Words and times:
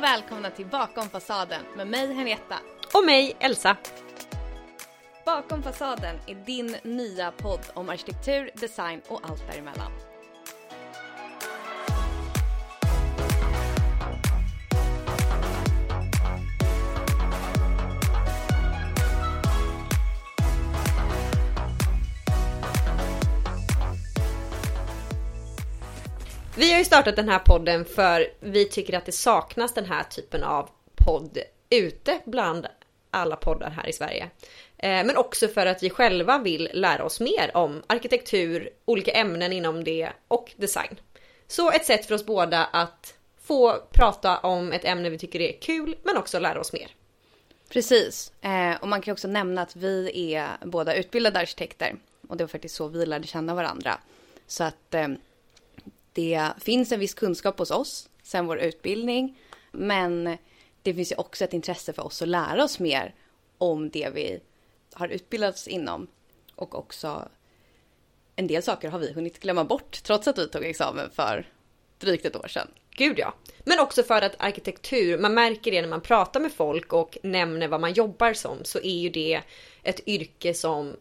och 0.00 0.04
välkomna 0.04 0.50
till 0.50 0.66
Bakom 0.66 1.08
fasaden 1.08 1.60
med 1.76 1.86
mig 1.86 2.14
Henrietta. 2.14 2.54
Och 2.94 3.04
mig, 3.04 3.36
Elsa. 3.40 3.76
Bakom 5.26 5.62
fasaden 5.62 6.16
är 6.26 6.34
din 6.34 6.76
nya 6.82 7.30
podd 7.30 7.60
om 7.74 7.88
arkitektur, 7.88 8.50
design 8.54 9.00
och 9.08 9.20
allt 9.22 9.46
däremellan. 9.46 9.92
Ju 26.80 26.84
startat 26.84 27.16
den 27.16 27.28
här 27.28 27.38
podden 27.38 27.84
för 27.84 28.26
vi 28.40 28.64
tycker 28.64 28.96
att 28.96 29.06
det 29.06 29.12
saknas 29.12 29.74
den 29.74 29.84
här 29.84 30.02
typen 30.02 30.44
av 30.44 30.68
podd 30.94 31.38
ute 31.70 32.20
bland 32.24 32.66
alla 33.10 33.36
poddar 33.36 33.70
här 33.70 33.88
i 33.88 33.92
Sverige. 33.92 34.30
Eh, 34.76 35.04
men 35.04 35.16
också 35.16 35.48
för 35.48 35.66
att 35.66 35.82
vi 35.82 35.90
själva 35.90 36.38
vill 36.38 36.70
lära 36.72 37.04
oss 37.04 37.20
mer 37.20 37.50
om 37.54 37.82
arkitektur, 37.86 38.70
olika 38.84 39.12
ämnen 39.12 39.52
inom 39.52 39.84
det 39.84 40.10
och 40.28 40.52
design. 40.56 41.00
Så 41.46 41.70
ett 41.70 41.84
sätt 41.84 42.06
för 42.06 42.14
oss 42.14 42.26
båda 42.26 42.64
att 42.64 43.14
få 43.42 43.82
prata 43.92 44.38
om 44.38 44.72
ett 44.72 44.84
ämne 44.84 45.10
vi 45.10 45.18
tycker 45.18 45.40
är 45.40 45.60
kul 45.60 45.96
men 46.02 46.16
också 46.16 46.38
lära 46.38 46.60
oss 46.60 46.72
mer. 46.72 46.88
Precis, 47.68 48.32
eh, 48.40 48.74
och 48.80 48.88
man 48.88 49.02
kan 49.02 49.12
också 49.12 49.28
nämna 49.28 49.62
att 49.62 49.76
vi 49.76 50.32
är 50.34 50.48
båda 50.64 50.94
utbildade 50.94 51.38
arkitekter 51.38 51.96
och 52.28 52.36
det 52.36 52.44
var 52.44 52.48
faktiskt 52.48 52.74
så 52.74 52.88
vi 52.88 53.06
lärde 53.06 53.26
känna 53.26 53.54
varandra. 53.54 53.98
Så 54.46 54.64
att 54.64 54.94
eh, 54.94 55.08
det 56.20 56.52
finns 56.58 56.92
en 56.92 57.00
viss 57.00 57.14
kunskap 57.14 57.58
hos 57.58 57.70
oss 57.70 58.08
sen 58.22 58.46
vår 58.46 58.58
utbildning, 58.58 59.38
men 59.72 60.36
det 60.82 60.94
finns 60.94 61.12
ju 61.12 61.16
också 61.16 61.44
ett 61.44 61.52
intresse 61.52 61.92
för 61.92 62.06
oss 62.06 62.22
att 62.22 62.28
lära 62.28 62.64
oss 62.64 62.78
mer 62.78 63.14
om 63.58 63.90
det 63.90 64.10
vi 64.14 64.40
har 64.92 65.08
utbildats 65.08 65.68
inom 65.68 66.06
och 66.54 66.78
också 66.78 67.28
en 68.36 68.46
del 68.46 68.62
saker 68.62 68.88
har 68.88 68.98
vi 68.98 69.12
hunnit 69.12 69.40
glömma 69.40 69.64
bort 69.64 70.02
trots 70.02 70.28
att 70.28 70.38
vi 70.38 70.48
tog 70.48 70.64
examen 70.64 71.10
för 71.10 71.48
drygt 71.98 72.24
ett 72.24 72.36
år 72.36 72.48
sedan. 72.48 72.68
Gud 72.90 73.18
ja. 73.18 73.34
Men 73.64 73.80
också 73.80 74.02
för 74.02 74.22
att 74.22 74.34
arkitektur, 74.38 75.18
man 75.18 75.34
märker 75.34 75.70
det 75.70 75.80
när 75.80 75.88
man 75.88 76.00
pratar 76.00 76.40
med 76.40 76.52
folk 76.52 76.92
och 76.92 77.18
nämner 77.22 77.68
vad 77.68 77.80
man 77.80 77.92
jobbar 77.92 78.32
som 78.32 78.64
så 78.64 78.78
är 78.78 78.98
ju 78.98 79.08
det 79.08 79.40
ett 79.82 80.08
yrke 80.08 80.54
som 80.54 80.96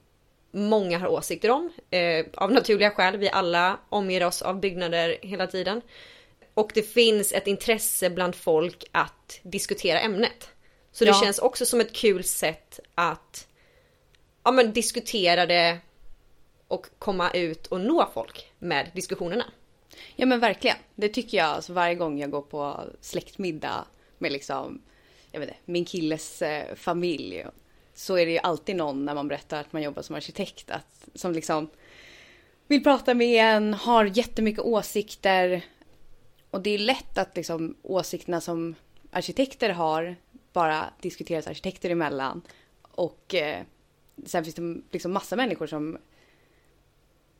många 0.51 0.97
har 0.97 1.07
åsikter 1.07 1.51
om. 1.51 1.71
Eh, 1.89 2.25
av 2.33 2.51
naturliga 2.51 2.91
skäl, 2.91 3.17
vi 3.17 3.29
alla 3.29 3.79
omger 3.89 4.25
oss 4.25 4.41
av 4.41 4.59
byggnader 4.59 5.17
hela 5.21 5.47
tiden. 5.47 5.81
Och 6.53 6.71
det 6.73 6.81
finns 6.81 7.31
ett 7.31 7.47
intresse 7.47 8.09
bland 8.09 8.35
folk 8.35 8.83
att 8.91 9.39
diskutera 9.43 9.99
ämnet. 9.99 10.49
Så 10.91 11.05
det 11.05 11.11
ja. 11.11 11.21
känns 11.23 11.39
också 11.39 11.65
som 11.65 11.81
ett 11.81 11.93
kul 11.93 12.23
sätt 12.23 12.79
att 12.95 13.47
ja, 14.43 14.51
men 14.51 14.73
diskutera 14.73 15.45
det 15.45 15.77
och 16.67 16.85
komma 16.99 17.31
ut 17.31 17.67
och 17.67 17.81
nå 17.81 18.09
folk 18.13 18.51
med 18.59 18.91
diskussionerna. 18.93 19.45
Ja 20.15 20.25
men 20.25 20.39
verkligen. 20.39 20.77
Det 20.95 21.09
tycker 21.09 21.37
jag 21.37 21.47
alltså 21.47 21.73
varje 21.73 21.95
gång 21.95 22.19
jag 22.19 22.31
går 22.31 22.41
på 22.41 22.83
släktmiddag 23.01 23.85
med 24.17 24.31
liksom, 24.31 24.81
jag 25.31 25.39
vet 25.39 25.49
inte, 25.49 25.59
min 25.65 25.85
killes 25.85 26.41
eh, 26.41 26.75
familj. 26.75 27.45
Så 27.99 28.17
är 28.17 28.25
det 28.25 28.31
ju 28.31 28.37
alltid 28.37 28.75
någon 28.75 29.05
när 29.05 29.15
man 29.15 29.27
berättar 29.27 29.59
att 29.59 29.73
man 29.73 29.81
jobbar 29.81 30.01
som 30.01 30.15
arkitekt 30.15 30.71
att, 30.71 31.09
som 31.15 31.31
liksom 31.31 31.69
vill 32.67 32.83
prata 32.83 33.13
med 33.13 33.55
en, 33.55 33.73
har 33.73 34.05
jättemycket 34.05 34.63
åsikter. 34.63 35.65
Och 36.49 36.61
det 36.61 36.69
är 36.69 36.77
lätt 36.77 37.17
att 37.17 37.35
liksom 37.35 37.75
åsikterna 37.81 38.41
som 38.41 38.75
arkitekter 39.11 39.69
har 39.69 40.15
bara 40.53 40.93
diskuteras 41.01 41.47
arkitekter 41.47 41.89
emellan. 41.89 42.41
Och 42.81 43.35
eh, 43.35 43.63
sen 44.25 44.43
finns 44.43 44.55
det 44.55 44.81
liksom 44.91 45.11
massa 45.11 45.35
människor 45.35 45.67
som 45.67 45.97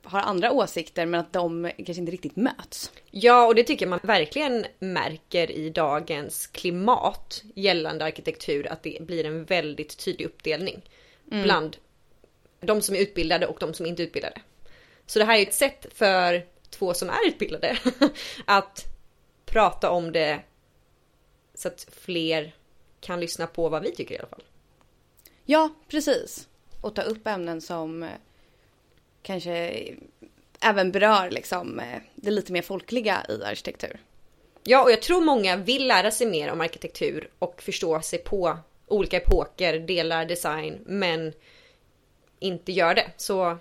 har 0.04 0.20
andra 0.20 0.52
åsikter 0.52 1.06
men 1.06 1.20
att 1.20 1.34
de 1.34 1.72
kanske 1.78 2.00
inte 2.00 2.12
riktigt 2.12 2.36
möts. 2.36 2.92
Ja, 3.12 3.46
och 3.48 3.56
det 3.56 3.64
tycker 3.64 3.86
jag 3.86 3.90
man 3.90 4.00
verkligen 4.04 4.66
märker 4.80 5.52
i 5.52 5.70
dagens 5.70 6.48
klimat 6.48 7.44
gällande 7.56 8.06
arkitektur 8.06 8.68
att 8.68 8.84
det 8.84 8.98
blir 9.02 9.26
en 9.26 9.46
väldigt 9.46 9.98
tydlig 9.98 10.26
uppdelning 10.26 10.90
mm. 11.32 11.44
bland 11.44 11.78
de 12.62 12.82
som 12.82 12.96
är 12.96 13.00
utbildade 13.00 13.48
och 13.48 13.58
de 13.60 13.74
som 13.74 13.86
inte 13.86 14.04
är 14.04 14.08
utbildade. 14.08 14.42
Så 15.06 15.20
det 15.20 15.26
här 15.26 15.38
är 15.38 15.42
ett 15.42 15.54
sätt 15.54 15.86
för 15.94 16.46
två 16.70 16.94
som 16.94 17.10
är 17.10 17.28
utbildade 17.28 17.78
att 18.46 18.86
prata 19.46 19.90
om 19.90 20.12
det 20.12 20.40
så 21.54 21.68
att 21.68 21.88
fler 21.92 22.56
kan 23.02 23.20
lyssna 23.20 23.48
på 23.48 23.70
vad 23.70 23.82
vi 23.82 23.96
tycker 23.96 24.16
i 24.16 24.20
alla 24.20 24.28
fall. 24.28 24.44
Ja, 25.46 25.70
precis. 25.88 26.48
Och 26.82 26.96
ta 26.96 27.02
upp 27.02 27.28
ämnen 27.28 27.62
som 27.62 28.10
kanske 29.30 29.84
även 30.60 30.92
berör 30.92 31.32
liksom 31.32 31.80
eh, 31.80 32.02
det 32.16 32.32
lite 32.32 32.52
mer 32.52 32.62
folkliga 32.62 33.26
i 33.30 33.44
arkitektur. 33.44 34.00
Ja, 34.64 34.84
och 34.84 34.92
jag 34.92 35.02
tror 35.02 35.22
många 35.22 35.56
vill 35.56 35.88
lära 35.88 36.12
sig 36.12 36.28
mer 36.28 36.52
om 36.52 36.62
arkitektur 36.62 37.30
och 37.40 37.62
förstå 37.62 38.02
sig 38.02 38.20
på 38.20 38.58
olika 38.88 39.18
epoker, 39.18 39.80
delar, 39.80 40.26
design, 40.26 40.80
men 40.86 41.34
inte 42.40 42.72
gör 42.72 42.96
det. 42.96 43.12
Så 43.18 43.58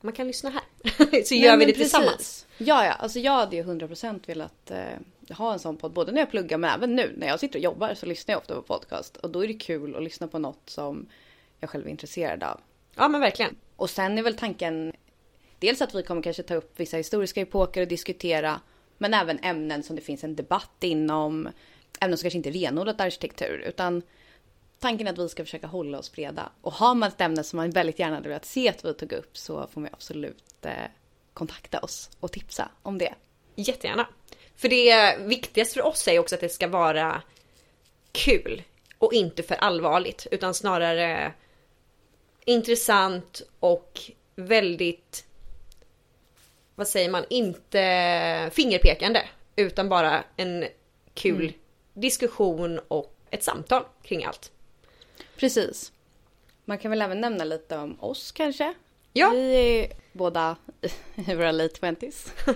man 0.00 0.12
kan 0.12 0.26
lyssna 0.26 0.50
här. 0.50 1.22
så 1.24 1.34
gör 1.34 1.56
vi 1.56 1.64
det 1.64 1.72
precis. 1.72 1.92
tillsammans. 1.92 2.46
Ja, 2.58 2.84
ja, 2.84 2.92
alltså 2.92 3.18
jag 3.18 3.32
hade 3.32 3.56
ju 3.56 3.62
100% 3.62 4.20
velat 4.26 4.70
eh, 4.70 5.36
ha 5.36 5.52
en 5.52 5.58
sån 5.58 5.76
podd 5.76 5.92
både 5.92 6.12
när 6.12 6.20
jag 6.20 6.30
pluggar 6.30 6.58
men 6.58 6.70
även 6.74 6.96
nu 6.96 7.14
när 7.16 7.26
jag 7.26 7.40
sitter 7.40 7.58
och 7.58 7.64
jobbar 7.64 7.94
så 7.94 8.06
lyssnar 8.06 8.32
jag 8.32 8.40
ofta 8.40 8.54
på 8.54 8.62
podcast 8.62 9.16
och 9.16 9.30
då 9.30 9.44
är 9.44 9.48
det 9.48 9.54
kul 9.54 9.96
att 9.96 10.02
lyssna 10.02 10.28
på 10.28 10.38
något 10.38 10.70
som 10.70 11.08
jag 11.60 11.70
själv 11.70 11.86
är 11.86 11.90
intresserad 11.90 12.42
av. 12.42 12.60
Ja, 12.94 13.08
men 13.08 13.20
verkligen. 13.20 13.56
Och 13.76 13.90
sen 13.90 14.18
är 14.18 14.22
väl 14.22 14.36
tanken 14.36 14.92
dels 15.58 15.82
att 15.82 15.94
vi 15.94 16.02
kommer 16.02 16.22
kanske 16.22 16.42
ta 16.42 16.54
upp 16.54 16.80
vissa 16.80 16.96
historiska 16.96 17.40
epoker 17.40 17.80
och 17.80 17.88
diskutera, 17.88 18.60
men 18.98 19.14
även 19.14 19.38
ämnen 19.38 19.82
som 19.82 19.96
det 19.96 20.02
finns 20.02 20.24
en 20.24 20.36
debatt 20.36 20.84
inom. 20.84 21.48
Ämnen 22.00 22.18
som 22.18 22.22
kanske 22.22 22.36
inte 22.36 22.48
är 22.48 22.52
renodlat 22.52 23.00
arkitektur, 23.00 23.64
utan 23.66 24.02
tanken 24.78 25.06
är 25.06 25.12
att 25.12 25.18
vi 25.18 25.28
ska 25.28 25.44
försöka 25.44 25.66
hålla 25.66 25.98
oss 25.98 26.12
breda. 26.12 26.52
Och 26.60 26.72
har 26.72 26.94
man 26.94 27.08
ett 27.08 27.20
ämne 27.20 27.44
som 27.44 27.56
man 27.56 27.70
väldigt 27.70 27.98
gärna 27.98 28.14
hade 28.14 28.28
velat 28.28 28.44
se 28.44 28.68
att 28.68 28.84
vi 28.84 28.94
tog 28.94 29.12
upp 29.12 29.36
så 29.36 29.66
får 29.66 29.80
man 29.80 29.90
absolut 29.92 30.44
eh, 30.62 30.72
kontakta 31.34 31.78
oss 31.78 32.10
och 32.20 32.32
tipsa 32.32 32.70
om 32.82 32.98
det. 32.98 33.14
Jättegärna. 33.54 34.08
För 34.56 34.68
det 34.68 35.18
viktigaste 35.18 35.74
för 35.74 35.86
oss 35.86 36.08
är 36.08 36.18
också 36.18 36.34
att 36.34 36.40
det 36.40 36.48
ska 36.48 36.68
vara 36.68 37.22
kul 38.12 38.62
och 38.98 39.12
inte 39.12 39.42
för 39.42 39.54
allvarligt 39.54 40.26
utan 40.30 40.54
snarare 40.54 41.32
intressant 42.44 43.42
och 43.60 44.00
väldigt 44.36 45.27
vad 46.78 46.88
säger 46.88 47.10
man, 47.10 47.24
inte 47.30 48.50
fingerpekande 48.52 49.22
utan 49.56 49.88
bara 49.88 50.24
en 50.36 50.64
kul 51.14 51.40
mm. 51.40 51.52
diskussion 51.94 52.80
och 52.88 53.14
ett 53.30 53.42
samtal 53.42 53.84
kring 54.02 54.24
allt. 54.24 54.52
Precis. 55.36 55.92
Man 56.64 56.78
kan 56.78 56.90
väl 56.90 57.02
även 57.02 57.20
nämna 57.20 57.44
lite 57.44 57.76
om 57.76 58.00
oss 58.00 58.32
kanske? 58.32 58.74
Ja. 59.12 59.30
Vi 59.30 59.54
är 59.54 59.92
båda 60.12 60.56
i 61.28 61.34
våra 61.34 61.52
late 61.52 61.74
twenties. 61.74 62.32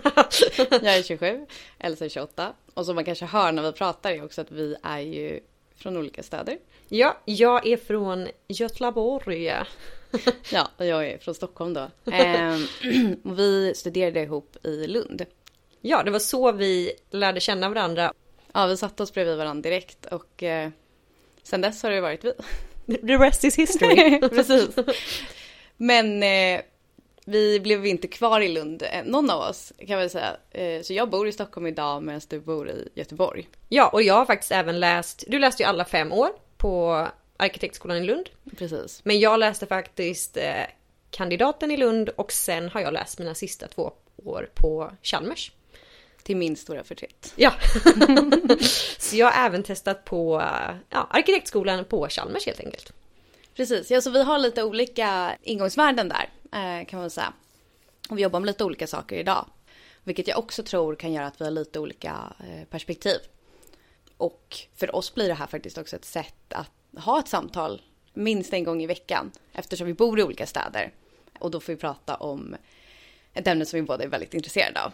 jag 0.70 0.96
är 0.96 1.02
27, 1.02 1.46
Elsa 1.78 2.04
är 2.04 2.08
28. 2.08 2.52
Och 2.74 2.86
som 2.86 2.94
man 2.94 3.04
kanske 3.04 3.24
hör 3.24 3.52
när 3.52 3.62
vi 3.62 3.72
pratar 3.72 4.10
är 4.10 4.24
också 4.24 4.40
att 4.40 4.50
vi 4.50 4.76
är 4.82 5.00
ju 5.00 5.40
från 5.82 5.96
olika 5.96 6.22
städer. 6.22 6.58
Ja, 6.88 7.18
jag 7.24 7.66
är 7.66 7.76
från 7.76 8.28
Göteborg. 8.48 9.44
ja, 10.52 10.70
och 10.76 10.86
jag 10.86 11.06
är 11.06 11.18
från 11.18 11.34
Stockholm 11.34 11.74
då. 11.74 11.90
Ehm, 12.12 12.66
vi 13.36 13.72
studerade 13.74 14.20
ihop 14.20 14.56
i 14.62 14.86
Lund. 14.86 15.26
Ja, 15.80 16.02
det 16.02 16.10
var 16.10 16.18
så 16.18 16.52
vi 16.52 16.92
lärde 17.10 17.40
känna 17.40 17.68
varandra. 17.68 18.12
Ja, 18.52 18.66
vi 18.66 18.76
satte 18.76 19.02
oss 19.02 19.14
bredvid 19.14 19.36
varandra 19.36 19.70
direkt 19.70 20.06
och 20.06 20.42
eh, 20.42 20.70
sen 21.42 21.60
dess 21.60 21.82
har 21.82 21.90
det 21.90 22.00
varit 22.00 22.24
vi. 22.24 22.32
The 22.96 23.16
rest 23.16 23.44
is 23.44 23.58
history. 23.58 24.20
Precis. 24.28 24.68
Men 25.76 26.22
eh, 26.22 26.60
vi 27.24 27.60
blev 27.60 27.86
inte 27.86 28.08
kvar 28.08 28.40
i 28.40 28.48
Lund, 28.48 28.82
eh, 28.82 29.04
någon 29.04 29.30
av 29.30 29.40
oss 29.40 29.72
kan 29.86 29.98
man 29.98 30.10
säga. 30.10 30.36
Eh, 30.50 30.82
så 30.82 30.92
jag 30.92 31.10
bor 31.10 31.28
i 31.28 31.32
Stockholm 31.32 31.66
idag 31.66 32.02
medan 32.02 32.20
du 32.28 32.40
bor 32.40 32.68
i 32.68 32.88
Göteborg. 32.94 33.48
Ja, 33.68 33.88
och 33.88 34.02
jag 34.02 34.14
har 34.14 34.24
faktiskt 34.24 34.52
även 34.52 34.80
läst, 34.80 35.24
du 35.28 35.38
läste 35.38 35.62
ju 35.62 35.68
alla 35.68 35.84
fem 35.84 36.12
år 36.12 36.30
på 36.56 37.06
Arkitektskolan 37.36 37.96
i 37.96 38.04
Lund. 38.04 38.28
Precis. 38.58 39.00
Men 39.04 39.20
jag 39.20 39.40
läste 39.40 39.66
faktiskt 39.66 40.36
eh, 40.36 40.64
kandidaten 41.10 41.70
i 41.70 41.76
Lund 41.76 42.08
och 42.08 42.32
sen 42.32 42.68
har 42.68 42.80
jag 42.80 42.92
läst 42.92 43.18
mina 43.18 43.34
sista 43.34 43.68
två 43.68 43.92
år 44.24 44.50
på 44.54 44.92
Chalmers. 45.02 45.52
Till 46.22 46.36
min 46.36 46.56
stora 46.56 46.84
förtret. 46.84 47.32
Ja. 47.36 47.52
så 48.98 49.16
jag 49.16 49.26
har 49.30 49.46
även 49.46 49.62
testat 49.62 50.04
på 50.04 50.42
ja, 50.90 51.06
arkitektskolan 51.10 51.84
på 51.84 52.08
Chalmers 52.08 52.46
helt 52.46 52.60
enkelt. 52.60 52.92
Precis, 53.56 53.90
ja 53.90 54.00
så 54.00 54.10
vi 54.10 54.22
har 54.22 54.38
lite 54.38 54.62
olika 54.62 55.36
ingångsvärden 55.42 56.08
där 56.08 56.28
Eh, 56.52 56.86
kan 56.86 57.00
man 57.00 57.10
säga. 57.10 57.32
Och 58.08 58.18
vi 58.18 58.22
jobbar 58.22 58.40
med 58.40 58.46
lite 58.46 58.64
olika 58.64 58.86
saker 58.86 59.16
idag. 59.16 59.46
Vilket 60.04 60.28
jag 60.28 60.38
också 60.38 60.62
tror 60.62 60.94
kan 60.94 61.12
göra 61.12 61.26
att 61.26 61.40
vi 61.40 61.44
har 61.44 61.50
lite 61.50 61.80
olika 61.80 62.34
eh, 62.40 62.64
perspektiv. 62.68 63.18
Och 64.16 64.58
för 64.74 64.96
oss 64.96 65.14
blir 65.14 65.28
det 65.28 65.34
här 65.34 65.46
faktiskt 65.46 65.78
också 65.78 65.96
ett 65.96 66.04
sätt 66.04 66.52
att 66.52 66.70
ha 67.04 67.18
ett 67.18 67.28
samtal 67.28 67.82
minst 68.14 68.52
en 68.52 68.64
gång 68.64 68.82
i 68.82 68.86
veckan 68.86 69.30
eftersom 69.52 69.86
vi 69.86 69.94
bor 69.94 70.20
i 70.20 70.22
olika 70.22 70.46
städer. 70.46 70.92
Och 71.38 71.50
då 71.50 71.60
får 71.60 71.72
vi 71.72 71.78
prata 71.78 72.14
om 72.14 72.56
ett 73.34 73.46
ämne 73.46 73.66
som 73.66 73.80
vi 73.80 73.82
båda 73.82 74.04
är 74.04 74.08
väldigt 74.08 74.34
intresserade 74.34 74.82
av. 74.82 74.92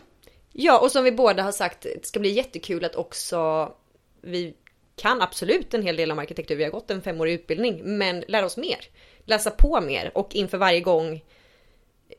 Ja, 0.52 0.78
och 0.78 0.90
som 0.90 1.04
vi 1.04 1.12
båda 1.12 1.42
har 1.42 1.52
sagt, 1.52 1.82
det 1.82 2.06
ska 2.06 2.20
bli 2.20 2.30
jättekul 2.30 2.84
att 2.84 2.94
också 2.94 3.72
vi 4.20 4.54
kan 4.96 5.22
absolut 5.22 5.74
en 5.74 5.82
hel 5.82 5.96
del 5.96 6.12
om 6.12 6.18
arkitektur. 6.18 6.56
Vi 6.56 6.64
har 6.64 6.70
gått 6.70 6.90
en 6.90 7.02
femårig 7.02 7.32
utbildning, 7.32 7.98
men 7.98 8.24
lära 8.28 8.46
oss 8.46 8.56
mer. 8.56 8.78
Läsa 9.24 9.50
på 9.50 9.80
mer 9.80 10.10
och 10.14 10.34
inför 10.34 10.58
varje 10.58 10.80
gång 10.80 11.24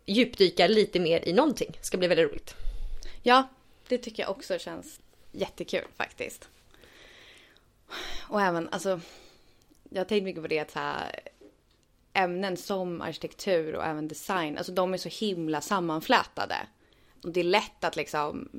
djupdyka 0.10 0.68
lite 0.68 1.00
mer 1.00 1.28
i 1.28 1.34
någonting. 1.34 1.72
Det 1.80 1.86
ska 1.86 1.98
bli 1.98 2.08
väldigt 2.08 2.32
roligt. 2.32 2.56
Ja, 3.24 3.50
det 3.88 3.98
tycker 3.98 4.24
jag 4.24 4.30
också 4.30 4.60
känns 4.60 5.00
jättekul 5.32 5.86
faktiskt. 5.96 6.50
Och 8.30 8.42
även, 8.42 8.70
alltså, 8.70 9.00
jag 9.90 10.00
har 10.00 10.06
tänkt 10.06 10.24
mycket 10.24 10.42
på 10.42 10.48
det 10.48 10.60
att 10.60 10.72
så 10.72 10.80
här, 10.80 11.20
ämnen 12.14 12.58
som 12.58 13.02
arkitektur 13.02 13.76
och 13.76 13.86
även 13.86 14.08
design, 14.08 14.58
alltså 14.58 14.72
de 14.72 14.94
är 14.94 14.98
så 14.98 15.10
himla 15.10 15.62
sammanflätade. 15.62 16.56
Och 17.24 17.32
det 17.32 17.40
är 17.40 17.44
lätt 17.44 17.84
att 17.84 17.96
liksom, 17.96 18.50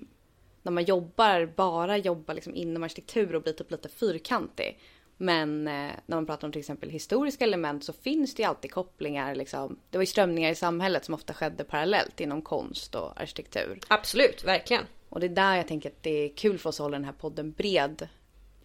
när 0.63 0.73
man 0.73 0.85
jobbar, 0.85 1.53
bara 1.57 1.97
jobbar 1.97 2.35
liksom 2.35 2.55
inom 2.55 2.83
arkitektur 2.83 3.35
och 3.35 3.43
blir 3.43 3.53
typ 3.53 3.71
lite 3.71 3.89
fyrkantig. 3.89 4.81
Men 5.23 5.69
eh, 5.69 5.93
när 6.07 6.17
man 6.17 6.27
pratar 6.27 6.49
om 6.49 6.53
till 6.53 6.61
exempel 6.61 6.91
historiska 6.91 7.45
element 7.45 7.85
så 7.85 7.93
finns 7.93 8.35
det 8.35 8.43
ju 8.43 8.49
alltid 8.49 8.73
kopplingar. 8.73 9.35
Liksom. 9.35 9.79
Det 9.91 9.99
var 9.99 10.03
ju 10.03 10.07
strömningar 10.07 10.51
i 10.51 10.55
samhället 10.55 11.05
som 11.05 11.15
ofta 11.15 11.35
skedde 11.35 11.65
parallellt 11.65 12.21
inom 12.21 12.43
konst 12.43 12.95
och 12.95 13.21
arkitektur. 13.21 13.79
Absolut, 13.89 14.45
verkligen. 14.45 14.85
Och 15.09 15.21
det 15.21 15.27
är 15.27 15.29
där 15.29 15.57
jag 15.57 15.69
tänker 15.69 15.91
att 15.91 16.03
det 16.03 16.11
är 16.11 16.29
kul 16.37 16.59
för 16.59 16.69
oss 16.69 16.81
att 16.81 16.85
hålla 16.85 16.97
den 16.97 17.05
här 17.05 17.13
podden 17.13 17.53
bred. 17.53 18.09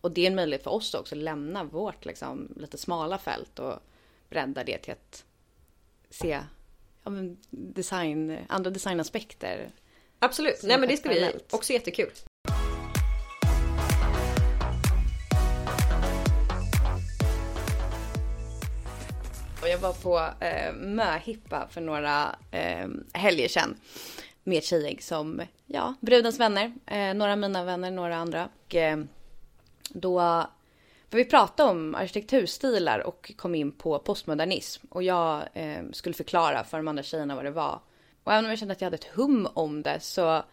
Och 0.01 0.11
det 0.11 0.21
är 0.21 0.27
en 0.27 0.35
möjlighet 0.35 0.63
för 0.63 0.71
oss 0.71 0.93
också 0.93 1.15
att 1.15 1.21
lämna 1.21 1.63
vårt 1.63 2.05
liksom, 2.05 2.53
lite 2.55 2.77
smala 2.77 3.17
fält 3.17 3.59
och 3.59 3.79
bredda 4.29 4.63
det 4.63 4.77
till 4.77 4.93
att 4.93 5.25
se 6.09 6.39
ja, 7.03 7.11
design, 7.49 8.37
andra 8.49 8.71
designaspekter. 8.71 9.71
Absolut, 10.19 10.63
nej 10.63 10.79
men 10.79 10.89
det 10.89 10.97
ska 10.97 11.09
bli 11.09 11.31
också 11.51 11.73
jättekul. 11.73 12.11
Var 19.85 19.93
på 19.93 20.45
eh, 20.45 20.73
möhippa 20.73 21.67
för 21.69 21.81
några 21.81 22.35
eh, 22.51 22.87
helger 23.13 23.47
sedan 23.47 23.77
med 24.43 24.57
ett 24.57 24.65
tjejgäng 24.65 25.01
som, 25.01 25.41
ja, 25.65 25.93
brudens 25.99 26.39
vänner. 26.39 26.73
Eh, 26.85 27.13
några 27.13 27.31
av 27.31 27.37
mina 27.37 27.63
vänner, 27.63 27.91
några 27.91 28.15
andra. 28.15 28.49
Och, 28.65 28.75
eh, 28.75 28.97
då 29.89 30.45
för 31.09 31.17
vi 31.17 31.25
pratade 31.25 31.69
om 31.69 31.95
arkitekturstilar 31.95 32.99
och 32.99 33.31
kom 33.37 33.55
in 33.55 33.71
på 33.71 33.99
postmodernism. 33.99 34.87
Och 34.89 35.03
jag 35.03 35.43
eh, 35.53 35.83
skulle 35.91 36.15
förklara 36.15 36.63
för 36.63 36.77
de 36.77 36.87
andra 36.87 37.03
tjejerna 37.03 37.35
vad 37.35 37.45
det 37.45 37.51
var. 37.51 37.79
Och 38.23 38.33
även 38.33 38.45
om 38.45 38.49
jag 38.49 38.59
kände 38.59 38.71
att 38.71 38.81
jag 38.81 38.85
hade 38.85 38.95
ett 38.95 39.11
hum 39.13 39.47
om 39.53 39.81
det 39.81 39.99
så 39.99 40.43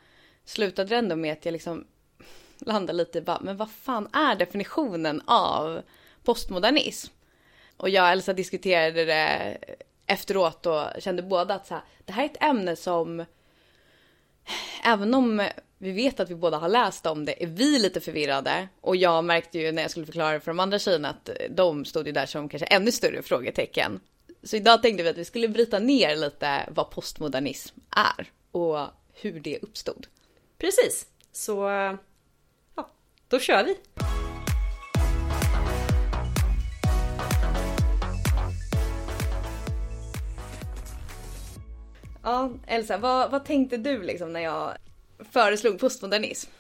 slutade 0.45 0.89
det 0.89 0.97
ändå 0.97 1.17
med 1.17 1.33
att 1.33 1.45
jag 1.45 1.53
liksom 1.53 1.85
landade 2.59 2.99
lite 2.99 3.19
i 3.19 3.23
bara, 3.23 3.41
men 3.41 3.57
vad 3.57 3.71
fan 3.71 4.09
är 4.13 4.35
definitionen 4.35 5.23
av 5.27 5.83
postmodernism? 6.25 7.13
Och 7.83 7.89
jag 7.89 8.05
och 8.05 8.11
Elsa 8.11 8.33
diskuterade 8.33 9.05
det 9.05 9.59
efteråt 10.07 10.67
och 10.67 10.85
kände 10.99 11.23
båda 11.23 11.55
att 11.55 11.67
så 11.67 11.75
här, 11.75 11.83
det 12.05 12.13
här 12.13 12.23
är 12.23 12.29
ett 12.29 12.43
ämne 12.43 12.77
som 12.77 13.25
även 14.85 15.15
om 15.15 15.49
vi 15.79 15.93
vet 15.93 16.21
att 16.21 16.31
vi 16.31 16.35
båda 16.35 16.57
har 16.57 16.69
läst 16.69 17.07
om 17.07 17.25
det 17.25 17.43
är 17.43 17.47
vi 17.47 17.79
lite 17.79 18.01
förvirrade. 18.01 18.69
Och 18.81 18.97
jag 18.97 19.25
märkte 19.25 19.59
ju 19.59 19.73
när 19.73 19.83
jag 19.83 19.91
skulle 19.91 20.07
förklara 20.07 20.41
för 20.41 20.51
de 20.51 20.61
andra 20.61 20.79
tjejerna 20.79 21.09
att 21.09 21.31
de 21.51 21.85
stod 21.85 22.07
ju 22.07 22.13
där 22.13 22.27
som 22.27 22.49
kanske 22.49 22.67
ännu 22.67 22.93
större 22.93 23.23
frågetecken. 23.23 24.01
Så 24.43 24.57
idag 24.57 24.83
tänkte 24.83 25.03
vi 25.03 25.09
att 25.09 25.19
vi 25.19 25.25
skulle 25.25 25.49
bryta 25.49 25.79
ner 25.79 26.17
lite 26.17 26.69
vad 26.71 26.91
postmodernism 26.91 27.79
är 27.97 28.31
och 28.53 28.87
hur 29.13 29.41
det 29.41 29.59
uppstod. 29.59 30.07
Precis, 30.59 31.07
så 31.33 31.55
ja, 32.75 32.91
då 33.29 33.39
kör 33.39 33.65
vi. 33.65 33.77
Ja, 42.23 42.51
Elsa, 42.67 42.99
vad, 42.99 43.31
vad 43.31 43.45
tänkte 43.45 43.77
du 43.77 44.03
liksom 44.03 44.33
när 44.33 44.41
jag 44.41 44.77
föreslog 45.31 45.81
postmodernism? 45.81 46.51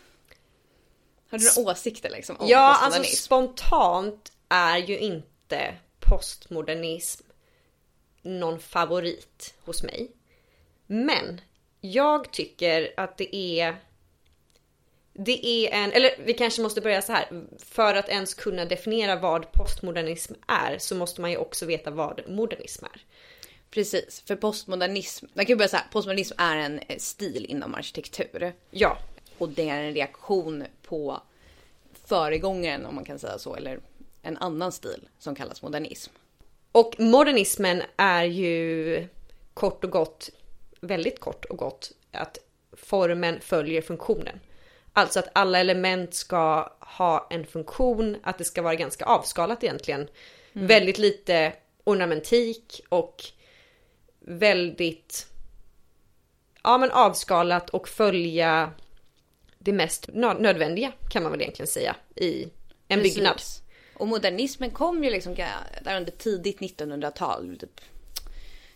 Har 1.31 1.38
du 1.38 1.44
några 1.56 1.70
åsikter 1.70 2.11
liksom 2.11 2.37
om 2.37 2.49
ja, 2.49 2.59
alltså 2.59 2.85
postmodernism? 2.85 3.31
Ja, 3.31 3.43
alltså 3.43 3.56
spontant 3.56 4.32
är 4.49 4.79
ju 4.79 4.99
inte 4.99 5.75
postmodernism 6.00 7.25
någon 8.23 8.61
favorit 8.61 9.55
hos 9.64 9.82
mig. 9.82 10.11
Men 10.87 11.41
jag 11.81 12.32
tycker 12.32 12.94
att 12.97 13.19
det 13.19 13.37
är 13.37 13.76
det 15.15 15.47
är 15.47 15.73
en, 15.73 15.93
eller 15.93 16.11
vi 16.25 16.35
kanske 16.35 16.62
måste 16.62 16.81
börja 16.81 17.03
så 17.03 17.12
här. 17.12 17.44
För 17.58 17.94
att 17.94 18.08
ens 18.08 18.35
kunna 18.35 18.65
definiera 18.65 19.17
vad 19.17 19.53
postmodernism 19.53 20.32
är 20.49 20.79
så 20.79 20.94
måste 20.94 21.20
man 21.20 21.31
ju 21.31 21.37
också 21.37 21.67
veta 21.67 21.91
vad 21.91 22.29
modernism 22.29 22.85
är. 22.85 23.05
Precis, 23.73 24.23
för 24.27 24.37
postmodernism, 24.37 25.27
man 25.35 25.47
kan 25.47 25.53
ju 25.53 25.57
börja 25.57 25.69
säga 25.69 25.85
postmodernism 25.93 26.35
är 26.39 26.57
en 26.57 26.79
eh, 26.79 26.99
stil 26.99 27.47
inom 27.49 27.75
arkitektur. 27.75 28.53
Ja. 28.71 28.99
Och 29.39 29.49
det 29.49 29.69
är 29.69 29.83
en 29.83 29.95
reaktion 29.95 30.65
på 30.83 31.21
föregångaren 32.05 32.87
om 32.87 32.95
man 32.95 33.05
kan 33.05 33.19
säga 33.19 33.39
så, 33.39 33.55
eller 33.55 33.81
en 34.23 34.37
annan 34.37 34.73
stil 34.73 35.09
som 35.19 35.35
kallas 35.35 35.63
modernism. 35.63 36.13
Och 36.73 36.95
modernismen 36.99 37.83
är 37.97 38.25
ju 38.25 39.09
kort 39.55 39.85
och 39.85 39.91
gott, 39.91 40.31
väldigt 40.81 41.21
kort 41.21 41.45
och 41.45 41.57
gott, 41.57 41.93
att 42.11 42.39
formen 42.73 43.41
följer 43.41 43.83
funktionen. 43.83 44.41
Alltså 44.93 45.19
att 45.19 45.29
alla 45.33 45.59
element 45.59 46.15
ska 46.15 46.73
ha 46.81 47.27
en 47.31 47.47
funktion, 47.47 48.17
att 48.23 48.39
det 48.39 48.45
ska 48.45 48.63
vara 48.63 48.75
ganska 48.75 49.05
avskalat 49.05 49.65
egentligen. 49.65 50.09
Mm. 50.53 50.67
Väldigt 50.67 50.99
lite 50.99 51.53
ornamentik 51.85 52.81
och 52.89 53.33
väldigt 54.25 55.27
ja, 56.63 56.79
men 56.79 56.91
avskalat 56.91 57.71
och 57.71 57.89
följa 57.89 58.73
det 59.59 59.73
mest 59.73 60.09
nödvändiga 60.13 60.93
kan 61.11 61.23
man 61.23 61.32
väl 61.32 61.41
egentligen 61.41 61.67
säga 61.67 61.96
i 62.17 62.43
en 62.89 62.99
Precis. 63.01 63.15
byggnad. 63.15 63.41
Och 63.94 64.08
modernismen 64.08 64.70
kom 64.70 65.05
ju 65.05 65.11
liksom 65.11 65.35
där 65.82 65.96
under 65.96 66.13
tidigt 66.13 66.58
1900-tal. 66.58 67.56
Typ 67.61 67.81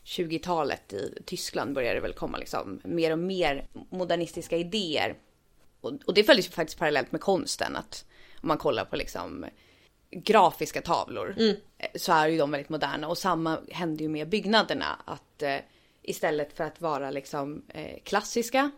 20-talet 0.04 0.92
i 0.92 1.18
Tyskland 1.25 1.75
började 1.75 1.94
det 1.94 2.00
väl 2.00 2.12
komma 2.12 2.38
liksom 2.38 2.80
mer 2.85 3.12
och 3.12 3.18
mer 3.18 3.68
modernistiska 3.90 4.56
idéer. 4.56 5.16
Och, 5.80 5.92
och 6.06 6.14
det 6.14 6.25
följdes 6.25 6.47
ju 6.47 6.50
faktiskt 6.50 6.78
parallellt 6.78 7.12
med 7.12 7.20
konsten. 7.20 7.76
Att 7.76 8.04
om 8.40 8.49
man 8.49 8.59
kollar 8.59 8.85
på 8.85 8.97
liksom 8.97 9.47
grafiska 10.10 10.82
tavlor 10.82 11.34
mm. 11.38 11.56
så 11.94 12.12
är 12.12 12.28
ju 12.28 12.38
de 12.38 12.50
väldigt 12.50 12.68
moderna. 12.68 13.08
Och 13.08 13.18
samma 13.18 13.58
hände 13.70 14.02
ju 14.02 14.08
med 14.08 14.28
byggnaderna. 14.28 15.02
Att 15.04 15.42
eh, 15.42 15.56
istället 16.02 16.56
för 16.56 16.64
att 16.64 16.80
vara 16.80 17.10
liksom 17.10 17.62
eh, 17.68 18.02
klassiska, 18.04 18.70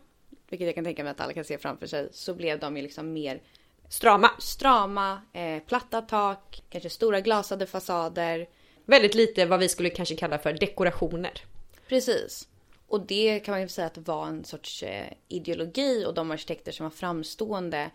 vilket 0.48 0.66
jag 0.66 0.74
kan 0.74 0.84
tänka 0.84 1.04
mig 1.04 1.10
att 1.10 1.20
alla 1.20 1.32
kan 1.32 1.44
se 1.44 1.58
framför 1.58 1.86
sig, 1.86 2.08
så 2.12 2.34
blev 2.34 2.58
de 2.58 2.76
ju 2.76 2.82
liksom 2.82 3.12
mer 3.12 3.42
strama. 3.88 4.30
Strama, 4.38 5.22
eh, 5.32 5.62
platta 5.62 6.02
tak, 6.02 6.62
kanske 6.70 6.90
stora 6.90 7.20
glasade 7.20 7.66
fasader. 7.66 8.48
Väldigt 8.84 9.14
lite 9.14 9.46
vad 9.46 9.60
vi 9.60 9.68
skulle 9.68 9.90
kanske 9.90 10.16
kalla 10.16 10.38
för 10.38 10.52
dekorationer. 10.52 11.44
Precis. 11.88 12.48
Och 12.88 13.06
det 13.06 13.40
kan 13.40 13.52
man 13.52 13.60
ju 13.60 13.68
säga 13.68 13.86
att 13.86 13.98
var 13.98 14.26
en 14.26 14.44
sorts 14.44 14.82
eh, 14.82 15.12
ideologi 15.28 16.04
och 16.06 16.14
de 16.14 16.30
arkitekter 16.30 16.72
som 16.72 16.84
var 16.84 16.90
framstående 16.90 17.90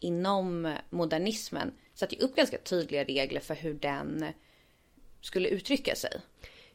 inom 0.00 0.74
modernismen 0.90 1.72
satte 1.98 2.14
ju 2.14 2.20
upp 2.20 2.36
ganska 2.36 2.58
tydliga 2.58 3.04
regler 3.04 3.40
för 3.40 3.54
hur 3.54 3.74
den 3.74 4.24
skulle 5.20 5.48
uttrycka 5.48 5.94
sig. 5.94 6.20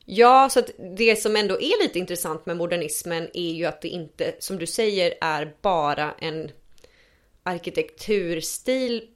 Ja, 0.05 0.49
så 0.49 0.59
att 0.59 0.69
det 0.97 1.15
som 1.15 1.35
ändå 1.35 1.61
är 1.61 1.83
lite 1.83 1.99
intressant 1.99 2.45
med 2.45 2.57
modernismen 2.57 3.29
är 3.33 3.51
ju 3.51 3.65
att 3.65 3.81
det 3.81 3.87
inte, 3.87 4.35
som 4.39 4.57
du 4.57 4.65
säger, 4.65 5.13
är 5.21 5.53
bara 5.61 6.11
en 6.19 6.51
arkitekturstil 7.43 9.07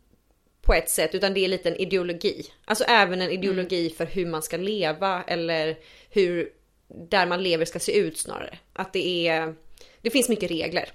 på 0.62 0.74
ett 0.74 0.90
sätt, 0.90 1.16
utan 1.16 1.34
det 1.34 1.40
är 1.40 1.48
lite 1.48 1.70
en 1.70 1.76
ideologi. 1.76 2.46
Alltså 2.66 2.84
även 2.84 3.22
en 3.22 3.32
ideologi 3.32 3.86
mm. 3.86 3.98
för 3.98 4.06
hur 4.06 4.26
man 4.26 4.44
ska 4.44 4.58
leva 4.58 5.24
eller 5.24 5.78
hur 6.10 6.50
där 6.88 7.26
man 7.26 7.44
lever 7.44 7.66
ska 7.66 7.80
se 7.80 7.98
ut 7.98 8.18
snarare. 8.18 8.60
Att 8.74 8.94
det 8.94 9.28
är, 9.28 9.56
det 10.02 10.10
finns 10.10 10.30
mycket 10.30 10.52
regler. 10.52 10.90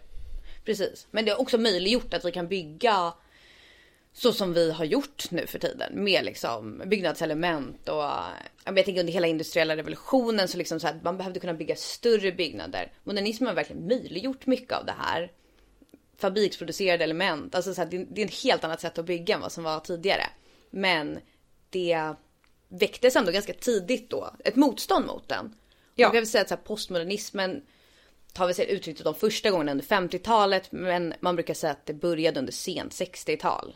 Precis, 0.64 1.06
men 1.10 1.24
det 1.24 1.30
har 1.30 1.40
också 1.40 1.58
möjliggjort 1.58 2.14
att 2.14 2.24
vi 2.24 2.32
kan 2.32 2.48
bygga 2.48 3.12
så 4.12 4.32
som 4.32 4.52
vi 4.52 4.72
har 4.72 4.84
gjort 4.84 5.30
nu 5.30 5.46
för 5.46 5.58
tiden 5.58 6.04
med 6.04 6.24
liksom 6.24 6.82
byggnadselement 6.86 7.88
och 7.88 8.04
jag 8.64 8.84
tänker 8.84 9.00
under 9.00 9.12
hela 9.12 9.26
industriella 9.26 9.76
revolutionen 9.76 10.48
så 10.48 10.58
liksom 10.58 10.80
så 10.80 10.88
att 10.88 11.02
man 11.02 11.16
behövde 11.16 11.40
kunna 11.40 11.54
bygga 11.54 11.76
större 11.76 12.32
byggnader. 12.32 12.92
Modernismen 13.04 13.48
har 13.48 13.54
verkligen 13.54 13.86
möjliggjort 13.86 14.46
mycket 14.46 14.72
av 14.72 14.86
det 14.86 14.94
här. 14.98 15.32
fabriksproducerade 16.16 17.04
element. 17.04 17.54
Alltså 17.54 17.74
så 17.74 17.80
här, 17.80 17.88
det, 17.88 18.06
det 18.10 18.22
är 18.22 18.26
ett 18.26 18.42
helt 18.42 18.64
annat 18.64 18.80
sätt 18.80 18.98
att 18.98 19.04
bygga 19.06 19.34
än 19.34 19.40
vad 19.40 19.52
som 19.52 19.64
var 19.64 19.80
tidigare. 19.80 20.26
Men 20.70 21.18
det 21.70 22.14
väcktes 22.68 23.16
ändå 23.16 23.32
ganska 23.32 23.52
tidigt 23.52 24.10
då 24.10 24.30
ett 24.44 24.56
motstånd 24.56 25.06
mot 25.06 25.28
den. 25.28 25.54
Ja. 25.94 26.06
Jag 26.06 26.20
vill 26.20 26.30
säga 26.30 26.42
att 26.42 26.48
så 26.48 26.54
här, 26.54 26.62
postmodernismen 26.62 27.62
tar 28.32 28.46
vi 28.46 28.54
sig 28.54 28.70
uttrycket 28.70 29.04
de 29.04 29.14
första 29.14 29.50
gångerna 29.50 29.72
under 29.72 29.84
50-talet 29.84 30.72
men 30.72 31.14
man 31.20 31.36
brukar 31.36 31.54
säga 31.54 31.72
att 31.72 31.86
det 31.86 31.94
började 31.94 32.40
under 32.40 32.52
sent 32.52 32.92
60-tal 32.92 33.74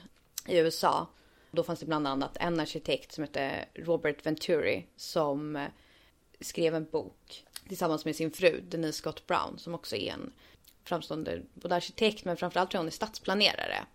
i 0.49 0.57
USA. 0.57 1.07
Då 1.51 1.63
fanns 1.63 1.81
det 1.81 1.87
bland 1.87 2.07
annat 2.07 2.37
en 2.41 2.61
arkitekt 2.61 3.13
som 3.13 3.25
hette 3.25 3.65
Robert 3.75 4.27
Venturi 4.27 4.87
som 4.97 5.57
eh, 5.57 5.69
skrev 6.41 6.75
en 6.75 6.85
bok 6.85 7.45
tillsammans 7.69 8.05
med 8.05 8.17
sin 8.17 8.31
fru 8.31 8.61
Denise 8.61 8.99
Scott 8.99 9.27
Brown 9.27 9.59
som 9.59 9.75
också 9.75 9.97
är 9.97 10.13
en 10.13 10.33
framstående 10.85 11.43
både 11.55 11.75
arkitekt 11.75 12.25
men 12.25 12.37
framförallt 12.37 12.71
tror 12.71 12.79
jag 12.79 12.83
hon 12.83 12.89
är 12.89 12.93
stadsplanerare. 12.93 13.87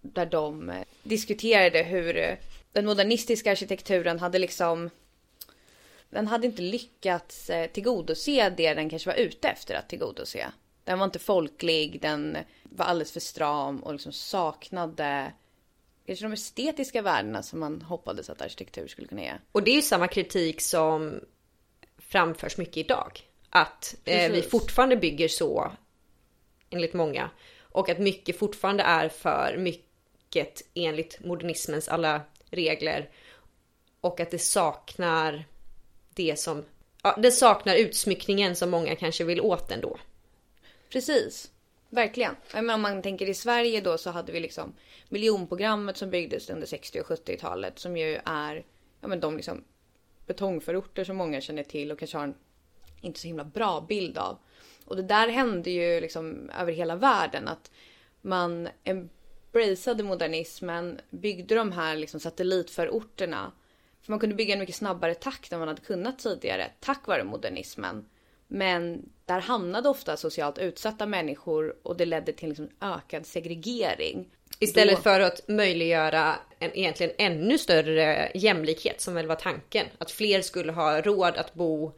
Där 0.00 0.26
de 0.26 0.70
eh, 0.70 0.84
diskuterade 1.02 1.82
hur 1.82 2.16
eh, 2.16 2.36
den 2.72 2.86
modernistiska 2.86 3.50
arkitekturen 3.50 4.18
hade 4.18 4.38
liksom 4.38 4.90
den 6.10 6.26
hade 6.26 6.46
inte 6.46 6.62
lyckats 6.62 7.50
tillgodose 7.72 8.50
det 8.56 8.74
den 8.74 8.90
kanske 8.90 9.10
var 9.10 9.16
ute 9.16 9.48
efter 9.48 9.74
att 9.74 9.88
tillgodose. 9.88 10.52
Den 10.84 10.98
var 10.98 11.04
inte 11.04 11.18
folklig, 11.18 12.00
den 12.00 12.38
var 12.62 12.84
alldeles 12.84 13.12
för 13.12 13.20
stram 13.20 13.82
och 13.82 13.92
liksom 13.92 14.12
saknade 14.12 15.32
kanske 16.10 16.24
de 16.26 16.32
estetiska 16.32 17.02
värdena 17.02 17.42
som 17.42 17.60
man 17.60 17.82
hoppades 17.82 18.30
att 18.30 18.42
arkitektur 18.42 18.88
skulle 18.88 19.08
kunna 19.08 19.22
ge. 19.22 19.32
Och 19.52 19.62
det 19.62 19.70
är 19.70 19.74
ju 19.74 19.82
samma 19.82 20.08
kritik 20.08 20.60
som 20.60 21.20
framförs 21.98 22.56
mycket 22.56 22.76
idag. 22.76 23.20
Att 23.50 23.94
eh, 24.04 24.32
vi 24.32 24.42
fortfarande 24.42 24.96
bygger 24.96 25.28
så, 25.28 25.72
enligt 26.70 26.94
många. 26.94 27.30
Och 27.60 27.88
att 27.88 27.98
mycket 27.98 28.38
fortfarande 28.38 28.82
är 28.82 29.08
för 29.08 29.56
mycket 29.56 30.62
enligt 30.74 31.24
modernismens 31.24 31.88
alla 31.88 32.20
regler. 32.50 33.10
Och 34.00 34.20
att 34.20 34.30
det 34.30 34.38
saknar 34.38 35.44
det 36.14 36.38
som, 36.38 36.64
ja, 37.02 37.18
det 37.22 37.32
saknar 37.32 37.74
utsmyckningen 37.74 38.56
som 38.56 38.70
många 38.70 38.96
kanske 38.96 39.24
vill 39.24 39.40
åt 39.40 39.70
ändå. 39.70 39.98
Precis. 40.88 41.50
Verkligen. 41.90 42.36
Men 42.52 42.70
om 42.70 42.80
man 42.80 43.02
tänker 43.02 43.28
i 43.28 43.34
Sverige 43.34 43.80
då 43.80 43.98
så 43.98 44.10
hade 44.10 44.32
vi 44.32 44.40
liksom 44.40 44.74
miljonprogrammet 45.08 45.96
som 45.96 46.10
byggdes 46.10 46.50
under 46.50 46.66
60 46.66 47.00
och 47.00 47.06
70-talet 47.06 47.78
som 47.78 47.96
ju 47.96 48.18
är 48.24 48.64
ja, 49.00 49.08
men 49.08 49.20
de 49.20 49.36
liksom 49.36 49.64
betongförorter 50.26 51.04
som 51.04 51.16
många 51.16 51.40
känner 51.40 51.62
till 51.62 51.92
och 51.92 51.98
kanske 51.98 52.18
har 52.18 52.24
en 52.24 52.34
inte 53.00 53.20
så 53.20 53.26
himla 53.26 53.44
bra 53.44 53.80
bild 53.80 54.18
av. 54.18 54.38
Och 54.84 54.96
det 54.96 55.02
där 55.02 55.28
hände 55.28 55.70
ju 55.70 56.00
liksom 56.00 56.50
över 56.60 56.72
hela 56.72 56.96
världen 56.96 57.48
att 57.48 57.70
man 58.20 58.68
embraceade 58.84 60.02
modernismen, 60.02 61.00
byggde 61.10 61.54
de 61.54 61.72
här 61.72 61.96
liksom 61.96 62.20
satellitförorterna. 62.20 63.52
För 64.02 64.12
man 64.12 64.20
kunde 64.20 64.34
bygga 64.34 64.54
en 64.54 64.60
mycket 64.60 64.74
snabbare 64.74 65.14
takt 65.14 65.52
än 65.52 65.58
man 65.58 65.68
hade 65.68 65.80
kunnat 65.80 66.18
tidigare 66.18 66.70
tack 66.80 67.06
vare 67.06 67.24
modernismen. 67.24 68.08
Men 68.52 69.08
där 69.24 69.40
hamnade 69.40 69.88
ofta 69.88 70.16
socialt 70.16 70.58
utsatta 70.58 71.06
människor 71.06 71.76
och 71.82 71.96
det 71.96 72.06
ledde 72.06 72.32
till 72.32 72.48
liksom 72.48 72.68
ökad 72.80 73.26
segregering. 73.26 74.28
Istället 74.58 74.96
Då... 74.96 75.02
för 75.02 75.20
att 75.20 75.48
möjliggöra 75.48 76.34
en 76.58 76.78
egentligen 76.78 77.12
ännu 77.18 77.58
större 77.58 78.30
jämlikhet 78.34 79.00
som 79.00 79.14
väl 79.14 79.26
var 79.26 79.36
tanken. 79.36 79.86
Att 79.98 80.10
fler 80.10 80.42
skulle 80.42 80.72
ha 80.72 81.00
råd 81.00 81.36
att 81.36 81.54
bo 81.54 81.92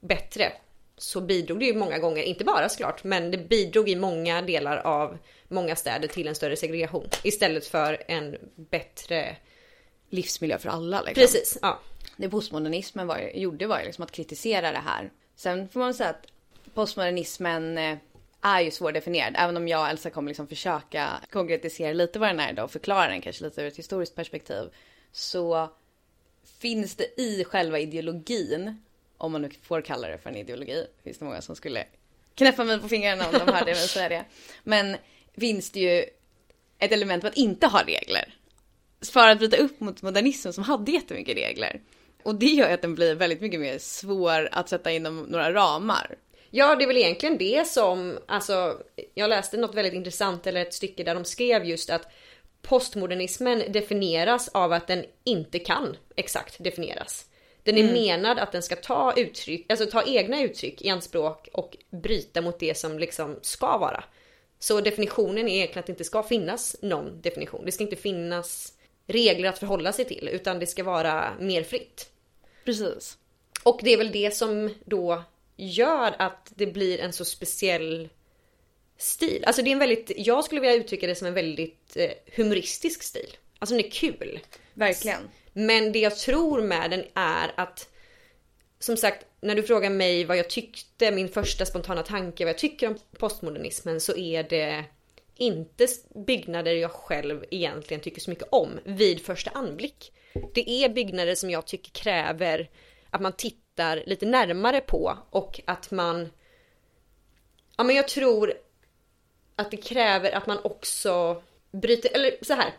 bättre. 0.00 0.52
Så 0.96 1.20
bidrog 1.20 1.60
det 1.60 1.66
ju 1.66 1.74
många 1.74 1.98
gånger, 1.98 2.22
inte 2.22 2.44
bara 2.44 2.68
såklart, 2.68 3.04
men 3.04 3.30
det 3.30 3.38
bidrog 3.38 3.88
i 3.88 3.96
många 3.96 4.42
delar 4.42 4.76
av 4.76 5.18
många 5.48 5.76
städer 5.76 6.08
till 6.08 6.28
en 6.28 6.34
större 6.34 6.56
segregation. 6.56 7.08
Istället 7.22 7.66
för 7.66 8.02
en 8.08 8.36
bättre 8.54 9.36
livsmiljö 10.10 10.58
för 10.58 10.68
alla. 10.68 11.02
Liksom. 11.02 11.22
Precis, 11.22 11.58
ja. 11.62 11.80
Det 12.16 12.28
postmodernismen 12.28 13.06
var, 13.06 13.30
gjorde 13.34 13.66
var 13.66 13.78
ju 13.78 13.84
liksom 13.84 14.04
att 14.04 14.12
kritisera 14.12 14.72
det 14.72 14.82
här 14.84 15.10
Sen 15.42 15.68
får 15.68 15.80
man 15.80 15.94
säga 15.94 16.08
att 16.08 16.26
postmodernismen 16.74 17.78
eh, 17.78 17.98
är 18.40 18.60
ju 18.60 18.70
svårdefinierad. 18.70 19.34
Även 19.36 19.56
om 19.56 19.68
jag 19.68 19.80
och 19.80 19.88
Elsa 19.88 20.10
kommer 20.10 20.30
liksom 20.30 20.46
försöka 20.46 21.08
konkretisera 21.30 21.92
lite 21.92 22.18
vad 22.18 22.28
den 22.28 22.40
är 22.40 22.52
idag 22.52 22.64
och 22.64 22.70
förklara 22.70 23.08
den 23.08 23.20
kanske 23.20 23.44
lite 23.44 23.62
ur 23.62 23.66
ett 23.66 23.76
historiskt 23.76 24.14
perspektiv. 24.14 24.68
Så 25.12 25.70
finns 26.58 26.96
det 26.96 27.20
i 27.20 27.44
själva 27.44 27.78
ideologin, 27.78 28.82
om 29.16 29.32
man 29.32 29.42
nu 29.42 29.50
får 29.62 29.80
kalla 29.80 30.08
det 30.08 30.18
för 30.18 30.30
en 30.30 30.36
ideologi, 30.36 30.86
finns 31.04 31.18
det 31.18 31.24
många 31.24 31.40
som 31.40 31.56
skulle 31.56 31.86
knäppa 32.34 32.64
mig 32.64 32.80
på 32.80 32.88
fingrarna 32.88 33.28
om 33.28 33.32
de 33.32 33.52
hörde 33.52 33.64
mig 33.64 33.74
säga 33.74 34.08
det. 34.08 34.24
Men 34.64 34.96
finns 35.34 35.70
det 35.70 35.80
ju 35.80 36.04
ett 36.78 36.92
element 36.92 37.22
på 37.22 37.28
att 37.28 37.36
inte 37.36 37.66
ha 37.66 37.82
regler. 37.82 38.34
För 39.12 39.28
att 39.28 39.38
bryta 39.38 39.56
upp 39.56 39.80
mot 39.80 40.02
modernismen 40.02 40.52
som 40.52 40.64
hade 40.64 40.92
jättemycket 40.92 41.36
regler. 41.36 41.80
Och 42.22 42.34
det 42.34 42.46
gör 42.46 42.74
att 42.74 42.82
den 42.82 42.94
blir 42.94 43.14
väldigt 43.14 43.40
mycket 43.40 43.60
mer 43.60 43.78
svår 43.78 44.48
att 44.52 44.68
sätta 44.68 44.90
inom 44.90 45.22
några 45.22 45.52
ramar. 45.52 46.16
Ja, 46.50 46.74
det 46.76 46.84
är 46.84 46.86
väl 46.86 46.96
egentligen 46.96 47.38
det 47.38 47.66
som, 47.66 48.18
alltså, 48.26 48.78
jag 49.14 49.30
läste 49.30 49.56
något 49.56 49.74
väldigt 49.74 49.94
intressant 49.94 50.46
eller 50.46 50.62
ett 50.62 50.74
stycke 50.74 51.04
där 51.04 51.14
de 51.14 51.24
skrev 51.24 51.64
just 51.64 51.90
att 51.90 52.12
postmodernismen 52.62 53.62
definieras 53.68 54.48
av 54.48 54.72
att 54.72 54.86
den 54.86 55.04
inte 55.24 55.58
kan 55.58 55.96
exakt 56.16 56.64
definieras. 56.64 57.26
Den 57.62 57.78
är 57.78 57.82
mm. 57.82 57.92
menad 57.92 58.38
att 58.38 58.52
den 58.52 58.62
ska 58.62 58.76
ta 58.76 59.12
uttryck, 59.16 59.66
alltså 59.70 59.86
ta 59.86 60.02
egna 60.02 60.42
uttryck 60.42 60.82
i 60.82 60.88
anspråk 60.88 61.48
och 61.52 61.76
bryta 61.90 62.40
mot 62.40 62.58
det 62.58 62.76
som 62.76 62.98
liksom 62.98 63.38
ska 63.42 63.78
vara. 63.78 64.04
Så 64.58 64.80
definitionen 64.80 65.48
är 65.48 65.54
egentligen 65.54 65.80
att 65.80 65.86
det 65.86 65.92
inte 65.92 66.04
ska 66.04 66.22
finnas 66.22 66.76
någon 66.82 67.20
definition. 67.22 67.64
Det 67.64 67.72
ska 67.72 67.84
inte 67.84 67.96
finnas 67.96 68.72
regler 69.06 69.48
att 69.48 69.58
förhålla 69.58 69.92
sig 69.92 70.04
till 70.04 70.28
utan 70.32 70.58
det 70.58 70.66
ska 70.66 70.84
vara 70.84 71.32
mer 71.40 71.62
fritt. 71.62 72.11
Precis. 72.64 73.18
Och 73.62 73.80
det 73.82 73.92
är 73.92 73.96
väl 73.96 74.12
det 74.12 74.36
som 74.36 74.74
då 74.84 75.22
gör 75.56 76.14
att 76.18 76.52
det 76.54 76.66
blir 76.66 77.00
en 77.00 77.12
så 77.12 77.24
speciell 77.24 78.08
stil. 78.96 79.44
Alltså 79.44 79.62
det 79.62 79.70
är 79.70 79.72
en 79.72 79.78
väldigt, 79.78 80.12
jag 80.16 80.44
skulle 80.44 80.60
vilja 80.60 80.76
uttrycka 80.76 81.06
det 81.06 81.14
som 81.14 81.26
en 81.26 81.34
väldigt 81.34 81.96
eh, 81.96 82.10
humoristisk 82.36 83.02
stil. 83.02 83.36
Alltså 83.58 83.76
den 83.76 83.84
är 83.84 83.90
kul. 83.90 84.40
Verkligen. 84.74 85.30
Men 85.52 85.92
det 85.92 85.98
jag 85.98 86.16
tror 86.16 86.62
med 86.62 86.90
den 86.90 87.04
är 87.14 87.52
att 87.56 87.88
som 88.78 88.96
sagt, 88.96 89.26
när 89.40 89.54
du 89.54 89.62
frågar 89.62 89.90
mig 89.90 90.24
vad 90.24 90.36
jag 90.36 90.50
tyckte, 90.50 91.10
min 91.10 91.28
första 91.28 91.66
spontana 91.66 92.02
tanke, 92.02 92.44
vad 92.44 92.48
jag 92.50 92.58
tycker 92.58 92.88
om 92.88 92.98
postmodernismen 93.18 94.00
så 94.00 94.16
är 94.16 94.42
det 94.42 94.84
inte 95.36 95.86
byggnader 96.26 96.72
jag 96.72 96.90
själv 96.90 97.44
egentligen 97.50 98.00
tycker 98.00 98.20
så 98.20 98.30
mycket 98.30 98.48
om 98.50 98.80
vid 98.84 99.20
första 99.20 99.50
anblick. 99.50 100.12
Det 100.54 100.70
är 100.70 100.88
byggnader 100.88 101.34
som 101.34 101.50
jag 101.50 101.66
tycker 101.66 101.90
kräver 101.90 102.70
att 103.10 103.20
man 103.20 103.32
tittar 103.32 104.02
lite 104.06 104.26
närmare 104.26 104.80
på 104.80 105.18
och 105.30 105.60
att 105.64 105.90
man... 105.90 106.30
Ja 107.76 107.84
men 107.84 107.96
jag 107.96 108.08
tror 108.08 108.54
att 109.56 109.70
det 109.70 109.76
kräver 109.76 110.32
att 110.32 110.46
man 110.46 110.58
också 110.64 111.42
bryter, 111.72 112.10
eller 112.14 112.30
så 112.42 112.54
här. 112.54 112.72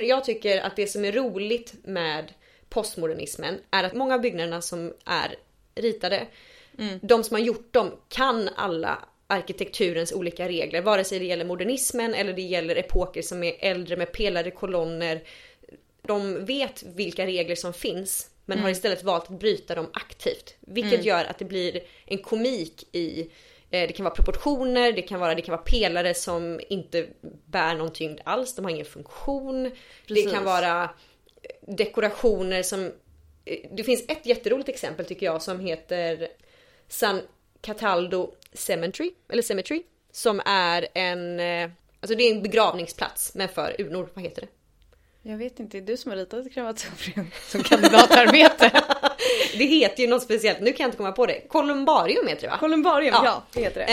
Jag 0.00 0.24
tycker 0.24 0.60
att 0.60 0.76
det 0.76 0.86
som 0.86 1.04
är 1.04 1.12
roligt 1.12 1.74
med 1.84 2.32
postmodernismen 2.68 3.60
är 3.70 3.84
att 3.84 3.94
många 3.94 4.14
av 4.14 4.20
byggnaderna 4.20 4.60
som 4.60 4.94
är 5.04 5.36
ritade, 5.74 6.26
mm. 6.78 6.98
de 7.02 7.24
som 7.24 7.34
har 7.34 7.42
gjort 7.42 7.72
dem 7.72 7.90
kan 8.08 8.48
alla 8.56 8.98
arkitekturens 9.26 10.12
olika 10.12 10.48
regler, 10.48 10.82
vare 10.82 11.04
sig 11.04 11.18
det 11.18 11.24
gäller 11.24 11.44
modernismen 11.44 12.14
eller 12.14 12.32
det 12.32 12.42
gäller 12.42 12.76
epoker 12.76 13.22
som 13.22 13.42
är 13.42 13.54
äldre 13.58 13.96
med 13.96 14.12
pelare, 14.12 14.50
kolonner, 14.50 15.22
de 16.08 16.44
vet 16.44 16.82
vilka 16.82 17.26
regler 17.26 17.54
som 17.54 17.72
finns 17.72 18.30
men 18.44 18.58
mm. 18.58 18.62
har 18.62 18.70
istället 18.70 19.02
valt 19.02 19.24
att 19.24 19.40
bryta 19.40 19.74
dem 19.74 19.90
aktivt. 19.92 20.54
Vilket 20.60 20.92
mm. 20.92 21.06
gör 21.06 21.24
att 21.24 21.38
det 21.38 21.44
blir 21.44 21.80
en 22.06 22.18
komik 22.18 22.88
i 22.92 23.20
eh, 23.70 23.86
det 23.86 23.92
kan 23.92 24.04
vara 24.04 24.14
proportioner, 24.14 24.92
det 24.92 25.02
kan 25.02 25.20
vara, 25.20 25.34
det 25.34 25.42
kan 25.42 25.52
vara 25.52 25.62
pelare 25.62 26.14
som 26.14 26.60
inte 26.68 27.06
bär 27.46 27.74
någon 27.74 27.92
tyngd 27.92 28.20
alls, 28.24 28.54
de 28.54 28.64
har 28.64 28.72
ingen 28.72 28.86
funktion. 28.86 29.70
Precis. 30.06 30.24
Det 30.24 30.30
kan 30.30 30.44
vara 30.44 30.82
eh, 30.82 31.74
dekorationer 31.74 32.62
som... 32.62 32.92
Eh, 33.44 33.58
det 33.72 33.84
finns 33.84 34.04
ett 34.08 34.26
jätteroligt 34.26 34.68
exempel 34.68 35.06
tycker 35.06 35.26
jag 35.26 35.42
som 35.42 35.60
heter 35.60 36.28
San 36.88 37.20
Cataldo 37.60 38.34
Cemetery, 38.52 39.10
eller 39.28 39.42
Cemetery. 39.42 39.82
Som 40.10 40.42
är 40.46 40.88
en... 40.94 41.40
Alltså 42.00 42.16
det 42.16 42.24
är 42.24 42.34
en 42.34 42.42
begravningsplats 42.42 43.34
men 43.34 43.48
för 43.48 43.76
urnor, 43.78 44.08
vad 44.14 44.24
heter 44.24 44.40
det? 44.40 44.48
Jag 45.24 45.36
vet 45.36 45.60
inte, 45.60 45.76
det 45.80 45.84
är 45.84 45.86
du 45.86 45.96
som 45.96 46.10
har 46.10 46.18
ritat 46.18 46.46
ett 46.46 46.52
krematorium 46.54 47.30
som 47.48 47.62
kandidatarbete. 47.62 48.70
det 49.58 49.64
heter 49.64 50.02
ju 50.02 50.08
något 50.08 50.22
speciellt, 50.22 50.60
nu 50.60 50.72
kan 50.72 50.84
jag 50.84 50.88
inte 50.88 50.96
komma 50.96 51.12
på 51.12 51.26
det. 51.26 51.40
Columbarium 51.48 52.26
heter 52.26 52.42
det 52.42 52.48
va? 52.48 52.58
Columbarium, 52.58 53.14
ja, 53.14 53.24
ja 53.24 53.42
det 53.52 53.60
heter 53.60 53.86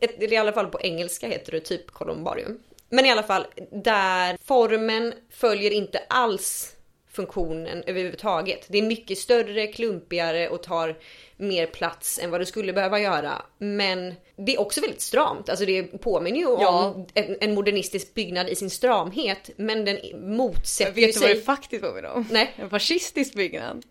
det. 0.00 0.26
Eh, 0.26 0.32
I 0.32 0.36
alla 0.36 0.52
fall 0.52 0.66
på 0.66 0.80
engelska 0.80 1.28
heter 1.28 1.52
det 1.52 1.60
typ 1.60 1.90
Columbarium. 1.90 2.58
Men 2.88 3.06
i 3.06 3.10
alla 3.10 3.22
fall, 3.22 3.46
där 3.70 4.38
formen 4.44 5.14
följer 5.30 5.70
inte 5.70 5.98
alls 6.08 6.72
funktionen 7.12 7.82
överhuvudtaget. 7.86 8.66
Det 8.68 8.78
är 8.78 8.82
mycket 8.82 9.18
större, 9.18 9.66
klumpigare 9.66 10.48
och 10.48 10.62
tar 10.62 10.98
mer 11.36 11.66
plats 11.66 12.18
än 12.22 12.30
vad 12.30 12.40
det 12.40 12.46
skulle 12.46 12.72
behöva 12.72 13.00
göra. 13.00 13.42
Men 13.58 14.14
det 14.36 14.54
är 14.54 14.60
också 14.60 14.80
väldigt 14.80 15.00
stramt. 15.00 15.48
Alltså 15.48 15.64
det 15.66 15.82
påminner 15.82 16.38
ju 16.38 16.42
Ja. 16.60 16.84
om 16.94 17.06
en, 17.14 17.36
en 17.40 17.54
modernistisk 17.54 18.14
byggnad 18.14 18.48
i 18.48 18.54
sin 18.54 18.70
stramhet. 18.70 19.50
Men 19.56 19.84
den 19.84 19.98
motsätter 20.36 21.00
ju 21.00 21.06
Vet 21.06 21.14
du 21.14 21.20
vad 21.20 21.30
det 21.30 21.34
sig... 21.34 21.44
faktiskt 21.44 21.82
påminner 21.82 22.10
om? 22.10 22.26
Nej. 22.30 22.52
En 22.56 22.70
fascistisk 22.70 23.34
byggnad. 23.34 23.84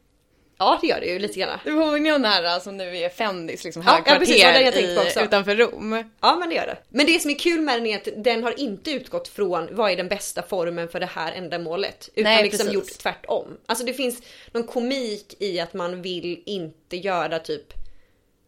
Ja 0.61 0.77
det 0.81 0.87
gör 0.87 0.99
det 0.99 1.05
ju 1.05 1.19
lite 1.19 1.39
grann. 1.39 1.59
Det 1.63 1.71
påminner 1.71 2.09
ju 2.09 2.15
om 2.15 2.21
den 2.21 2.31
här 2.31 2.59
som 2.59 2.77
nu 2.77 2.97
är 2.97 3.09
Fendis, 3.09 3.63
liksom 3.63 3.83
Ja, 3.85 4.03
ja, 4.05 4.15
precis, 4.15 4.41
det 4.41 4.47
högkvarter 4.47 5.05
också. 5.05 5.19
i, 5.19 5.23
utanför 5.23 5.55
Rom. 5.55 6.11
Ja 6.21 6.35
men 6.35 6.49
det 6.49 6.55
gör 6.55 6.65
det. 6.65 6.77
Men 6.89 7.05
det 7.05 7.19
som 7.19 7.31
är 7.31 7.35
kul 7.35 7.61
med 7.61 7.75
den 7.75 7.87
är 7.87 7.97
att 7.97 8.07
den 8.23 8.43
har 8.43 8.59
inte 8.59 8.91
utgått 8.91 9.27
från 9.27 9.67
vad 9.71 9.91
är 9.91 9.95
den 9.97 10.07
bästa 10.07 10.41
formen 10.41 10.89
för 10.89 10.99
det 10.99 11.05
här 11.05 11.31
ändamålet. 11.31 12.09
Utan 12.15 12.31
Nej, 12.31 12.43
liksom 12.43 12.57
precis. 12.57 12.73
gjort 12.73 12.99
tvärtom. 12.99 13.57
Alltså 13.65 13.85
det 13.85 13.93
finns 13.93 14.21
någon 14.51 14.67
komik 14.67 15.35
i 15.39 15.59
att 15.59 15.73
man 15.73 16.01
vill 16.01 16.43
inte 16.45 16.97
göra 16.97 17.39
typ 17.39 17.73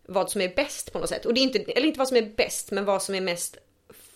vad 0.05 0.31
som 0.31 0.41
är 0.41 0.55
bäst 0.55 0.93
på 0.93 0.99
något 0.99 1.09
sätt. 1.09 1.25
Och 1.25 1.33
det 1.33 1.39
är 1.39 1.43
inte, 1.43 1.59
eller 1.59 1.87
inte 1.87 1.99
vad 1.99 2.07
som 2.07 2.17
är 2.17 2.31
bäst 2.35 2.71
men 2.71 2.85
vad 2.85 3.03
som 3.03 3.15
är 3.15 3.21
mest 3.21 3.57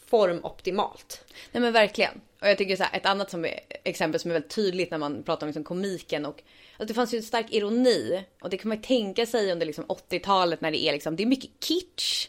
formoptimalt. 0.09 1.23
Nej 1.51 1.61
men 1.61 1.73
verkligen. 1.73 2.21
Och 2.41 2.47
jag 2.47 2.57
tycker 2.57 2.75
så 2.75 2.83
här, 2.83 2.97
ett 2.97 3.05
annat 3.05 3.29
som 3.29 3.45
är, 3.45 3.59
exempel 3.83 4.19
som 4.19 4.31
är 4.31 4.33
väldigt 4.33 4.55
tydligt 4.55 4.91
när 4.91 4.97
man 4.97 5.23
pratar 5.23 5.45
om 5.45 5.47
liksom 5.47 5.63
komiken 5.63 6.25
och 6.25 6.43
att 6.77 6.87
det 6.87 6.93
fanns 6.93 7.13
ju 7.13 7.17
en 7.17 7.23
stark 7.23 7.53
ironi 7.53 8.23
och 8.41 8.49
det 8.49 8.57
kan 8.57 8.69
man 8.69 8.81
tänka 8.81 9.25
sig 9.25 9.51
under 9.51 9.65
liksom 9.65 9.85
80-talet 9.85 10.61
när 10.61 10.71
det 10.71 10.83
är 10.83 10.93
liksom, 10.93 11.15
det 11.15 11.23
är 11.23 11.27
mycket 11.27 11.49
kitsch. 11.63 12.27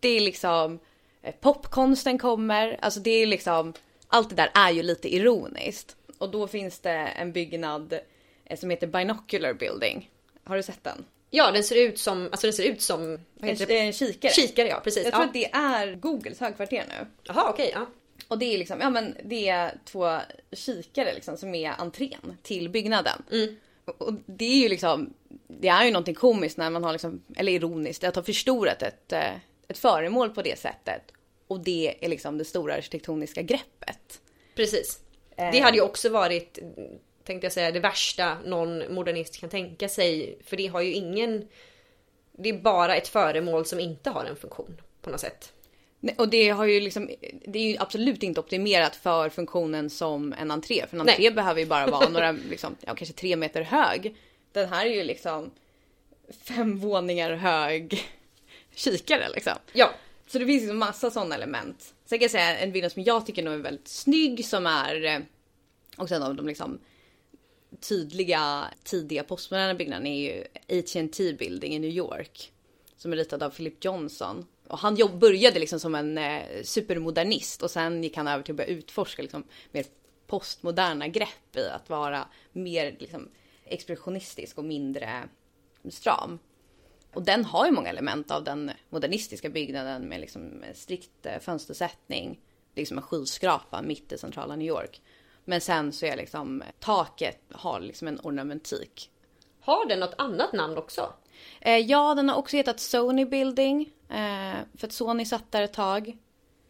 Det 0.00 0.08
är 0.08 0.20
liksom 0.20 0.78
eh, 1.22 1.34
popkonsten 1.40 2.18
kommer, 2.18 2.78
alltså 2.80 3.00
det 3.00 3.10
är 3.10 3.26
liksom 3.26 3.72
allt 4.08 4.30
det 4.30 4.36
där 4.36 4.50
är 4.54 4.70
ju 4.70 4.82
lite 4.82 5.14
ironiskt 5.14 5.96
och 6.18 6.30
då 6.30 6.46
finns 6.46 6.80
det 6.80 6.90
en 6.90 7.32
byggnad 7.32 7.92
eh, 8.44 8.58
som 8.58 8.70
heter 8.70 8.86
Binocular 8.86 9.54
Building. 9.54 10.10
Har 10.44 10.56
du 10.56 10.62
sett 10.62 10.84
den? 10.84 11.04
Ja 11.30 11.50
den 11.50 11.64
ser 11.64 11.76
ut 11.76 11.98
som, 11.98 12.28
alltså 12.32 12.46
den 12.46 12.54
ser 12.54 12.64
ut 12.64 12.82
som, 12.82 13.18
vad 13.34 13.50
heter 13.50 13.62
En, 13.62 13.68
det? 13.68 13.78
en 13.78 13.92
kikare. 13.92 14.32
Kikare 14.32 14.68
ja, 14.68 14.80
precis. 14.84 15.04
Jag 15.04 15.12
tror 15.12 15.22
ja. 15.22 15.26
att 15.26 15.34
det 15.34 15.50
är 15.52 15.94
Googles 15.94 16.40
högkvarter 16.40 16.84
nu. 16.88 17.06
Jaha 17.22 17.50
okej, 17.50 17.70
ja. 17.74 17.86
Och 18.32 18.38
det 18.38 18.54
är 18.54 18.58
liksom, 18.58 18.80
ja 18.80 18.90
men 18.90 19.16
det 19.24 19.48
är 19.48 19.78
två 19.84 20.18
kikare 20.52 21.14
liksom 21.14 21.36
som 21.36 21.54
är 21.54 21.70
entrén 21.80 22.36
till 22.42 22.68
byggnaden. 22.68 23.22
Och- 23.84 24.02
Och 24.02 24.12
det 24.26 24.44
är 24.44 24.56
ju 24.62 24.68
liksom, 24.68 25.14
det 25.48 25.68
är 25.68 25.84
ju 25.84 25.90
någonting 25.90 26.14
komiskt 26.14 26.56
när 26.58 26.70
man 26.70 26.84
har 26.84 26.92
liksom, 26.92 27.22
eller 27.36 27.52
ironiskt, 27.52 28.04
att 28.04 28.16
ha 28.16 28.22
förstorat 28.22 28.82
ett, 28.82 29.12
eh, 29.12 29.34
ett 29.68 29.78
föremål 29.78 30.30
på 30.30 30.42
det 30.42 30.58
sättet. 30.58 31.02
Och 31.46 31.60
det 31.60 31.94
är 32.04 32.08
liksom 32.08 32.38
det 32.38 32.44
stora 32.44 32.74
arkitektoniska 32.74 33.42
greppet. 33.42 34.20
Precis. 34.54 35.00
Eh. 35.36 35.50
Det 35.52 35.60
hade 35.60 35.76
ju 35.76 35.82
också 35.82 36.08
varit, 36.08 36.58
tänkte 37.24 37.44
jag 37.44 37.52
säga, 37.52 37.70
det 37.70 37.80
värsta 37.80 38.38
någon 38.44 38.94
modernist 38.94 39.36
kan 39.40 39.50
tänka 39.50 39.88
sig. 39.88 40.38
För 40.44 40.56
det 40.56 40.66
har 40.66 40.80
ju 40.80 40.92
ingen... 40.92 41.48
Det 42.32 42.48
är 42.48 42.58
bara 42.58 42.96
ett 42.96 43.08
föremål 43.08 43.66
som 43.66 43.80
inte 43.80 44.10
har 44.10 44.24
en 44.24 44.36
funktion 44.36 44.80
på 45.02 45.10
något 45.10 45.20
sätt. 45.20 45.52
Nej, 46.04 46.14
Och 46.18 46.28
det 46.28 46.48
har 46.48 46.64
ju 46.64 46.80
liksom, 46.80 47.10
det 47.46 47.58
är 47.58 47.70
ju 47.70 47.76
absolut 47.78 48.22
inte 48.22 48.40
optimerat 48.40 48.96
för 48.96 49.28
funktionen 49.28 49.90
som 49.90 50.32
en 50.32 50.50
entré. 50.50 50.86
För 50.86 50.96
en 50.96 51.06
Nej. 51.06 51.14
entré 51.14 51.30
behöver 51.30 51.60
ju 51.60 51.66
bara 51.66 51.86
vara 51.86 52.08
några, 52.08 52.32
liksom, 52.50 52.76
ja, 52.80 52.94
kanske 52.94 53.14
tre 53.14 53.36
meter 53.36 53.62
hög. 53.62 54.16
Den 54.52 54.68
här 54.68 54.86
är 54.86 54.90
ju 54.94 55.02
liksom 55.02 55.50
fem 56.44 56.78
våningar 56.78 57.32
hög 57.32 58.04
kikare 58.74 59.28
liksom. 59.34 59.52
Ja, 59.72 59.90
Så 60.26 60.38
det 60.38 60.46
finns 60.46 60.62
liksom 60.62 60.78
massa 60.78 61.10
sådana 61.10 61.34
element. 61.34 61.94
Sen 62.04 62.18
kan 62.18 62.24
jag 62.24 62.30
säga 62.30 62.58
en 62.58 62.72
byggnad 62.72 62.92
som 62.92 63.02
jag 63.02 63.26
tycker 63.26 63.42
nog 63.42 63.54
är 63.54 63.58
väldigt 63.58 63.88
snygg 63.88 64.46
som 64.46 64.66
är 64.66 65.04
eh, 65.04 65.18
också 65.96 66.14
en 66.14 66.22
av 66.22 66.34
de 66.34 66.46
liksom 66.46 66.78
tydliga 67.80 68.64
tidiga 68.84 69.24
postmoderna 69.24 69.74
byggnaderna 69.74 70.08
är 70.08 70.20
ju 70.20 70.44
AT&T 70.78 71.32
Building 71.32 71.74
i 71.74 71.78
New 71.78 71.90
York. 71.90 72.52
Som 72.96 73.12
är 73.12 73.16
ritad 73.16 73.42
av 73.42 73.50
Philip 73.50 73.84
Johnson. 73.84 74.46
Och 74.72 74.78
han 74.78 74.96
jobb, 74.96 75.18
började 75.18 75.58
liksom 75.58 75.80
som 75.80 75.94
en 75.94 76.18
eh, 76.18 76.62
supermodernist 76.64 77.62
och 77.62 77.70
sen 77.70 78.02
gick 78.02 78.16
han 78.16 78.28
över 78.28 78.44
till 78.44 78.52
att 78.52 78.56
börja 78.56 78.70
utforska 78.70 79.22
liksom 79.22 79.44
mer 79.72 79.84
postmoderna 80.26 81.08
grepp 81.08 81.56
i 81.56 81.68
att 81.68 81.90
vara 81.90 82.28
mer 82.52 82.96
liksom 82.98 83.28
expressionistisk 83.64 84.58
och 84.58 84.64
mindre 84.64 85.28
stram. 85.90 86.38
Och 87.12 87.22
den 87.22 87.44
har 87.44 87.66
ju 87.66 87.72
många 87.72 87.88
element 87.88 88.30
av 88.30 88.44
den 88.44 88.70
modernistiska 88.88 89.50
byggnaden 89.50 90.02
med 90.02 90.20
liksom 90.20 90.64
strikt 90.74 91.26
eh, 91.26 91.38
fönstersättning. 91.38 92.40
Liksom 92.74 92.96
en 92.96 93.02
skyskrapa 93.02 93.82
mitt 93.82 94.12
i 94.12 94.18
centrala 94.18 94.56
New 94.56 94.68
York. 94.68 95.00
Men 95.44 95.60
sen 95.60 95.92
så 95.92 96.06
är 96.06 96.16
liksom 96.16 96.62
taket 96.80 97.40
har 97.50 97.80
liksom 97.80 98.08
en 98.08 98.20
ornamentik. 98.22 99.10
har 99.60 99.86
den 99.86 100.00
något 100.00 100.14
annat 100.18 100.52
namn 100.52 100.78
också? 100.78 101.12
Eh, 101.60 101.78
ja, 101.78 102.14
den 102.14 102.28
har 102.28 102.36
också 102.36 102.56
hetat 102.56 102.80
Sony 102.80 103.24
Building. 103.24 103.90
Eh, 104.12 104.58
för 104.78 104.86
att 104.86 104.92
Sony 104.92 105.24
satt 105.24 105.52
där 105.52 105.62
ett 105.62 105.72
tag. 105.72 106.16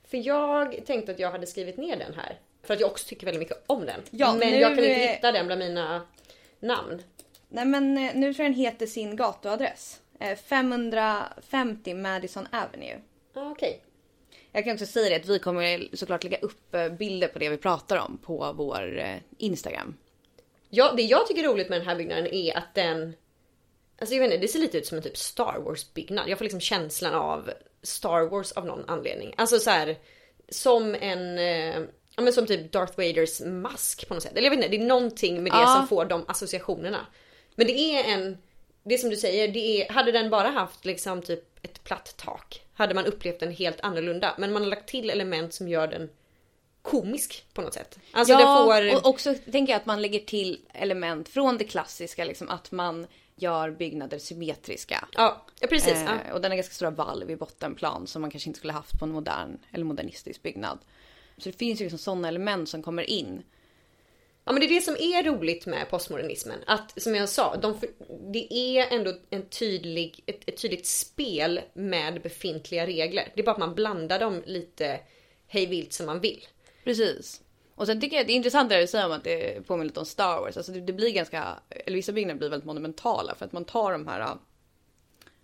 För 0.04 0.26
jag 0.26 0.86
tänkte 0.86 1.12
att 1.12 1.18
jag 1.18 1.30
hade 1.30 1.46
skrivit 1.46 1.76
ner 1.76 1.96
den 1.96 2.14
här. 2.14 2.38
För 2.62 2.74
att 2.74 2.80
jag 2.80 2.90
också 2.90 3.08
tycker 3.08 3.26
väldigt 3.26 3.40
mycket 3.40 3.64
om 3.66 3.86
den. 3.86 4.00
Ja, 4.10 4.32
Men 4.32 4.50
nu 4.50 4.56
jag 4.56 4.76
kan 4.76 4.84
inte 4.84 5.00
hitta 5.00 5.32
den 5.32 5.46
bland 5.46 5.58
mina 5.58 6.06
namn. 6.60 7.02
Nej 7.48 7.64
men 7.64 7.98
eh, 7.98 8.14
nu 8.14 8.34
tror 8.34 8.44
jag 8.44 8.52
den 8.52 8.60
heter 8.60 8.86
sin 8.86 9.16
gatuadress. 9.16 10.00
Eh, 10.20 10.36
550 10.36 11.94
Madison 11.94 12.46
Avenue. 12.52 13.00
Ah, 13.34 13.50
Okej. 13.50 13.82
Jag 14.52 14.64
kan 14.64 14.72
också 14.72 14.86
säga 14.86 15.10
det 15.10 15.16
att 15.16 15.28
vi 15.28 15.38
kommer 15.38 15.96
såklart 15.96 16.24
lägga 16.24 16.38
upp 16.38 16.74
eh, 16.74 16.88
bilder 16.88 17.28
på 17.28 17.38
det 17.38 17.48
vi 17.48 17.56
pratar 17.56 17.96
om 17.96 18.18
på 18.18 18.52
vår 18.56 18.98
eh, 18.98 19.16
Instagram. 19.38 19.96
Ja, 20.70 20.92
det 20.96 21.02
jag 21.02 21.26
tycker 21.26 21.44
är 21.44 21.48
roligt 21.48 21.68
med 21.68 21.80
den 21.80 21.88
här 21.88 21.96
byggnaden 21.96 22.26
är 22.26 22.56
att 22.56 22.74
den... 22.74 23.14
Alltså 24.02 24.14
jag 24.14 24.20
vet 24.20 24.32
inte, 24.32 24.46
det 24.46 24.48
ser 24.48 24.58
lite 24.58 24.78
ut 24.78 24.86
som 24.86 24.96
en 24.96 25.02
typ 25.02 25.16
Star 25.16 25.58
Wars 25.58 25.94
byggnad. 25.94 26.28
Jag 26.28 26.38
får 26.38 26.44
liksom 26.44 26.60
känslan 26.60 27.14
av 27.14 27.50
Star 27.82 28.22
Wars 28.22 28.52
av 28.52 28.66
någon 28.66 28.84
anledning. 28.88 29.34
Alltså 29.36 29.58
så 29.58 29.70
här 29.70 29.98
som 30.48 30.94
en... 30.94 31.38
Eh, 31.38 31.80
ja 32.16 32.22
men 32.22 32.32
som 32.32 32.46
typ 32.46 32.72
Darth 32.72 32.92
Vaders 32.96 33.40
mask 33.40 34.08
på 34.08 34.14
något 34.14 34.22
sätt. 34.22 34.32
Eller 34.32 34.42
jag 34.42 34.50
vet 34.50 34.64
inte, 34.64 34.76
det 34.76 34.82
är 34.82 34.86
någonting 34.86 35.42
med 35.42 35.52
det 35.52 35.58
Ja. 35.58 35.76
som 35.76 35.88
får 35.88 36.04
de 36.04 36.24
associationerna. 36.28 37.06
Men 37.54 37.66
det 37.66 37.72
är 37.72 38.14
en... 38.14 38.38
Det 38.82 38.94
är 38.94 38.98
som 38.98 39.10
du 39.10 39.16
säger, 39.16 39.48
det 39.48 39.58
är, 39.58 39.92
hade 39.92 40.12
den 40.12 40.30
bara 40.30 40.48
haft 40.48 40.84
liksom 40.84 41.22
typ 41.22 41.44
ett 41.62 41.84
platt 41.84 42.14
tak 42.16 42.62
hade 42.74 42.94
man 42.94 43.06
upplevt 43.06 43.40
den 43.40 43.52
helt 43.52 43.80
annorlunda. 43.80 44.34
Men 44.38 44.52
man 44.52 44.62
har 44.62 44.68
lagt 44.68 44.88
till 44.88 45.10
element 45.10 45.54
som 45.54 45.68
gör 45.68 45.86
den 45.86 46.10
komisk 46.82 47.46
på 47.54 47.62
något 47.62 47.74
sätt. 47.74 47.98
Alltså 48.12 48.36
det 48.36 48.42
får... 48.42 48.96
och 48.96 49.06
också 49.06 49.34
tänker 49.52 49.72
jag 49.72 49.80
att 49.80 49.86
man 49.86 50.02
lägger 50.02 50.20
till 50.20 50.60
element 50.72 51.28
från 51.28 51.58
det 51.58 51.64
klassiska, 51.64 52.24
liksom 52.24 52.48
att 52.48 52.72
man 52.72 53.06
gör 53.36 53.70
byggnader 53.70 54.18
symmetriska. 54.18 55.08
Ja, 55.12 55.46
ja 55.60 55.66
precis. 55.66 56.02
ja. 56.06 56.18
Eh, 56.26 56.34
och 56.34 56.40
den 56.40 56.50
har 56.50 56.56
ganska 56.56 56.74
stora 56.74 56.90
valv 56.90 57.30
i 57.30 57.36
bottenplan 57.36 58.06
som 58.06 58.22
man 58.22 58.30
kanske 58.30 58.48
inte 58.48 58.58
skulle 58.58 58.72
haft 58.72 58.98
på 58.98 59.04
en 59.04 59.12
modern 59.12 59.58
eller 59.72 59.84
modernistisk 59.84 60.42
byggnad. 60.42 60.78
Så 61.38 61.48
det 61.48 61.58
finns 61.58 61.80
ju 61.80 61.84
liksom 61.84 61.98
sådana 61.98 62.28
element 62.28 62.68
som 62.68 62.82
kommer 62.82 63.10
in. 63.10 63.42
Ja 64.44 64.52
men 64.52 64.60
det 64.60 64.66
är 64.66 64.74
det 64.74 64.80
som 64.80 64.94
är 64.94 65.22
roligt 65.22 65.66
med 65.66 65.90
postmodernismen. 65.90 66.58
Att 66.66 67.02
som 67.02 67.14
jag 67.14 67.28
sa, 67.28 67.56
de, 67.56 67.80
det 68.32 68.54
är 68.54 68.92
ändå 68.92 69.14
en 69.30 69.46
tydlig, 69.46 70.22
ett, 70.26 70.48
ett 70.48 70.62
tydligt 70.62 70.86
spel 70.86 71.60
med 71.74 72.22
befintliga 72.22 72.86
regler. 72.86 73.32
Det 73.34 73.40
är 73.40 73.44
bara 73.44 73.52
att 73.52 73.58
man 73.58 73.74
blandar 73.74 74.18
dem 74.18 74.42
lite 74.46 75.00
hej 75.46 75.66
vilt 75.66 75.92
som 75.92 76.06
man 76.06 76.20
vill. 76.20 76.46
Precis. 76.84 77.40
Och 77.82 77.86
sen 77.88 78.00
tycker 78.00 78.16
jag 78.16 78.26
det 78.26 78.32
är 78.32 78.34
intressant 78.34 78.70
det 78.70 78.80
du 78.80 78.86
säger 78.86 79.06
om 79.06 79.12
att 79.12 79.24
det 79.24 79.66
påminner 79.66 79.84
lite 79.84 80.00
om 80.00 80.06
Star 80.06 80.40
Wars. 80.40 80.56
Alltså 80.56 80.72
det, 80.72 80.80
det 80.80 80.92
blir 80.92 81.10
ganska, 81.10 81.58
eller 81.70 81.96
vissa 81.96 82.12
byggnader 82.12 82.38
blir 82.38 82.48
väldigt 82.48 82.66
monumentala 82.66 83.34
för 83.34 83.44
att 83.44 83.52
man 83.52 83.64
tar 83.64 83.92
de 83.92 84.06
här, 84.08 84.36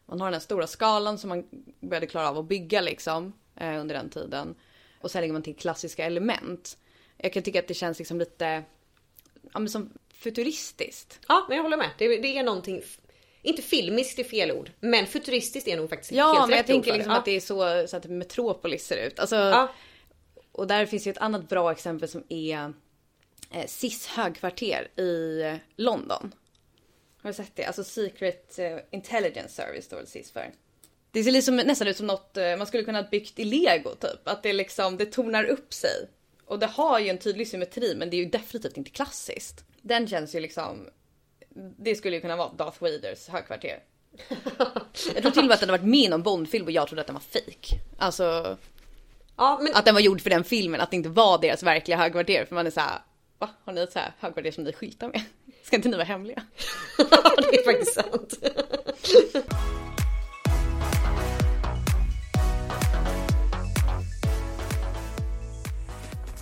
man 0.06 0.20
har 0.20 0.26
den 0.26 0.34
här 0.34 0.40
stora 0.40 0.66
skalan 0.66 1.18
som 1.18 1.28
man 1.28 1.44
började 1.80 2.06
klara 2.06 2.28
av 2.28 2.38
att 2.38 2.44
bygga 2.44 2.80
liksom 2.80 3.32
eh, 3.56 3.80
under 3.80 3.94
den 3.94 4.10
tiden. 4.10 4.54
Och 5.00 5.10
sen 5.10 5.20
lägger 5.20 5.32
man 5.32 5.42
till 5.42 5.56
klassiska 5.56 6.04
element. 6.04 6.78
Jag 7.16 7.32
kan 7.32 7.42
tycka 7.42 7.58
att 7.58 7.68
det 7.68 7.74
känns 7.74 7.98
liksom 7.98 8.18
lite, 8.18 8.62
ja 9.52 9.58
men 9.58 9.68
som 9.68 9.92
futuristiskt. 10.14 11.20
Ja, 11.28 11.44
men 11.48 11.56
jag 11.56 11.62
håller 11.62 11.76
med. 11.76 11.90
Det, 11.98 12.08
det 12.18 12.38
är 12.38 12.42
någonting, 12.42 12.82
inte 13.42 13.62
filmiskt 13.62 14.18
är 14.18 14.24
fel 14.24 14.52
ord, 14.52 14.70
men 14.80 15.06
futuristiskt 15.06 15.68
är 15.68 15.76
nog 15.76 15.90
faktiskt 15.90 16.12
Ja, 16.12 16.26
helt 16.32 16.40
men 16.40 16.50
jag 16.50 16.58
rätt 16.58 16.64
ord 16.70 16.72
tänker 16.74 16.92
liksom 16.94 17.12
det. 17.12 17.18
att 17.18 17.24
det 17.24 17.36
är 17.36 17.40
så, 17.40 17.88
så 17.88 17.96
att 17.96 18.04
Metropolis 18.04 18.86
ser 18.86 19.06
ut. 19.06 19.18
Alltså, 19.18 19.36
Ja. 19.36 19.68
Och 20.58 20.66
där 20.66 20.86
finns 20.86 21.06
ju 21.06 21.10
ett 21.10 21.18
annat 21.18 21.48
bra 21.48 21.72
exempel 21.72 22.08
som 22.08 22.24
är 22.28 22.72
eh, 23.50 23.66
SIS 23.66 24.06
högkvarter 24.06 25.00
i 25.00 25.42
London. 25.76 26.34
Har 27.22 27.30
du 27.30 27.34
sett 27.34 27.56
det? 27.56 27.64
Alltså 27.64 27.84
Secret 27.84 28.58
eh, 28.58 28.78
Intelligence 28.90 29.48
Service 29.48 29.84
står 29.84 29.96
väl 29.96 30.06
SIS 30.06 30.32
för. 30.32 30.50
Det 31.10 31.24
ser 31.24 31.30
liksom 31.30 31.56
nästan 31.56 31.88
ut 31.88 31.96
som 31.96 32.06
något 32.06 32.36
eh, 32.36 32.56
man 32.56 32.66
skulle 32.66 32.84
kunna 32.84 33.02
ha 33.02 33.08
byggt 33.08 33.38
i 33.38 33.44
lego 33.44 33.94
typ. 33.94 34.28
Att 34.28 34.42
det 34.42 34.52
liksom, 34.52 34.96
det 34.96 35.06
tonar 35.06 35.44
upp 35.44 35.74
sig. 35.74 36.08
Och 36.44 36.58
det 36.58 36.66
har 36.66 36.98
ju 36.98 37.08
en 37.08 37.18
tydlig 37.18 37.48
symmetri 37.48 37.94
men 37.94 38.10
det 38.10 38.16
är 38.16 38.24
ju 38.24 38.30
definitivt 38.30 38.76
inte 38.76 38.90
klassiskt. 38.90 39.64
Den 39.82 40.08
känns 40.08 40.34
ju 40.34 40.40
liksom, 40.40 40.88
det 41.78 41.94
skulle 41.94 42.16
ju 42.16 42.20
kunna 42.20 42.36
vara 42.36 42.52
Darth 42.52 42.82
Vaders 42.82 43.28
högkvarter. 43.28 43.82
Jag 45.14 45.22
tror 45.22 45.30
till 45.30 45.42
och 45.42 45.46
med 45.46 45.54
att 45.54 45.60
den 45.60 45.68
har 45.68 45.78
varit 45.78 45.88
med 45.88 46.00
i 46.00 46.08
någon 46.08 46.22
Bondfilm 46.22 46.64
och 46.64 46.72
jag 46.72 46.88
trodde 46.88 47.00
att 47.00 47.06
den 47.06 47.14
var 47.14 47.20
fake. 47.20 47.80
Alltså 47.98 48.58
Ja, 49.38 49.58
men 49.62 49.74
att 49.74 49.84
den 49.84 49.94
var 49.94 50.00
gjord 50.00 50.20
för 50.20 50.30
den 50.30 50.44
filmen, 50.44 50.80
att 50.80 50.90
det 50.90 50.96
inte 50.96 51.08
var 51.08 51.38
deras 51.38 51.62
verkliga 51.62 51.98
högkvarter. 51.98 52.44
För 52.44 52.54
man 52.54 52.66
är 52.66 52.70
såhär, 52.70 52.98
va? 53.38 53.50
Har 53.64 53.72
ni 53.72 53.80
ett 53.80 53.92
så 53.92 53.98
här 53.98 54.12
högkvarter 54.18 54.50
som 54.50 54.64
ni 54.64 54.72
skyltar 54.72 55.08
med? 55.08 55.22
Ska 55.62 55.76
inte 55.76 55.88
ni 55.88 55.96
vara 55.96 56.06
hemliga? 56.06 56.42
det 56.96 57.58
är 57.58 57.64
faktiskt 57.64 57.94
sant. 57.94 58.34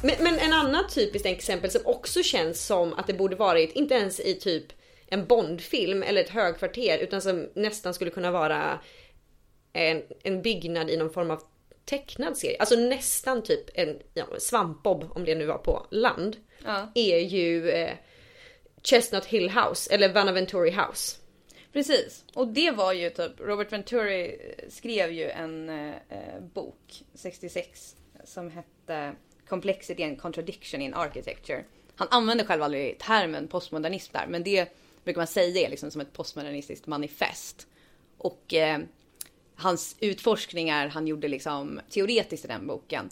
Men, 0.03 0.15
men 0.21 0.39
en 0.39 0.53
annan 0.53 0.85
typiskt 0.95 1.27
exempel 1.27 1.71
som 1.71 1.81
också 1.85 2.23
känns 2.23 2.67
som 2.67 2.93
att 2.93 3.07
det 3.07 3.15
borde 3.15 3.37
varit, 3.37 3.73
inte 3.73 3.95
ens 3.95 4.21
i 4.21 4.35
typ 4.35 4.67
en 5.07 5.27
Bondfilm 5.27 6.03
eller 6.03 6.21
ett 6.21 6.31
högkvarter 6.31 6.99
utan 6.99 7.23
som 7.23 7.49
nästan 7.55 7.95
skulle 7.95 8.11
kunna 8.11 8.31
vara 8.31 8.79
en, 9.73 10.03
en 10.23 10.43
byggnad 10.43 10.91
i 10.91 10.97
någon 10.97 11.11
form 11.11 11.31
av 11.31 11.43
tecknad 11.87 12.37
serie. 12.37 12.57
Alltså 12.59 12.77
nästan 12.77 13.43
typ 13.43 13.71
en 13.75 13.99
ja, 14.15 14.27
svampbob 14.39 15.11
om 15.15 15.25
det 15.25 15.35
nu 15.35 15.47
var 15.47 15.59
på 15.59 15.87
land. 15.91 16.37
Ja. 16.65 16.93
Är 16.95 17.19
ju 17.19 17.71
eh, 17.71 17.95
Chestnut 18.83 19.25
Hill 19.25 19.51
House 19.51 19.95
eller 19.95 20.13
Vanaventuri 20.13 20.71
House. 20.71 21.17
Precis. 21.73 22.25
Och 22.35 22.49
det 22.49 22.71
var 22.71 22.93
ju 22.93 23.11
typ, 23.11 23.41
Robert 23.41 23.73
Venturi 23.73 24.39
skrev 24.69 25.13
ju 25.13 25.31
en 25.31 25.69
eh, 25.69 26.41
bok 26.55 27.05
66 27.15 27.97
som 28.25 28.51
hette 28.51 29.13
Complexity 29.49 30.03
and 30.03 30.21
Contradiction 30.21 30.83
in 30.83 30.95
Architecture. 30.95 31.65
Han 31.97 32.09
använde 32.11 32.45
själv 32.45 32.63
aldrig 32.63 32.99
termen 32.99 33.49
postmodernism 33.49 34.13
där, 34.13 34.27
men 34.27 34.43
det 34.43 34.69
brukar 35.05 35.21
man 35.21 35.27
säga 35.27 35.67
är 35.67 35.71
liksom 35.71 35.91
som 35.91 36.01
ett 36.01 36.13
postmodernistiskt 36.13 36.87
manifest. 36.87 37.67
Och 38.19 38.55
eh, 38.55 38.79
hans 39.57 39.97
utforskningar 40.01 40.89
han 40.89 41.07
gjorde 41.07 41.29
liksom 41.29 41.81
teoretiskt 41.91 42.45
i 42.45 42.49
den 42.49 42.67
boken. 42.67 43.11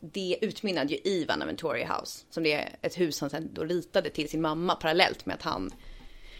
Det 0.00 0.38
utmynnade 0.40 0.92
ju 0.92 1.00
i 1.04 1.24
Vanaventory 1.24 1.84
House, 1.84 2.24
som 2.30 2.42
det 2.42 2.52
är 2.52 2.76
ett 2.82 3.00
hus 3.00 3.20
han 3.20 3.30
sen 3.30 3.50
då 3.52 3.64
ritade 3.64 4.10
till 4.10 4.28
sin 4.28 4.40
mamma 4.40 4.74
parallellt 4.74 5.26
med 5.26 5.34
att 5.34 5.42
han 5.42 5.70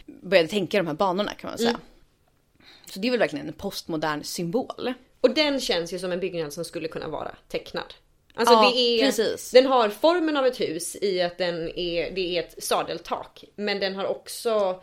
började 0.06 0.48
tänka 0.48 0.78
de 0.78 0.86
här 0.86 0.94
banorna 0.94 1.34
kan 1.34 1.50
man 1.50 1.58
säga. 1.58 1.70
Mm. 1.70 1.80
Så 2.86 3.00
det 3.00 3.08
är 3.08 3.10
väl 3.10 3.20
verkligen 3.20 3.46
en 3.46 3.52
postmodern 3.52 4.24
symbol. 4.24 4.94
Och 5.20 5.34
den 5.34 5.60
känns 5.60 5.92
ju 5.92 5.98
som 5.98 6.12
en 6.12 6.20
byggnad 6.20 6.52
som 6.52 6.64
skulle 6.64 6.88
kunna 6.88 7.08
vara 7.08 7.36
tecknad. 7.48 7.94
Alltså 8.34 8.54
Ja, 8.54 8.70
det 8.74 8.78
är, 8.78 9.04
precis. 9.04 9.50
den 9.50 9.66
har 9.66 9.88
formen 9.88 10.36
av 10.36 10.46
ett 10.46 10.60
hus 10.60 10.96
i 11.02 11.22
att 11.22 11.38
den 11.38 11.78
är, 11.78 12.10
det 12.10 12.36
är 12.36 12.42
ett 12.42 12.64
sadeltak. 12.64 13.44
Men 13.56 13.80
den 13.80 13.94
har 13.94 14.06
också 14.06 14.82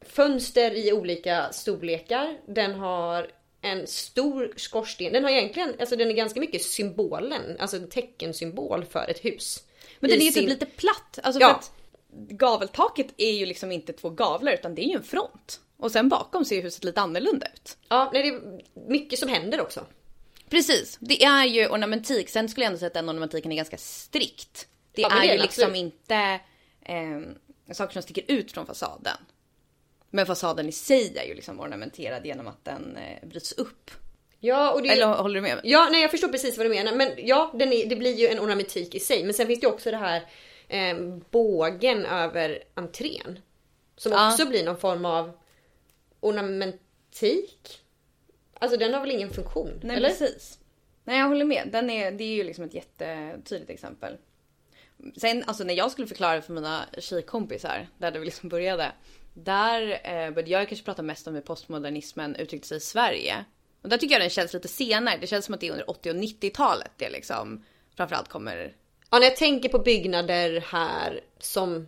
fönster 0.00 0.70
i 0.70 0.92
olika 0.92 1.52
storlekar. 1.52 2.38
Den 2.46 2.74
har 2.74 3.30
en 3.60 3.86
stor 3.86 4.52
skorsten. 4.56 5.12
Den 5.12 5.24
har 5.24 5.30
egentligen, 5.30 5.74
alltså 5.80 5.96
den 5.96 6.08
är 6.08 6.12
ganska 6.14 6.40
mycket 6.40 6.62
symbolen, 6.62 7.56
alltså 7.60 7.76
en 7.76 7.88
teckensymbol 7.88 8.84
för 8.84 9.06
ett 9.10 9.24
hus. 9.24 9.62
Men 10.00 10.10
den 10.10 10.18
är 10.20 10.24
ju 10.24 10.30
typ 10.30 10.34
sin- 10.40 10.48
lite 10.48 10.66
platt. 10.66 11.18
Alltså 11.22 11.40
Ja. 11.40 11.50
att 11.54 11.72
gaveltaket 12.30 13.06
är 13.16 13.30
ju 13.32 13.46
liksom 13.46 13.72
inte 13.72 13.92
två 13.92 14.10
gavlar 14.10 14.52
utan 14.52 14.74
det 14.74 14.82
är 14.84 14.88
ju 14.88 14.94
en 14.96 15.02
front. 15.02 15.60
Och 15.76 15.92
sen 15.92 16.08
bakom 16.08 16.44
ser 16.44 16.62
huset 16.62 16.84
lite 16.84 17.00
annorlunda 17.00 17.46
ut. 17.54 17.76
Ja, 17.88 18.10
nej, 18.12 18.22
det 18.22 18.28
är 18.28 18.60
mycket 18.88 19.18
som 19.18 19.28
händer 19.28 19.60
också. 19.60 19.86
Precis, 20.50 20.96
det 21.00 21.24
är 21.24 21.44
ju 21.44 21.68
ornamentik. 21.68 22.28
Sen 22.28 22.48
skulle 22.48 22.64
jag 22.64 22.68
ändå 22.70 22.78
säga 22.78 22.86
att 22.86 22.94
den 22.94 23.10
ornamentiken 23.10 23.52
är 23.52 23.56
ganska 23.56 23.76
strikt. 23.76 24.68
Det 24.92 25.02
Ja, 25.02 25.08
men 25.08 25.18
är 25.18 25.26
det 25.26 25.34
ju 25.34 25.42
liksom 25.42 25.74
inte 25.74 26.40
eh, 26.82 27.20
saker 27.74 27.92
som 27.92 28.02
sticker 28.02 28.24
ut 28.28 28.52
från 28.52 28.66
fasaden. 28.66 29.16
Men 30.10 30.26
fasaden 30.26 30.68
i 30.68 30.72
sig 30.72 31.18
är 31.18 31.24
ju 31.24 31.34
liksom 31.34 31.60
ornamenterad 31.60 32.26
genom 32.26 32.46
att 32.48 32.64
den 32.64 32.96
eh, 32.96 33.28
bryts 33.28 33.52
upp. 33.52 33.90
Ja, 34.40 34.72
och 34.72 34.82
det 34.82 34.88
Eller 34.88 35.06
håller 35.06 35.34
du 35.34 35.40
med 35.40 35.56
mig? 35.56 35.70
Ja, 35.70 35.88
nej 35.92 36.02
jag 36.02 36.10
förstår 36.10 36.28
precis 36.28 36.56
vad 36.56 36.66
du 36.66 36.70
menar. 36.70 36.92
Men 36.92 37.08
ja, 37.16 37.50
den 37.54 37.72
är, 37.72 37.86
det 37.86 37.96
blir 37.96 38.14
ju 38.14 38.28
en 38.28 38.40
ornamentik 38.40 38.94
i 38.94 39.00
sig. 39.00 39.24
Men 39.24 39.34
sen 39.34 39.46
finns 39.46 39.60
det 39.60 39.66
ju 39.66 39.72
också 39.72 39.90
det 39.90 39.96
här 39.96 40.22
eh, 40.68 40.96
bågen 41.30 42.06
över 42.06 42.62
entrén. 42.74 43.38
Som 43.96 44.12
Ja. 44.12 44.32
också 44.32 44.46
blir 44.46 44.64
någon 44.64 44.78
form 44.78 45.04
av 45.04 45.32
ornamentik. 46.20 47.80
Alltså 48.54 48.78
den 48.78 48.94
har 48.94 49.00
väl 49.00 49.10
ingen 49.10 49.30
funktion? 49.30 49.80
Nej 49.82 49.96
eller? 49.96 50.08
precis. 50.08 50.58
Nej 51.04 51.18
jag 51.18 51.28
håller 51.28 51.44
med. 51.44 51.68
Den 51.72 51.90
är, 51.90 52.12
det 52.12 52.24
är 52.24 52.34
ju 52.34 52.44
liksom 52.44 52.64
ett 52.64 52.74
jättetydligt 52.74 53.70
exempel. 53.70 54.16
Sen 55.16 55.44
alltså 55.46 55.64
när 55.64 55.74
jag 55.74 55.90
skulle 55.90 56.06
förklara 56.06 56.42
för 56.42 56.52
mina 56.52 56.84
tjejkompisar, 56.98 57.88
där 57.98 58.10
det 58.10 58.18
liksom 58.18 58.48
började. 58.48 58.92
Där 59.44 60.00
eh, 60.04 60.30
började 60.30 60.50
jag 60.50 60.68
kanske 60.68 60.84
prata 60.84 61.02
mest 61.02 61.26
om 61.26 61.34
hur 61.34 61.40
postmodernismen 61.40 62.36
uttryckte 62.36 62.68
sig 62.68 62.76
i 62.76 62.80
Sverige. 62.80 63.44
Och 63.82 63.88
där 63.88 63.98
tycker 63.98 64.14
jag 64.14 64.22
den 64.22 64.30
känns 64.30 64.52
lite 64.52 64.68
senare. 64.68 65.18
Det 65.20 65.26
känns 65.26 65.44
som 65.44 65.54
att 65.54 65.60
det 65.60 65.66
är 65.66 65.72
under 65.72 65.90
80 65.90 66.10
och 66.10 66.16
90-talet 66.16 66.90
det 66.96 67.10
liksom 67.10 67.64
framförallt 67.96 68.28
kommer. 68.28 68.74
Ja, 69.10 69.18
när 69.18 69.26
jag 69.26 69.36
tänker 69.36 69.68
på 69.68 69.78
byggnader 69.78 70.60
här 70.60 71.20
som 71.38 71.86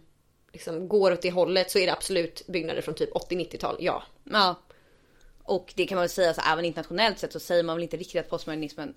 liksom 0.53 0.89
går 0.89 1.13
åt 1.13 1.23
det 1.23 1.31
hållet 1.31 1.71
så 1.71 1.79
är 1.79 1.87
det 1.87 1.93
absolut 1.93 2.47
byggnader 2.47 2.83
från 2.83 2.95
typ 2.95 3.13
80-90-tal, 3.13 3.77
ja. 3.81 4.03
Ja. 4.25 4.55
Och 5.43 5.73
det 5.77 5.87
kan 5.87 5.97
man 5.97 6.03
väl 6.03 6.11
säga 6.11 6.35
så 6.35 6.41
även 6.53 6.65
internationellt 6.65 7.19
sett 7.19 7.33
så 7.33 7.41
säger 7.41 7.63
man 7.63 7.77
väl 7.77 7.83
inte 7.83 7.97
riktigt 7.97 8.21
att 8.21 8.31
postmodernismen 8.31 8.95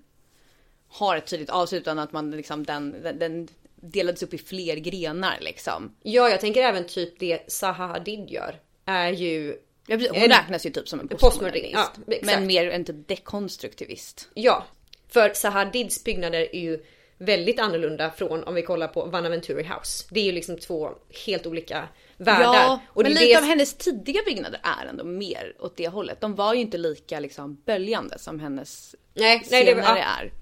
har 0.88 1.16
ett 1.16 1.26
tydligt 1.26 1.50
avslut 1.50 1.80
utan 1.82 1.98
att 1.98 2.12
man 2.12 2.30
liksom 2.30 2.64
den, 2.64 3.02
den, 3.02 3.18
den 3.18 3.48
delades 3.90 4.22
upp 4.22 4.34
i 4.34 4.38
fler 4.38 4.76
grenar 4.76 5.38
liksom. 5.40 5.96
Ja, 6.02 6.28
jag 6.28 6.40
tänker 6.40 6.62
även 6.62 6.86
typ 6.86 7.18
det 7.18 7.52
Zaha 7.52 7.86
Hadid 7.86 8.30
gör. 8.30 8.60
Är 8.84 9.12
ju 9.12 9.56
Ja, 9.86 9.96
precis. 9.96 10.12
Hon 10.12 10.28
räknas 10.28 10.66
ju 10.66 10.70
typ 10.70 10.88
som 10.88 11.00
en 11.00 11.08
postmodernist, 11.08 11.90
ja, 12.06 12.14
men 12.22 12.46
mer 12.46 12.70
en 12.70 12.84
typ 12.84 13.08
dekonstruktivist. 13.08 14.28
Ja, 14.34 14.64
för 15.08 15.30
Sahadids 15.34 16.04
byggnader 16.04 16.54
är 16.56 16.60
ju 16.60 16.84
väldigt 17.18 17.60
annorlunda 17.60 18.10
från 18.10 18.44
om 18.44 18.54
vi 18.54 18.62
kollar 18.62 18.88
på 18.88 19.04
Vanaventuri 19.04 19.62
House. 19.62 20.04
Det 20.10 20.20
är 20.20 20.24
ju 20.24 20.32
liksom 20.32 20.58
två 20.58 20.90
helt 21.26 21.46
olika 21.46 21.88
världar. 22.16 22.54
Ja, 22.54 22.80
och 22.86 23.02
men 23.02 23.12
lite 23.12 23.24
det- 23.24 23.36
av 23.36 23.44
hennes 23.44 23.74
tidiga 23.74 24.20
byggnader 24.26 24.60
är 24.62 24.86
ändå 24.86 25.04
mer 25.04 25.54
åt 25.58 25.76
det 25.76 25.88
hållet. 25.88 26.20
De 26.20 26.34
var 26.34 26.54
ju 26.54 26.60
inte 26.60 26.78
lika 26.78 27.20
liksom 27.20 27.62
böljande 27.66 28.18
som 28.18 28.40
hennes 28.40 28.94
nej, 29.14 29.42
nej, 29.50 29.64
det, 29.64 29.70
senare 29.70 29.98
ja. 29.98 30.04
är. 30.20 30.32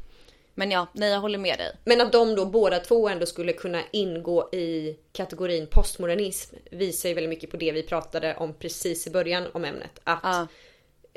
Men 0.54 0.70
ja, 0.70 0.86
nej 0.92 1.10
jag 1.10 1.20
håller 1.20 1.38
med 1.38 1.58
dig. 1.58 1.76
Men 1.84 2.00
att 2.00 2.12
de 2.12 2.34
då 2.34 2.46
båda 2.46 2.78
två 2.80 3.08
ändå 3.08 3.26
skulle 3.26 3.52
kunna 3.52 3.82
ingå 3.90 4.48
i 4.52 4.96
kategorin 5.12 5.66
postmodernism 5.66 6.56
visar 6.70 7.08
ju 7.08 7.14
väldigt 7.14 7.30
mycket 7.30 7.50
på 7.50 7.56
det 7.56 7.72
vi 7.72 7.82
pratade 7.82 8.36
om 8.36 8.54
precis 8.54 9.06
i 9.06 9.10
början 9.10 9.46
om 9.54 9.64
ämnet. 9.64 10.00
Att 10.04 10.20
Ja. 10.22 10.46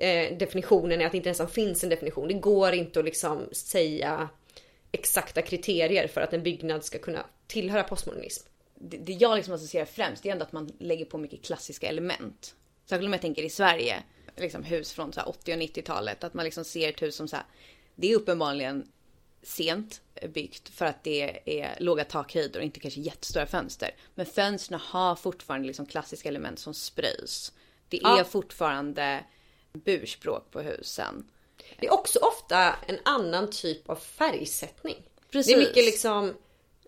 eh, 0.05 0.37
definitionen 0.37 1.01
är 1.01 1.05
att 1.05 1.11
det 1.11 1.17
inte 1.17 1.29
nästan 1.29 1.49
finns 1.49 1.83
en 1.83 1.89
definition. 1.89 2.27
Det 2.27 2.33
går 2.33 2.73
inte 2.73 2.99
att 2.99 3.05
liksom 3.05 3.49
säga 3.51 4.29
exakta 4.91 5.41
kriterier 5.41 6.07
för 6.07 6.21
att 6.21 6.33
en 6.33 6.43
byggnad 6.43 6.83
ska 6.85 6.97
kunna 6.97 7.25
tillhöra 7.47 7.83
postmodernism. 7.83 8.47
det, 8.75 8.97
det 8.97 9.13
jag 9.13 9.35
liksom 9.35 9.53
associerar 9.53 9.85
främst 9.85 10.23
det 10.23 10.29
är 10.29 10.33
ändå 10.33 10.43
att 10.45 10.51
man 10.51 10.71
lägger 10.79 11.05
på 11.05 11.17
mycket 11.17 11.45
klassiska 11.45 11.87
element. 11.87 12.55
Särskilt 12.89 13.07
om 13.07 13.13
jag 13.13 13.21
tänker 13.21 13.43
i 13.43 13.49
Sverige, 13.49 14.03
liksom 14.37 14.63
hus 14.63 14.93
från 14.93 15.13
så 15.13 15.19
här 15.19 15.29
80 15.29 15.53
och 15.53 15.57
90-talet. 15.59 16.23
Att 16.23 16.33
man 16.33 16.45
liksom 16.45 16.65
ser 16.65 16.89
ett 16.89 17.01
hus 17.01 17.15
som 17.15 17.27
så 17.27 17.35
här, 17.35 17.45
det 17.95 18.11
är 18.11 18.15
uppenbarligen 18.15 18.87
sent 19.47 20.01
byggt 20.33 20.69
för 20.69 20.85
att 20.85 21.03
det 21.03 21.39
är 21.61 21.75
låga 21.79 22.03
takhöjder 22.03 22.59
och 22.59 22.65
inte 22.65 22.79
kanske 22.79 22.99
jättestora 23.01 23.45
fönster. 23.45 23.91
Men 24.15 24.25
fönstren 24.25 24.79
har 24.83 25.15
fortfarande 25.15 25.67
liksom 25.67 25.85
klassiska 25.85 26.29
element 26.29 26.59
som 26.59 26.73
spröjs. 26.73 27.51
Det 27.89 27.97
är 27.97 28.17
Ja. 28.17 28.23
fortfarande 28.23 29.23
burspråk 29.73 30.51
på 30.51 30.61
husen. 30.61 31.25
Det 31.79 31.85
är 31.87 31.93
också 31.93 32.19
ofta 32.19 32.75
en 32.87 32.97
annan 33.05 33.49
typ 33.49 33.89
av 33.89 33.95
färgsättning. 33.95 34.95
Precis. 35.31 35.53
Det 35.55 35.61
är 35.61 35.67
mycket 35.67 35.85
liksom 35.85 36.33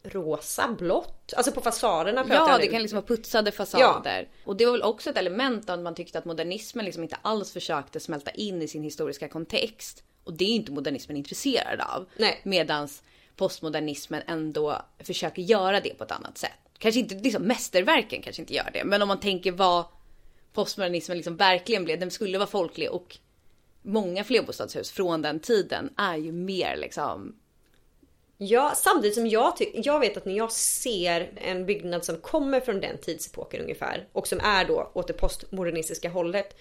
rosa, 0.03 0.75
blått. 0.79 1.33
Alltså 1.37 1.51
på 1.51 1.61
fasaderna 1.61 2.23
pratar 2.23 2.51
Ja, 2.51 2.57
det 2.57 2.65
nu. 2.65 2.71
kan 2.71 2.81
liksom 2.81 2.95
vara 2.97 3.05
putsade 3.07 3.51
fasader. 3.51 4.29
Och 4.45 4.57
det 4.57 4.65
var 4.65 4.71
väl 4.71 4.81
också 4.83 5.09
ett 5.09 5.17
element 5.17 5.69
av 5.69 5.73
att 5.79 5.83
man 5.83 5.95
tyckte 5.95 6.17
att 6.17 6.25
modernismen 6.25 6.85
liksom 6.85 7.03
inte 7.03 7.17
alls 7.21 7.51
försökte 7.53 7.99
smälta 7.99 8.31
in 8.31 8.61
i 8.61 8.67
sin 8.67 8.83
historiska 8.83 9.27
kontext. 9.27 10.03
Och 10.27 10.33
det 10.33 10.45
är 10.45 10.55
inte 10.55 10.71
modernismen 10.71 11.17
intresserad 11.17 11.79
av. 11.81 12.05
Nej. 12.17 12.41
Medans 12.43 13.03
postmodernismen 13.35 14.21
ändå 14.27 14.81
försöker 14.99 15.41
göra 15.41 15.79
det 15.79 15.97
på 15.97 16.03
ett 16.03 16.11
annat 16.11 16.37
sätt. 16.37 16.51
Kanske 16.77 16.99
inte 16.99 17.15
liksom 17.15 17.43
mästerverken 17.43 18.21
kanske 18.21 18.41
inte 18.41 18.53
gör 18.53 18.69
det, 18.73 18.83
men 18.83 19.01
om 19.01 19.07
man 19.07 19.19
tänker 19.19 19.51
vad 19.51 19.85
postmodernismen 20.53 21.17
liksom 21.17 21.35
verkligen 21.35 21.85
blev. 21.85 21.99
Den 21.99 22.11
skulle 22.11 22.37
vara 22.37 22.49
folklig 22.49 22.91
och 22.91 23.17
många 23.81 24.23
flerbostadshus 24.23 24.91
från 24.91 25.21
den 25.21 25.39
tiden 25.39 25.93
är 25.97 26.17
ju 26.17 26.31
mer 26.31 26.77
liksom 26.77 27.35
Ja, 28.39 28.73
samtidigt 28.75 29.15
som 29.15 29.27
jag 29.27 29.57
tycker, 29.57 29.81
jag 29.85 29.99
vet 29.99 30.17
att 30.17 30.25
när 30.25 30.37
jag 30.37 30.51
ser 30.51 31.31
en 31.35 31.65
byggnad 31.65 32.05
som 32.05 32.17
kommer 32.17 32.59
från 32.59 32.79
den 32.79 32.97
tidsepoken 32.97 33.61
ungefär 33.61 34.07
och 34.11 34.27
som 34.27 34.39
är 34.39 34.65
då 34.65 34.91
åt 34.93 35.07
det 35.07 35.13
postmodernistiska 35.13 36.09
hållet. 36.09 36.57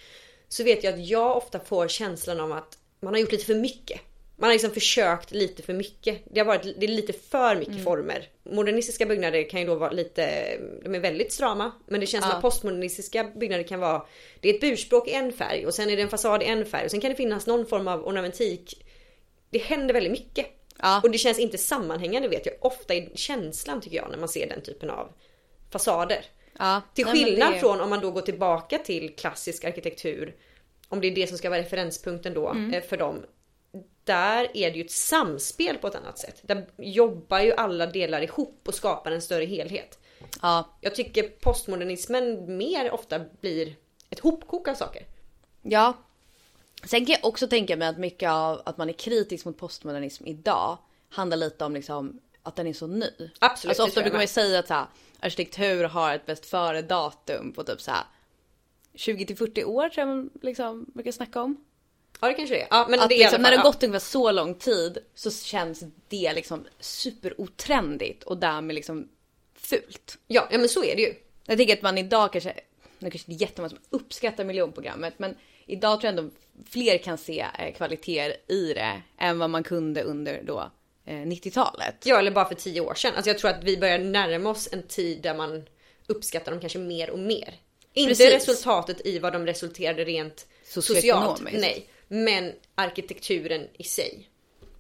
Så 0.49 0.65
vet 0.65 0.85
jag 0.85 0.95
att 0.95 1.07
jag 1.07 1.37
ofta 1.37 1.61
får 1.61 1.89
känslan 1.89 2.41
av 2.41 2.53
att 2.53 2.79
man 3.01 3.15
har 3.15 3.21
gjort 3.21 3.33
lite 3.33 3.45
för 3.45 3.55
mycket. 3.55 4.01
Man 4.39 4.49
har 4.49 4.53
liksom 4.55 4.71
försökt 4.71 5.31
lite 5.33 5.63
för 5.63 5.73
mycket. 5.73 6.23
Det 6.31 6.41
har 6.41 6.47
varit 6.47 6.81
det 6.81 6.87
är 6.87 6.89
lite 6.89 7.13
för 7.13 7.57
mycket 7.57 7.85
former. 7.85 8.29
Modernistiska 8.43 9.07
byggnader 9.07 9.51
kan 9.51 9.61
ju 9.61 9.67
då 9.67 9.75
vara 9.75 9.91
lite, 9.91 10.57
de 10.85 10.95
är 10.95 11.01
väldigt 11.01 11.33
strama. 11.33 11.73
Men 11.87 12.01
det 12.01 12.07
känns 12.07 12.25
som 12.25 12.31
Ja. 12.31 12.37
att 12.37 12.43
postmodernistiska 12.43 13.25
byggnader 13.25 13.65
kan 13.65 13.81
vara, 13.81 14.07
det 14.41 14.49
är 14.51 14.55
ett 14.55 14.61
burspråk 14.61 15.09
i 15.09 15.13
en 15.13 15.33
färg 15.33 15.67
och 15.67 15.75
sen 15.75 15.91
är 15.91 15.97
det 15.97 16.03
en 16.03 16.09
fasad 16.09 16.43
i 16.43 16.47
en 16.47 16.67
färg 16.67 16.85
och 16.85 16.91
sen 16.91 17.01
kan 17.01 17.11
det 17.11 17.17
finnas 17.17 17.47
någon 17.47 17.67
form 17.67 17.89
av 17.89 18.07
ornamentik. 18.07 18.85
Det 19.51 19.59
händer 19.59 19.95
väldigt 19.95 20.13
mycket. 20.13 20.47
Ja. 20.79 21.01
Och 21.05 21.11
det 21.11 21.19
känns 21.19 21.39
inte 21.39 21.59
sammanhängande 21.59 22.29
vet 22.29 22.47
jag. 22.47 22.55
Ofta 22.61 22.95
är 22.95 23.09
känslan 23.15 23.81
tycker 23.81 23.97
jag 23.97 24.11
när 24.11 24.19
man 24.19 24.29
ser 24.29 24.49
den 24.49 24.63
typen 24.63 24.91
av 24.91 25.13
fasader. 25.71 26.25
Ja. 26.59 26.83
Till 26.95 27.05
Nej, 27.07 27.15
skillnad 27.25 27.53
det- 27.53 27.61
från 27.61 27.81
om 27.81 27.91
man 27.91 28.01
då 28.01 28.11
går 28.11 28.21
tillbaka 28.23 28.79
till 28.79 29.15
klassisk 29.17 29.65
arkitektur. 29.65 30.35
Om 30.89 31.01
det 31.01 31.07
är 31.07 31.15
det 31.15 31.27
som 31.27 31.39
ska 31.39 31.51
vara 31.51 31.61
referenspunkten 31.61 32.35
då 32.35 32.49
Mm. 32.49 32.75
eh, 32.75 32.83
för 32.83 32.97
dem. 32.97 33.23
Där 34.05 34.57
är 34.57 34.71
det 34.71 34.77
ju 34.79 34.85
ett 34.85 34.91
samspel 34.91 35.77
på 35.79 35.87
ett 35.87 35.95
annat 35.95 36.19
sätt. 36.19 36.41
Där 36.43 36.67
jobbar 36.77 37.41
ju 37.41 37.53
alla 37.53 37.87
delar 37.87 38.21
ihop 38.23 38.61
och 38.67 38.75
skapar 38.75 39.11
en 39.11 39.23
större 39.23 39.45
helhet. 39.45 39.99
Ja. 40.43 40.71
Jag 40.81 40.95
tycker 40.95 41.23
postmodernismen 41.23 42.57
mer 42.57 42.91
ofta 42.91 43.21
blir 43.41 43.75
ett 44.11 44.19
hopkok 44.21 44.69
av 44.69 44.75
saker. 44.75 45.03
Ja. 45.63 45.93
Sen 46.85 47.07
kan 47.07 47.13
jag 47.23 47.25
också 47.25 47.49
tänka 47.49 47.77
mig 47.77 47.89
att 47.89 47.99
mycket 47.99 48.31
av 48.31 48.63
att 48.65 48.77
man 48.79 48.89
är 48.89 48.93
kritisk 48.93 49.45
mot 49.45 49.59
postmodernism 49.59 50.27
idag 50.27 50.79
handlar 51.09 51.37
lite 51.37 51.65
om 51.65 51.75
liksom 51.75 52.21
att 52.43 52.57
den 52.57 52.67
är 52.67 52.73
så 52.73 52.87
ny. 52.87 53.11
Absolut, 53.39 53.71
Alltså 53.71 53.83
ofta 53.85 54.01
brukar 54.01 54.17
man 54.17 54.23
ju 54.25 54.29
säga 54.29 54.59
att 54.59 54.67
så 54.69 54.75
här, 54.75 54.87
arkitektur 55.21 55.85
har 55.85 56.15
ett 56.15 56.27
bäst 56.27 56.47
före 56.47 56.83
datum 56.83 57.53
på 57.53 57.65
typ 57.65 57.81
så 57.81 57.91
här 57.91 58.05
20 58.97 59.27
till 59.27 59.37
40 59.37 59.65
år 59.65 59.89
tror 59.89 60.09
jag 60.09 60.17
man 60.17 60.31
liksom 60.43 60.87
brukar 60.95 61.13
snacka 61.13 61.41
om. 61.41 61.65
Ja 62.21 62.29
det 62.29 62.35
kanske 62.35 62.55
det 62.55 62.63
är. 62.63 62.67
Ja, 62.71 62.87
men 62.91 63.01
Att 63.01 63.09
det 63.09 63.15
är 63.15 63.19
liksom, 63.19 63.43
när 63.43 63.51
det 63.51 63.57
har 63.57 63.65
gått 63.65 63.83
ungefär 63.83 63.99
så 64.07 64.33
lång 64.33 64.55
tid 64.55 64.99
så 65.15 65.31
känns 65.31 65.85
det 66.09 66.33
liksom 66.33 66.65
superotrendigt 66.81 68.23
och 68.23 68.37
därmed 68.37 68.75
liksom 68.75 69.09
fult. 69.55 70.19
Ja, 70.27 70.49
ja 70.51 70.59
men 70.59 70.69
så 70.69 70.85
är 70.85 70.97
det 70.97 71.03
ju. 71.03 71.15
Jag 71.47 71.59
tänker 71.59 71.75
att 71.75 71.83
man 71.83 71.99
idag 71.99 72.33
kanske, 72.33 72.55
nu 72.99 73.11
kanske 73.11 73.31
det 73.31 73.37
är 73.37 73.41
jättemånga 73.41 73.69
som 73.69 73.79
uppskattar 73.91 74.45
miljonprogrammet 74.45 75.19
men 75.19 75.37
idag 75.67 76.01
tror 76.01 76.13
jag 76.13 76.19
ändå 76.19 76.35
fler 76.71 76.99
kan 76.99 77.19
se 77.19 77.47
eh, 77.59 77.75
kvaliteter 77.75 78.53
i 78.53 78.75
det 78.75 79.03
än 79.19 79.39
vad 79.39 79.51
man 79.51 79.63
kunde 79.63 80.03
under 80.03 80.43
då 80.43 80.71
eh, 81.05 81.15
90-talet. 81.15 81.95
Ja 82.05 82.19
eller 82.19 82.31
bara 82.31 82.49
för 82.49 82.55
tio 82.55 82.81
år 82.81 82.95
sedan. 82.95 83.13
Alltså 83.15 83.31
jag 83.31 83.39
tror 83.39 83.51
att 83.51 83.65
vi 83.65 83.77
börjar 83.77 83.99
närma 83.99 84.51
oss 84.51 84.69
en 84.73 84.83
tid 84.83 85.23
där 85.23 85.35
man 85.35 85.65
uppskattar 86.07 86.53
dem 86.53 86.61
kanske 86.61 86.79
mer 86.79 87.11
och 87.11 87.19
mer. 87.19 87.55
Inte 87.97 88.09
Precis. 88.09 88.33
resultatet 88.33 89.07
i 89.07 89.19
vad 89.19 89.33
de 89.33 89.47
resulterade 89.47 90.05
rent 90.05 90.47
socialt. 90.65 91.43
Nej. 91.53 91.89
Men 92.09 92.53
arkitekturen 92.75 93.69
i 93.79 93.85
sig. 93.85 94.29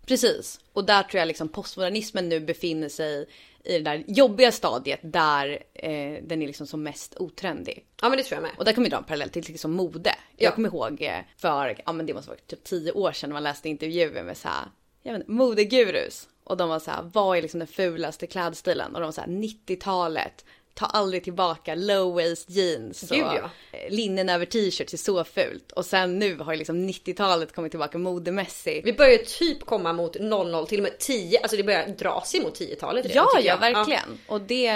Precis. 0.06 0.60
Och 0.72 0.84
där 0.84 1.02
tror 1.02 1.18
jag 1.18 1.28
liksom 1.28 1.48
postmodernismen 1.48 2.28
nu 2.28 2.40
befinner 2.40 2.88
sig 2.88 3.26
i 3.64 3.72
det 3.72 3.84
där 3.84 4.04
jobbiga 4.06 4.52
stadiet 4.52 5.00
där 5.02 5.62
eh, 5.74 6.22
den 6.22 6.42
är 6.42 6.46
liksom 6.46 6.66
som 6.66 6.82
mest 6.82 7.16
otrendig. 7.16 7.84
Ja 8.00 8.08
men 8.08 8.18
det 8.18 8.24
tror 8.24 8.36
jag 8.36 8.42
med. 8.42 8.58
Och 8.58 8.64
där 8.64 8.72
kan 8.72 8.84
vi 8.84 8.90
dra 8.90 8.96
en 8.96 9.04
parallell 9.04 9.30
till 9.30 9.44
liksom 9.48 9.72
mode. 9.72 10.10
Ja. 10.10 10.44
Jag 10.44 10.54
kommer 10.54 10.68
ihåg 10.68 11.02
eh, 11.02 11.18
för, 11.36 11.82
ja 11.86 11.92
men 11.92 12.06
det 12.06 12.14
måste 12.14 12.30
vara 12.30 12.40
typ 12.46 12.64
tio 12.64 12.92
år 12.92 13.12
sedan 13.12 13.32
man 13.32 13.42
läste 13.42 13.68
intervjuer 13.68 14.22
med 14.22 14.36
så 14.36 14.48
här, 14.48 14.64
jag 15.02 15.12
vet 15.12 15.20
inte, 15.20 15.32
modegurus. 15.32 16.28
Och 16.44 16.56
de 16.56 16.68
var 16.68 16.78
så 16.78 16.90
här, 16.90 17.10
vad 17.12 17.38
är 17.38 17.42
liksom 17.42 17.58
den 17.58 17.68
fulaste 17.68 18.26
klädstilen? 18.26 18.94
Och 18.94 19.00
de 19.00 19.04
var 19.04 19.12
så 19.12 19.20
här, 19.20 19.28
90-talet, 19.28 20.44
ta 20.76 20.86
aldrig 20.86 21.24
tillbaka 21.24 21.74
low 21.74 22.14
waist 22.14 22.50
jeans 22.50 23.10
och 23.10 23.16
ja. 23.16 23.50
eh, 23.72 23.90
linnen 23.90 24.28
över 24.28 24.46
t-shirts 24.46 24.92
är 24.92 24.98
så 24.98 25.24
fult. 25.24 25.72
Och 25.72 25.86
sen 25.86 26.18
nu 26.18 26.36
har 26.38 26.56
liksom 26.56 26.88
90-talet 26.88 27.54
kommit 27.54 27.72
tillbaka 27.72 27.98
modemässigt. 27.98 28.86
Vi 28.86 28.92
börjar 28.92 29.18
typ 29.18 29.66
komma 29.66 29.92
mot 29.92 30.16
00 30.20 30.66
till 30.66 30.78
och 30.78 30.82
med 30.82 30.98
10. 30.98 31.38
Alltså 31.40 31.56
det 31.56 31.62
börjar 31.62 31.86
dra 31.88 32.22
sig 32.26 32.40
mot 32.40 32.60
10-talet 32.60 33.06
redan, 33.06 33.26
Ja, 33.34 33.40
ja, 33.40 33.40
jag. 33.40 33.58
verkligen. 33.58 34.18
Och 34.26 34.40
det 34.40 34.66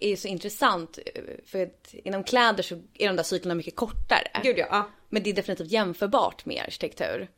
är 0.00 0.16
så 0.16 0.28
intressant 0.28 0.98
eh, 1.14 1.22
för 1.46 1.62
att 1.62 1.94
inom 2.04 2.24
kläder 2.24 2.62
så 2.62 2.74
är 2.94 3.06
de 3.06 3.16
där 3.16 3.22
cyklerna 3.22 3.54
mycket 3.54 3.76
kortare. 3.76 4.40
Gud 4.42 4.58
ja. 4.58 4.66
ja. 4.70 4.90
Men 5.08 5.22
det 5.22 5.30
är 5.30 5.34
definitivt 5.34 5.72
jämförbart 5.72 6.46
med 6.46 6.62
arkitektur. 6.62 7.28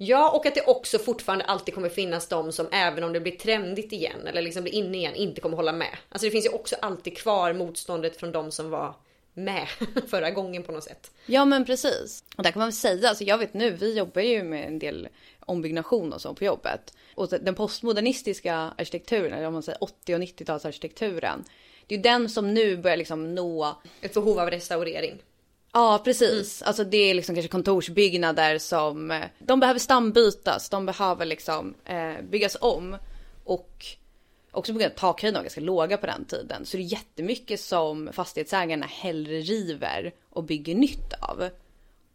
Ja, 0.00 0.30
och 0.30 0.46
att 0.46 0.54
det 0.54 0.66
också 0.66 0.98
fortfarande 0.98 1.44
alltid 1.44 1.74
kommer 1.74 1.88
finnas 1.88 2.28
de 2.28 2.52
som 2.52 2.68
även 2.72 3.04
om 3.04 3.12
det 3.12 3.20
blir 3.20 3.36
trendigt 3.36 3.92
igen 3.92 4.26
eller 4.26 4.42
liksom 4.42 4.62
blir 4.62 4.74
inne 4.74 4.96
igen 4.96 5.14
inte 5.14 5.40
kommer 5.40 5.56
hålla 5.56 5.72
med. 5.72 5.96
Alltså 6.08 6.26
det 6.26 6.30
finns 6.30 6.46
ju 6.46 6.50
också 6.50 6.76
alltid 6.82 7.16
kvar 7.16 7.52
motståndet 7.52 8.16
från 8.16 8.32
de 8.32 8.50
som 8.50 8.70
var 8.70 8.94
med 9.34 9.68
förra 10.10 10.30
gången 10.30 10.62
på 10.62 10.72
något 10.72 10.84
sätt. 10.84 11.10
Ja 11.26 11.44
men 11.44 11.64
precis. 11.64 12.24
Och 12.36 12.42
där 12.42 12.50
kan 12.50 12.60
man 12.60 12.66
väl 12.66 12.72
säga, 12.72 13.08
alltså 13.08 13.24
jag 13.24 13.38
vet 13.38 13.54
nu, 13.54 13.70
vi 13.70 13.96
jobbar 13.96 14.22
ju 14.22 14.42
med 14.42 14.66
en 14.66 14.78
del 14.78 15.08
ombyggnation 15.40 16.12
och 16.12 16.20
så 16.20 16.34
på 16.34 16.44
jobbet. 16.44 16.94
Och 17.14 17.28
den 17.28 17.54
postmodernistiska 17.54 18.54
arkitekturen, 18.56 19.32
eller 19.32 19.46
om 19.46 19.52
man 19.52 19.62
säger 19.62 19.82
80 19.82 20.14
och 20.14 20.20
90-talsarkitekturen. 20.20 21.44
Det 21.86 21.94
är 21.94 21.96
ju 21.96 22.02
den 22.02 22.28
som 22.28 22.54
nu 22.54 22.76
börjar 22.76 22.96
liksom 22.96 23.34
nå 23.34 23.76
Ett 24.00 24.14
behov 24.14 24.38
av 24.38 24.50
restaurering. 24.50 25.18
Ja 25.72 26.00
precis. 26.04 26.62
Alltså 26.62 26.84
det 26.84 26.96
är 26.96 27.14
liksom 27.14 27.34
kanske 27.34 27.48
kontorsbyggnader 27.48 28.58
som 28.58 29.10
eh, 29.10 29.24
de 29.38 29.60
behöver 29.60 29.80
stambytas. 29.80 30.68
De 30.68 30.86
behöver 30.86 31.26
liksom 31.26 31.74
eh, 31.84 32.22
byggas 32.30 32.56
om. 32.60 32.96
Och 33.44 33.86
också 34.50 34.72
på 34.72 34.78
grund 34.78 34.86
av 34.86 34.92
att 34.92 35.00
takhöjderna 35.00 35.38
var 35.38 35.44
ganska 35.44 35.60
låga 35.60 35.96
på 35.96 36.06
den 36.06 36.24
tiden. 36.24 36.66
Så 36.66 36.76
det 36.76 36.82
är 36.82 36.92
jättemycket 36.92 37.60
som 37.60 38.10
fastighetsägarna 38.12 38.86
hellre 38.86 39.40
river 39.40 40.14
och 40.30 40.44
bygger 40.44 40.74
nytt 40.74 41.12
av. 41.20 41.50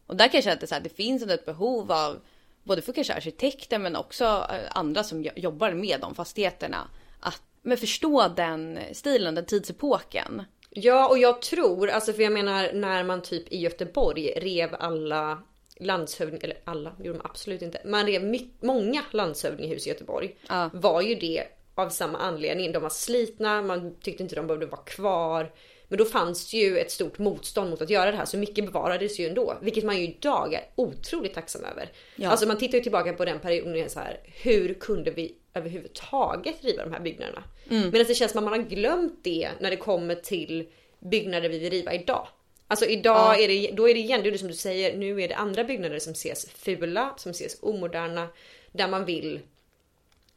Och 0.08 0.16
där 0.16 0.28
kan 0.28 0.38
jag 0.38 0.44
känna 0.44 0.54
att 0.54 0.62
det, 0.62 0.68
så 0.68 0.76
här, 0.76 0.82
det 0.82 0.96
finns 0.96 1.24
ett 1.24 1.46
behov 1.46 1.92
av 1.92 2.20
både 2.64 2.82
för 2.82 2.94
kanske 2.94 3.14
arkitekter 3.14 3.80
men 3.80 3.96
också 3.96 4.26
eh, 4.26 4.70
andra 4.72 5.04
som 5.04 5.26
jobbar 5.36 5.72
med 5.72 6.00
de 6.02 6.16
fastigheterna. 6.16 6.88
Att 7.20 7.42
men 7.64 7.78
förstå 7.78 8.28
den 8.28 8.80
stilen, 8.92 9.36
den 9.36 9.46
tidsepoken. 9.46 10.44
Ja, 10.76 11.08
och 11.10 11.18
jag 11.18 11.42
tror, 11.42 11.90
alltså 11.90 12.14
för 12.14 12.24
jag 12.24 12.34
menar 12.34 12.74
när 12.74 13.04
man 13.04 13.22
typ 13.22 13.54
i 13.54 13.58
Göteborg 13.58 14.34
rev 14.36 14.76
alla 14.80 15.44
landshövding, 15.80 16.40
eller 16.44 16.58
alla, 16.64 16.96
gjorde 17.00 17.18
man 17.18 17.28
absolut 17.30 17.62
inte. 17.62 17.82
Man 17.86 18.06
rev 18.06 18.24
my- 18.24 18.50
många 18.60 19.02
landshövdingehus 19.12 19.88
i 19.88 19.90
Göteborg. 19.90 20.36
Ja. 20.50 20.70
Var 20.74 21.02
ju 21.02 21.16
det 21.16 21.44
av 21.76 21.90
samma 21.90 22.18
anledning. 22.18 22.72
De 22.72 22.80
var 22.80 22.90
slitna, 22.90 23.62
man 23.62 23.96
tyckte 24.00 24.24
inte 24.24 24.36
de 24.36 24.48
behövde 24.48 24.66
vara 24.66 24.82
kvar. 24.82 25.52
Men 25.88 25.98
då 25.98 26.06
fanns 26.06 26.52
det 26.52 26.58
ju 26.58 26.78
ett 26.78 26.92
stort 26.92 27.18
motstånd 27.20 27.70
mot 27.70 27.82
att 27.82 27.90
göra 27.90 28.12
det 28.12 28.18
här, 28.18 28.26
så 28.26 28.38
mycket 28.38 28.66
bevarades 28.66 29.20
ju 29.20 29.28
ändå. 29.28 29.58
Vilket 29.62 29.84
man 29.84 29.98
ju 29.98 30.04
idag 30.04 30.54
är 30.54 30.62
otroligt 30.76 31.34
tacksam 31.34 31.64
över. 31.66 31.92
Ja. 32.16 32.30
Alltså 32.30 32.48
man 32.48 32.58
tittar 32.58 32.78
ju 32.78 32.84
tillbaka 32.84 33.14
på 33.14 33.26
den 33.26 33.40
perioden 33.40 33.74
och 33.74 33.80
är 33.80 33.88
så 33.88 34.00
här, 34.00 34.20
hur 34.26 34.74
kunde 34.74 35.12
vi 35.12 35.36
överhuvudtaget 35.54 36.64
riva 36.64 36.84
de 36.84 36.94
här 36.94 37.00
byggnaderna? 37.00 37.44
Mm. 37.70 37.90
Medan 37.90 38.08
det 38.08 38.16
känns 38.16 38.32
som 38.32 38.40
att 38.40 38.52
man 38.52 38.60
har 38.60 38.70
glömt 38.70 39.20
det 39.24 39.50
när 39.60 39.70
det 39.70 39.78
kommer 39.78 40.16
till 40.16 40.68
byggnader 41.00 41.50
vi 41.50 41.60
vill 41.60 41.70
riva 41.70 41.94
idag. 41.94 42.28
Alltså 42.68 42.86
idag 42.86 43.36
Ja. 43.36 43.44
är 43.44 43.48
det, 43.48 43.72
då 43.74 43.90
är 43.90 43.94
det 43.94 44.00
igen, 44.00 44.24
det 44.24 44.30
är 44.30 44.32
det 44.32 44.38
som 44.38 44.48
du 44.48 44.54
säger, 44.54 44.98
nu 44.98 45.22
är 45.22 45.28
det 45.28 45.36
andra 45.36 45.64
byggnader 45.64 46.00
som 46.00 46.12
ses 46.12 46.50
fula, 46.50 47.14
som 47.18 47.32
ses 47.32 47.58
omoderna, 47.62 48.28
där 48.72 48.88
man 48.88 49.06
vill 49.06 49.40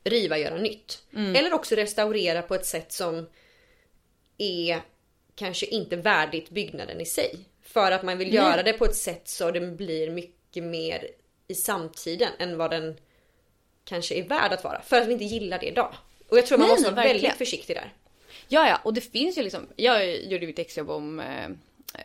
riva, 0.05 0.39
göra 0.39 0.57
nytt. 0.57 1.03
Mm. 1.15 1.37
Eller 1.37 1.53
också 1.53 1.75
restaurera 1.75 2.43
på 2.43 2.55
ett 2.55 2.67
sätt 2.67 2.93
som 2.93 3.27
är 4.39 4.81
kanske 5.35 5.67
inte 5.67 5.97
värdigt 5.97 6.51
byggnaden 6.51 7.01
i 7.01 7.07
sig. 7.07 7.39
För 7.63 7.93
att 7.93 8.03
man 8.03 8.19
vill 8.19 8.29
Nej. 8.29 8.37
göra 8.37 8.63
det 8.63 8.73
på 8.73 8.85
ett 8.85 8.97
sätt 8.97 9.29
så 9.29 9.51
den 9.51 9.77
blir 9.77 10.11
mycket 10.11 10.65
mer 10.65 11.09
i 11.49 11.55
samtiden 11.55 12.31
än 12.39 12.59
vad 12.59 12.71
den 12.71 12.97
kanske 13.87 14.15
är 14.15 14.23
värd 14.23 14.53
att 14.53 14.65
vara. 14.65 14.83
För 14.83 14.97
att 14.97 15.09
vi 15.09 15.13
inte 15.13 15.25
gillar 15.25 15.59
det 15.59 15.67
idag. 15.67 15.95
Och 16.29 16.39
jag 16.39 16.47
tror 16.47 16.59
man 16.59 16.67
Nej, 16.67 16.75
måste 16.77 16.91
vara 16.91 16.95
väldigt 16.95 17.15
verkligen. 17.15 17.37
försiktig 17.37 17.77
där. 17.77 17.93
Ja, 18.49 18.69
ja, 18.69 18.81
och 18.85 18.95
det 18.95 19.01
finns 19.01 19.39
ju 19.39 19.43
liksom. 19.43 19.67
Jag 19.77 20.25
gjorde 20.25 20.47
mitt 20.47 20.59
exjobb 20.59 20.91
om 20.91 21.21
eh, 21.21 21.49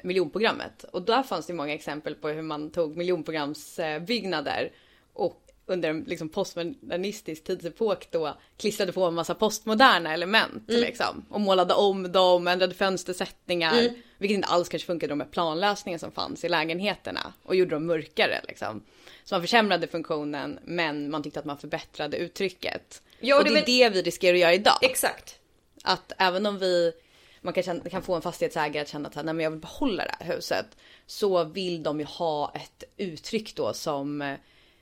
miljonprogrammet 0.04 0.84
och 0.84 1.02
där 1.02 1.24
fanns 1.24 1.46
det 1.46 1.54
många 1.54 1.74
exempel 1.74 2.16
på 2.16 2.28
hur 2.30 2.42
man 2.42 2.70
tog 2.72 2.98
miljonprogramsbyggnader 2.98 4.72
och 5.14 5.41
under 5.66 5.90
en 5.90 6.04
liksom 6.04 6.30
postmodernistisk 6.30 7.44
tidsepok 7.44 8.12
då 8.12 8.38
klistrade 8.58 8.92
på 8.92 9.04
en 9.04 9.14
massa 9.14 9.36
postmoderna 9.36 10.14
element 10.14 10.64
liksom 10.68 11.26
och 11.30 11.42
målade 11.42 11.74
om 11.74 12.12
dem, 12.12 12.48
ändrade 12.48 12.74
fönstersättningar, 12.74 13.90
vilket 14.18 14.36
inte 14.36 14.48
alls 14.48 14.70
kanske 14.70 14.86
funkade 14.86 15.16
med 15.16 15.32
planlösningen 15.32 16.00
som 16.00 16.12
fanns 16.12 16.44
i 16.44 16.50
lägenheterna 16.50 17.34
och 17.44 17.56
gjorde 17.56 17.76
dem 17.76 17.86
mörkare 17.86 18.42
liksom. 18.48 18.84
Så 19.24 19.36
man 19.36 19.42
försämrade 19.42 19.88
funktionen, 19.88 20.60
men 20.66 21.12
man 21.12 21.24
tyckte 21.24 21.40
att 21.40 21.46
man 21.46 21.58
förbättrade 21.58 22.18
uttrycket. 22.18 23.02
Ja, 23.20 23.38
och 23.38 23.44
det, 23.44 23.50
det 23.50 23.60
är 23.60 23.90
det 23.90 23.96
vi 23.96 24.02
riskerar 24.02 24.34
att 24.34 24.40
göra 24.40 24.54
idag. 24.54 24.78
Exakt. 24.82 25.40
Att 25.84 26.12
även 26.18 26.46
om 26.46 26.58
vi 26.58 26.94
man 27.42 27.54
kan, 27.54 27.64
känna, 27.64 27.90
kan 27.90 28.02
få 28.02 28.16
en 28.16 28.22
fastighetsägare 28.22 28.82
att 28.82 28.90
känna 28.90 29.10
att 29.10 29.16
nej, 29.16 29.24
men 29.24 29.40
jag 29.40 29.52
vill 29.52 29.60
behålla 29.60 30.06
det 30.06 30.26
här 30.26 30.36
huset. 30.36 30.66
Så 31.06 31.44
vill 31.44 31.84
de 31.84 32.00
ju 32.00 32.06
ha 32.06 32.52
ett 32.56 32.84
uttryck 32.98 33.56
då 33.56 33.74
som, 33.74 34.36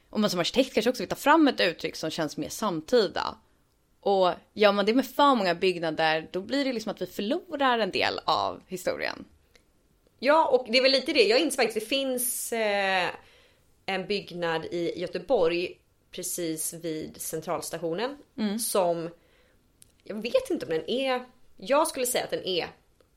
om 0.09 0.21
man 0.21 0.29
som 0.29 0.39
arkitekt 0.39 0.73
kanske 0.73 0.89
också 0.89 1.03
vill 1.03 1.09
ta 1.09 1.15
fram 1.15 1.47
ett 1.47 1.61
uttryck 1.61 1.95
som 1.95 2.09
känns 2.09 2.37
mer 2.37 2.49
samtida. 2.49 3.37
Och 4.01 4.31
gör 4.53 4.71
man 4.71 4.85
det 4.85 4.93
med 4.93 5.05
för 5.05 5.35
många 5.35 5.55
byggnader 5.55 6.27
då 6.31 6.41
blir 6.41 6.65
det 6.65 6.73
liksom 6.73 6.91
att 6.91 7.01
vi 7.01 7.05
förlorar 7.05 7.79
en 7.79 7.91
del 7.91 8.19
av 8.25 8.61
historien. 8.67 9.25
Ja, 10.19 10.47
och 10.47 10.67
det 10.69 10.77
är 10.77 10.81
väl 10.81 10.91
lite 10.91 11.13
det. 11.13 11.23
Jag 11.23 11.39
inser 11.39 11.57
faktiskt 11.57 11.89
det 11.89 11.95
finns 11.95 12.53
eh, 12.53 13.09
en 13.85 14.07
byggnad 14.07 14.65
i 14.65 14.99
Göteborg 14.99 15.77
precis 16.11 16.73
vid 16.73 17.21
centralstationen 17.21 18.17
som 18.59 19.09
jag 20.03 20.15
vet 20.15 20.49
inte 20.49 20.65
om 20.65 20.71
den 20.71 20.89
är. 20.89 21.25
Jag 21.57 21.87
skulle 21.87 22.05
säga 22.05 22.23
att 22.23 22.29
den 22.29 22.45
är 22.45 22.67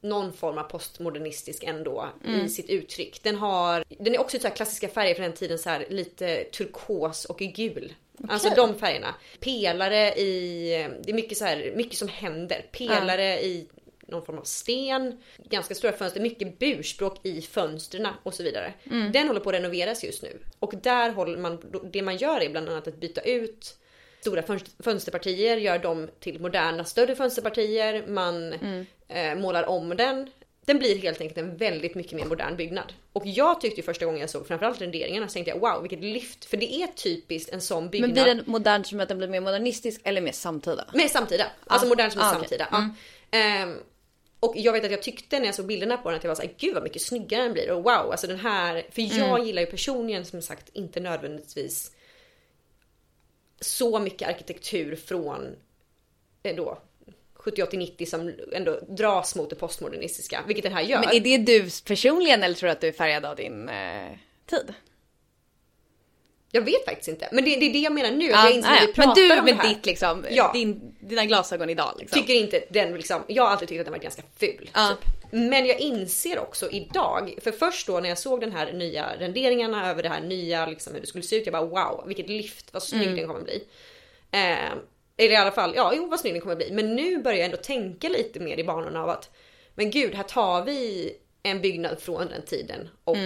någon 0.03 0.33
form 0.33 0.59
av 0.59 0.63
postmodernistisk 0.63 1.65
ändå 1.65 2.09
i 2.45 2.49
sitt 2.49 2.71
uttryck. 2.71 3.23
Den 3.23 3.37
har, 3.37 3.85
den 3.89 4.15
är 4.15 4.21
också 4.21 4.39
så 4.39 4.49
här 4.49 4.55
klassiska 4.55 4.89
färger 4.89 5.15
från 5.15 5.23
den 5.23 5.33
tiden 5.33 5.59
så 5.59 5.71
här 5.71 5.87
lite 5.89 6.45
turkos 6.45 7.25
och 7.25 7.39
gul. 7.39 7.95
Alltså 8.29 8.51
de 8.57 8.75
färgerna. 8.75 9.15
Pelare 9.41 10.15
i, 10.15 10.69
det 11.05 11.11
är 11.11 11.15
mycket 11.15 11.39
så 11.39 11.45
här, 11.45 11.73
mycket 11.77 11.99
som 11.99 12.09
händer. 12.09 12.67
Pelare 12.73 13.43
i 13.45 13.67
någon 14.07 14.25
form 14.25 14.39
av 14.39 14.43
sten, 14.43 15.23
ganska 15.37 15.75
stora 15.75 15.93
fönster, 15.93 16.21
mycket 16.21 16.59
burspråk 16.59 17.27
i 17.27 17.43
fönstren 17.43 18.09
och 18.23 18.35
så 18.35 18.43
vidare. 18.43 18.75
Mm. 18.91 19.13
Den 19.13 19.27
håller 19.27 19.41
på 19.41 19.51
att 19.51 19.55
renoveras 19.55 20.05
just 20.05 20.23
nu. 20.23 20.39
Och 20.59 20.75
där 20.83 21.11
håller 21.11 21.39
man, 21.39 21.83
det 21.93 22.03
man 22.03 22.17
gör 22.17 22.41
är 22.41 22.51
bland 22.51 22.69
annat 22.69 22.89
att 22.89 23.01
byta 23.01 23.21
ut 23.21 23.77
stora 24.23 24.43
fönster- 24.43 24.83
fönsterpartier, 24.83 25.57
gör 25.57 25.79
dem 25.79 26.09
till 26.21 26.41
moderna 26.41 26.85
större 26.85 27.15
fönsterpartier, 27.15 28.05
man 28.07 28.53
Mm. 28.53 28.87
eh, 29.09 29.35
målar 29.35 29.63
om 29.69 29.97
den. 29.97 30.31
Den 30.65 30.79
blir 30.79 30.99
helt 30.99 31.21
enkelt 31.21 31.39
en 31.39 31.57
väldigt 31.57 31.95
mycket 31.95 32.13
mer 32.13 32.25
modern 32.25 32.57
byggnad. 32.57 32.93
Och 33.13 33.23
jag 33.27 33.61
tyckte 33.61 33.83
första 33.83 34.05
gången 34.05 34.21
jag 34.21 34.31
såg 34.31 34.47
framförallt 34.47 34.81
renderingarna 34.81 35.29
så 35.29 35.33
tänkte 35.33 35.51
jag 35.51 35.59
wow 35.61 35.83
vilket 35.83 36.01
lyft. 36.01 36.45
För 36.45 36.57
det 36.57 36.73
är 36.75 36.87
typiskt 36.87 37.53
en 37.53 37.61
sån 37.61 37.91
byggnad. 37.91 38.11
Men 38.11 38.25
blir 38.25 38.35
den 38.35 38.45
modern 38.47 38.85
som 38.85 39.01
att 39.01 39.09
den 39.09 39.19
blir 39.19 39.29
mer 39.29 39.41
modernistisk 39.41 40.01
eller 40.05 40.21
mer 40.21 40.33
samtida? 40.33 40.85
Mer 40.95 41.09
samtida. 41.09 41.47
Alltså 41.67 41.89
modern 41.89 42.11
som 42.11 42.21
är 42.21 42.25
Ah, 42.25 42.33
samtida. 42.33 42.69
Ja. 42.71 42.89
Ehm, 43.39 43.77
och 44.41 44.53
jag 44.57 44.73
vet 44.73 44.85
att 44.85 44.91
jag 44.91 45.03
tyckte 45.03 45.39
när 45.39 45.47
jag 45.47 45.55
såg 45.55 45.67
bilderna 45.67 45.97
på 45.97 46.09
den 46.11 46.19
att 46.19 46.25
jag 46.25 46.29
var 46.31 46.35
såhär, 46.37 46.55
gud 46.59 46.75
vad 46.75 46.83
mycket 46.83 47.03
snyggare 47.03 47.43
den 47.43 47.53
blir. 47.53 47.71
Och 47.71 47.83
wow, 47.83 48.11
alltså 48.11 48.27
den 48.27 48.39
här. 48.41 48.87
För 48.91 49.19
jag 49.19 49.47
gillar 49.47 49.63
ju 49.63 49.67
personligen 49.67 50.25
som 50.25 50.43
sagt 50.43 50.69
inte 50.73 51.01
nödvändigtvis 51.01 51.93
så 53.63 53.99
mycket 53.99 54.29
arkitektur 54.29 54.97
från 54.97 55.57
eh, 56.43 56.57
då 56.57 56.79
70, 57.35 57.63
80, 57.63 57.77
90 57.77 58.07
som 58.07 58.33
ändå 58.53 58.81
dras 58.89 59.35
mot 59.37 59.51
det 59.51 59.57
postmodernistiska. 59.57 60.45
Vilket 60.47 60.63
den 60.65 60.73
här 60.73 60.83
gör. 60.83 61.01
Men 61.01 61.15
är 61.17 61.21
det 61.21 61.39
du 61.39 61.71
personligen 61.87 62.43
eller 62.43 62.55
tror 62.55 62.67
du 62.67 62.73
att 62.73 62.81
du 62.81 62.89
är 62.89 62.93
färgad 62.93 63.25
av 63.25 63.37
din 63.37 63.69
eh, 63.69 64.11
tid? 64.47 64.75
Jag 66.55 66.63
vet 66.63 66.85
faktiskt 66.85 67.09
inte. 67.09 67.29
Men 67.33 67.45
det, 67.45 67.57
det 67.57 67.67
är 67.67 67.73
det 67.73 67.79
jag 67.79 67.93
menar 67.93 68.11
nu. 68.11 68.25
Ja, 68.27 68.45
jag 68.45 68.53
inser 68.53 68.71
vi 68.81 68.87
men 68.87 68.93
pratar 68.95 69.15
du 69.15 69.39
om 69.39 69.45
med 69.45 69.55
det 69.57 69.63
här. 69.63 69.69
ditt 69.69 69.87
liksom, 69.87 70.27
Ja. 70.31 70.51
din, 70.55 70.95
dina 71.01 71.25
glasögon 71.25 71.71
idag 71.71 71.97
liksom. 71.99 72.21
Tycker 72.21 72.35
inte 72.35 72.65
den 72.71 72.95
liksom, 72.97 73.23
jag 73.29 73.43
har 73.43 73.51
alltid 73.51 73.69
tyckt 73.69 73.81
att 73.81 73.87
den 73.87 73.93
var 73.93 73.99
ganska 74.01 74.23
ful. 74.37 74.71
Ja. 74.75 74.89
Typ. 75.03 75.22
Men 75.35 75.67
jag 75.67 75.81
inser 75.81 76.39
också 76.39 76.71
idag, 76.71 77.35
för 77.43 77.53
först 77.53 77.87
då 77.87 78.01
när 78.01 78.09
jag 78.09 78.19
såg 78.19 78.41
den 78.41 78.53
här 78.53 78.73
nya 78.73 79.17
renderingarna 79.19 79.91
över 79.91 80.03
det 80.03 80.09
här 80.09 80.21
nya, 80.21 80.67
liksom 80.67 80.95
hur 80.95 81.01
det 81.01 81.07
skulle 81.07 81.25
se 81.25 81.37
ut. 81.37 81.47
Jag 81.47 81.53
bara 81.53 81.65
wow, 81.65 82.05
vilket 82.07 82.29
lyft, 82.29 82.73
vad 82.73 82.83
snygg 82.83 83.17
den 83.17 83.27
kommer 83.27 83.41
bli. 83.41 83.65
Eh, 84.31 84.73
eller 85.17 85.33
i 85.33 85.37
alla 85.37 85.51
fall, 85.51 85.73
ja 85.77 85.93
jo 85.97 86.07
vad 86.07 86.21
snygg 86.21 86.35
den 86.35 86.41
kommer 86.41 86.57
bli. 86.57 86.73
Men 86.73 86.97
nu 86.97 87.19
börjar 87.19 87.39
jag 87.39 87.45
ändå 87.45 87.57
tänka 87.57 88.09
lite 88.09 88.41
mer 88.41 88.59
i 88.59 88.65
banorna 88.65 89.03
av 89.03 89.09
att, 89.09 89.31
men 89.75 89.91
gud 89.91 90.15
här 90.15 90.23
tar 90.23 90.65
vi 90.65 91.13
en 91.43 91.61
byggnad 91.61 92.01
från 92.01 92.27
den 92.27 92.43
tiden 92.43 92.89
och 93.05 93.17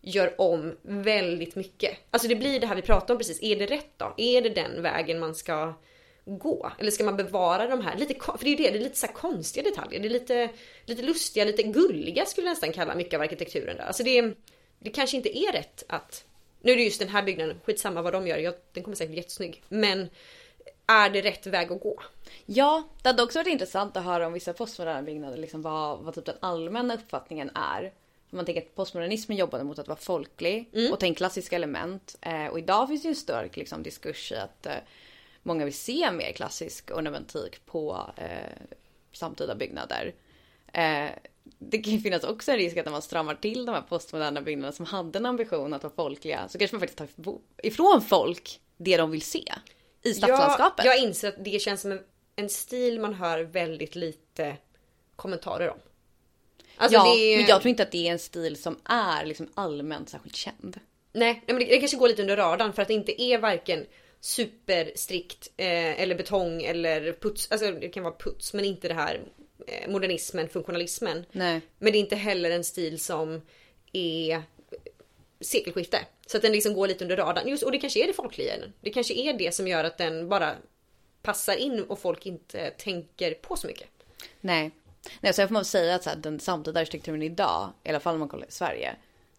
gör 0.00 0.40
om 0.40 0.76
väldigt 0.82 1.54
mycket. 1.54 1.98
Alltså 2.10 2.28
det 2.28 2.36
blir 2.36 2.60
det 2.60 2.66
här 2.66 2.76
vi 2.76 2.82
pratade 2.82 3.12
om 3.12 3.18
precis, 3.18 3.42
är 3.42 3.56
det 3.56 3.66
rätt 3.66 3.92
då? 3.96 4.14
Är 4.16 4.42
det 4.42 4.48
den 4.48 4.82
vägen 4.82 5.20
man 5.20 5.34
ska 5.34 5.74
gå? 6.24 6.72
Eller 6.78 6.90
ska 6.90 7.04
man 7.04 7.16
bevara 7.16 7.66
de 7.66 7.80
här, 7.80 7.96
lite, 7.96 8.14
för 8.14 8.44
det 8.44 8.46
är 8.46 8.56
ju 8.56 8.64
det, 8.64 8.70
det 8.70 8.78
är 8.78 8.82
lite 8.82 8.98
så 8.98 9.06
konstiga 9.06 9.70
detaljer. 9.70 10.00
Det 10.00 10.08
är 10.08 10.10
lite, 10.10 10.48
lite 10.86 11.02
lustiga, 11.02 11.44
lite 11.44 11.62
gulliga 11.62 12.26
skulle 12.26 12.46
jag 12.46 12.52
nästan 12.52 12.72
kalla 12.72 12.94
mycket 12.94 13.14
av 13.14 13.20
arkitekturen 13.20 13.76
där. 13.76 13.84
Alltså 13.84 14.02
det, 14.02 14.34
det 14.78 14.90
kanske 14.90 15.16
inte 15.16 15.38
är 15.38 15.52
rätt 15.52 15.84
att, 15.88 16.24
nu 16.60 16.72
är 16.72 16.76
det 16.76 16.82
just 16.82 16.98
den 16.98 17.08
här 17.08 17.22
byggnaden, 17.22 17.60
skitsamma 17.64 18.02
vad 18.02 18.12
de 18.12 18.26
gör, 18.26 18.38
jag, 18.38 18.54
den 18.72 18.82
kommer 18.82 18.96
säkert 18.96 19.10
bli 19.10 19.20
jättesnygg. 19.20 19.62
Men 19.68 20.08
är 20.86 21.10
det 21.10 21.22
rätt 21.22 21.46
väg 21.46 21.72
att 21.72 21.80
gå? 21.80 22.02
Ja, 22.46 22.82
det 23.02 23.08
hade 23.08 23.22
också 23.22 23.38
varit 23.38 23.52
intressant 23.52 23.96
att 23.96 24.04
höra 24.04 24.26
om 24.26 24.32
vissa 24.32 24.52
postmoderna 24.52 25.02
byggnader, 25.02 25.36
liksom 25.36 25.62
vad, 25.62 25.98
vad 25.98 26.14
typ 26.14 26.24
den 26.24 26.36
allmänna 26.40 26.94
uppfattningen 26.94 27.50
är. 27.54 27.92
Om 28.30 28.36
man 28.36 28.44
tänker 28.44 28.62
att 28.62 28.74
postmodernismen 28.74 29.38
jobbade 29.38 29.64
mot 29.64 29.78
att 29.78 29.88
vara 29.88 29.98
folklig 29.98 30.70
och 30.92 31.00
ta 31.00 31.06
in 31.06 31.14
klassiska 31.14 31.56
element. 31.56 32.16
Eh, 32.20 32.46
och 32.46 32.58
idag 32.58 32.88
finns 32.88 33.02
det 33.02 33.06
ju 33.06 33.10
en 33.10 33.16
stark 33.16 33.56
liksom, 33.56 33.82
diskurs 33.82 34.32
i 34.32 34.36
att 34.36 34.66
eh, 34.66 34.72
många 35.42 35.64
vill 35.64 35.74
se 35.74 36.10
mer 36.10 36.32
klassisk 36.32 36.90
ornamentik 36.90 37.66
på 37.66 38.10
eh, 38.16 38.76
samtida 39.12 39.54
byggnader. 39.54 40.14
Eh, 40.72 41.10
det 41.58 41.78
kan 41.78 41.92
ju 41.92 42.00
finnas 42.00 42.24
också 42.24 42.52
en 42.52 42.58
risk 42.58 42.76
att 42.76 42.84
när 42.84 42.92
man 42.92 43.02
stramar 43.02 43.34
till 43.34 43.66
de 43.66 43.72
här 43.72 43.82
postmoderna 43.82 44.40
byggnaderna 44.40 44.72
som 44.72 44.86
hade 44.86 45.18
en 45.18 45.26
ambition 45.26 45.74
att 45.74 45.82
vara 45.82 45.92
folkliga 45.96 46.48
så 46.48 46.58
kanske 46.58 46.76
man 46.76 46.80
faktiskt 46.80 46.98
tar 46.98 47.38
ifrån 47.62 48.02
folk 48.02 48.60
det 48.76 48.96
de 48.96 49.10
vill 49.10 49.22
se 49.22 49.44
i 50.02 50.14
stadslandskapet. 50.14 50.84
Jag, 50.84 50.96
jag 50.96 51.02
inser 51.02 51.28
att 51.28 51.44
det 51.44 51.62
känns 51.62 51.80
som 51.80 51.92
en, 51.92 52.00
en 52.36 52.48
stil 52.48 53.00
man 53.00 53.14
hör 53.14 53.40
väldigt 53.40 53.94
lite 53.94 54.56
kommentarer 55.16 55.70
om. 55.70 55.78
Alltså 56.76 56.98
ja, 56.98 57.16
är, 57.16 57.36
men 57.36 57.46
jag 57.46 57.60
tror 57.60 57.70
inte 57.70 57.82
att 57.82 57.92
det 57.92 58.08
är 58.08 58.12
en 58.12 58.18
stil 58.18 58.62
som 58.62 58.78
är 58.84 59.24
liksom 59.24 59.48
allmänt 59.54 60.08
särskilt 60.08 60.36
känd. 60.36 60.80
Nej, 61.12 61.32
nej 61.32 61.42
men 61.46 61.58
det, 61.58 61.64
det 61.64 61.78
kanske 61.78 61.96
går 61.96 62.08
lite 62.08 62.22
under 62.22 62.36
radarn 62.36 62.72
för 62.72 62.82
att 62.82 62.88
det 62.88 62.94
inte 62.94 63.22
är 63.22 63.38
varken 63.38 63.86
superstrikt 64.24 65.50
eh, 65.56 66.00
eller 66.00 66.14
betong 66.14 66.62
eller 66.62 67.12
puts. 67.12 67.50
Alltså 67.50 67.72
det 67.72 67.88
kan 67.88 68.02
vara 68.02 68.14
puts 68.18 68.54
men 68.54 68.64
inte 68.64 68.88
det 68.88 68.94
här 68.94 69.20
eh, 69.66 69.90
modernismen, 69.90 70.48
funktionalismen. 70.48 71.24
Nej. 71.32 71.60
Men 71.78 71.92
det 71.92 71.98
är 71.98 72.00
inte 72.00 72.16
heller 72.16 72.50
en 72.50 72.64
stil 72.64 73.00
som 73.00 73.42
är 73.92 74.42
sekelskifte. 75.40 75.98
Så 76.26 76.36
att 76.36 76.42
den 76.42 76.52
liksom 76.52 76.74
går 76.74 76.88
lite 76.88 77.04
under 77.04 77.16
radarn. 77.16 77.48
Just, 77.48 77.62
och 77.62 77.72
det 77.72 77.78
kanske 77.78 78.02
är 78.02 78.06
det 78.06 78.12
folkliga. 78.12 78.54
Det 78.80 78.90
kanske 78.90 79.14
är 79.14 79.32
det 79.32 79.54
som 79.54 79.68
gör 79.68 79.84
att 79.84 79.98
den 79.98 80.28
bara 80.28 80.54
passar 81.22 81.56
in 81.56 81.82
och 81.82 81.98
folk 81.98 82.26
inte 82.26 82.70
tänker 82.70 83.34
på 83.34 83.56
så 83.56 83.66
mycket. 83.66 83.88
Nej. 84.40 84.70
Nej, 85.20 85.32
jag 85.36 85.48
får 85.48 85.52
man 85.52 85.64
säga 85.64 85.94
att 85.94 86.02
så 86.02 86.10
här, 86.10 86.16
den 86.16 86.40
samtida 86.40 86.80
arkitekturen 86.80 87.22
idag, 87.22 87.72
i 87.84 87.88
alla 87.88 88.00
fall 88.00 88.14
om 88.14 88.20
man 88.20 88.28
kollar 88.28 88.46
i 88.46 88.52
Sverige, 88.52 88.96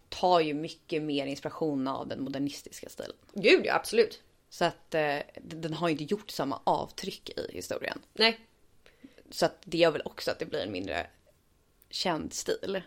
tar 0.08 0.40
ju 0.40 0.54
mycket 0.54 1.02
mer 1.02 1.26
inspiration 1.26 1.88
av 1.88 2.08
den 2.08 2.22
modernistiska 2.22 2.88
stilen. 2.88 3.16
Gud 3.34 3.66
ja, 3.66 3.74
absolut. 3.74 4.22
Så 4.54 4.64
att 4.64 4.94
eh, 4.94 5.18
den 5.42 5.74
har 5.74 5.88
ju 5.88 5.92
inte 5.92 6.04
gjort 6.04 6.30
samma 6.30 6.60
avtryck 6.64 7.30
i 7.30 7.52
historien. 7.52 7.98
Nej, 8.12 8.40
Så 9.30 9.46
att 9.46 9.58
det 9.64 9.78
gör 9.78 9.90
väl 9.90 10.02
också 10.04 10.30
att 10.30 10.38
det 10.38 10.46
blir 10.46 10.60
en 10.60 10.72
mindre 10.72 11.06
känd 11.90 12.32
stil. 12.32 12.82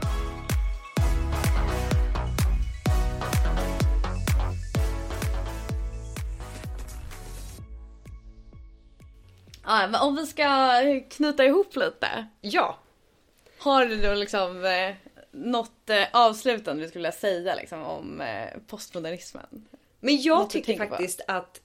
Ja, 9.63 9.88
men 9.88 9.95
om 9.95 10.15
vi 10.15 10.25
ska 10.25 10.82
knyta 11.10 11.45
ihop 11.45 11.75
lite. 11.75 12.27
ja. 12.41 12.77
Har 13.60 13.86
du 13.86 14.01
då 14.01 14.13
liksom 14.13 14.65
eh, 14.65 14.95
något 15.32 15.89
eh, 15.89 16.03
avslutande 16.13 16.84
du 16.84 16.88
skulle 16.88 16.99
vilja 16.99 17.12
säga 17.12 17.56
liksom, 17.56 17.84
om 17.84 18.21
eh, 18.21 18.49
postmodernismen? 18.67 19.67
Men 20.13 20.22
jag 20.22 20.50
tycker 20.50 20.65
tänker 20.65 20.84
på? 20.86 20.89
faktiskt 20.89 21.22
att 21.28 21.62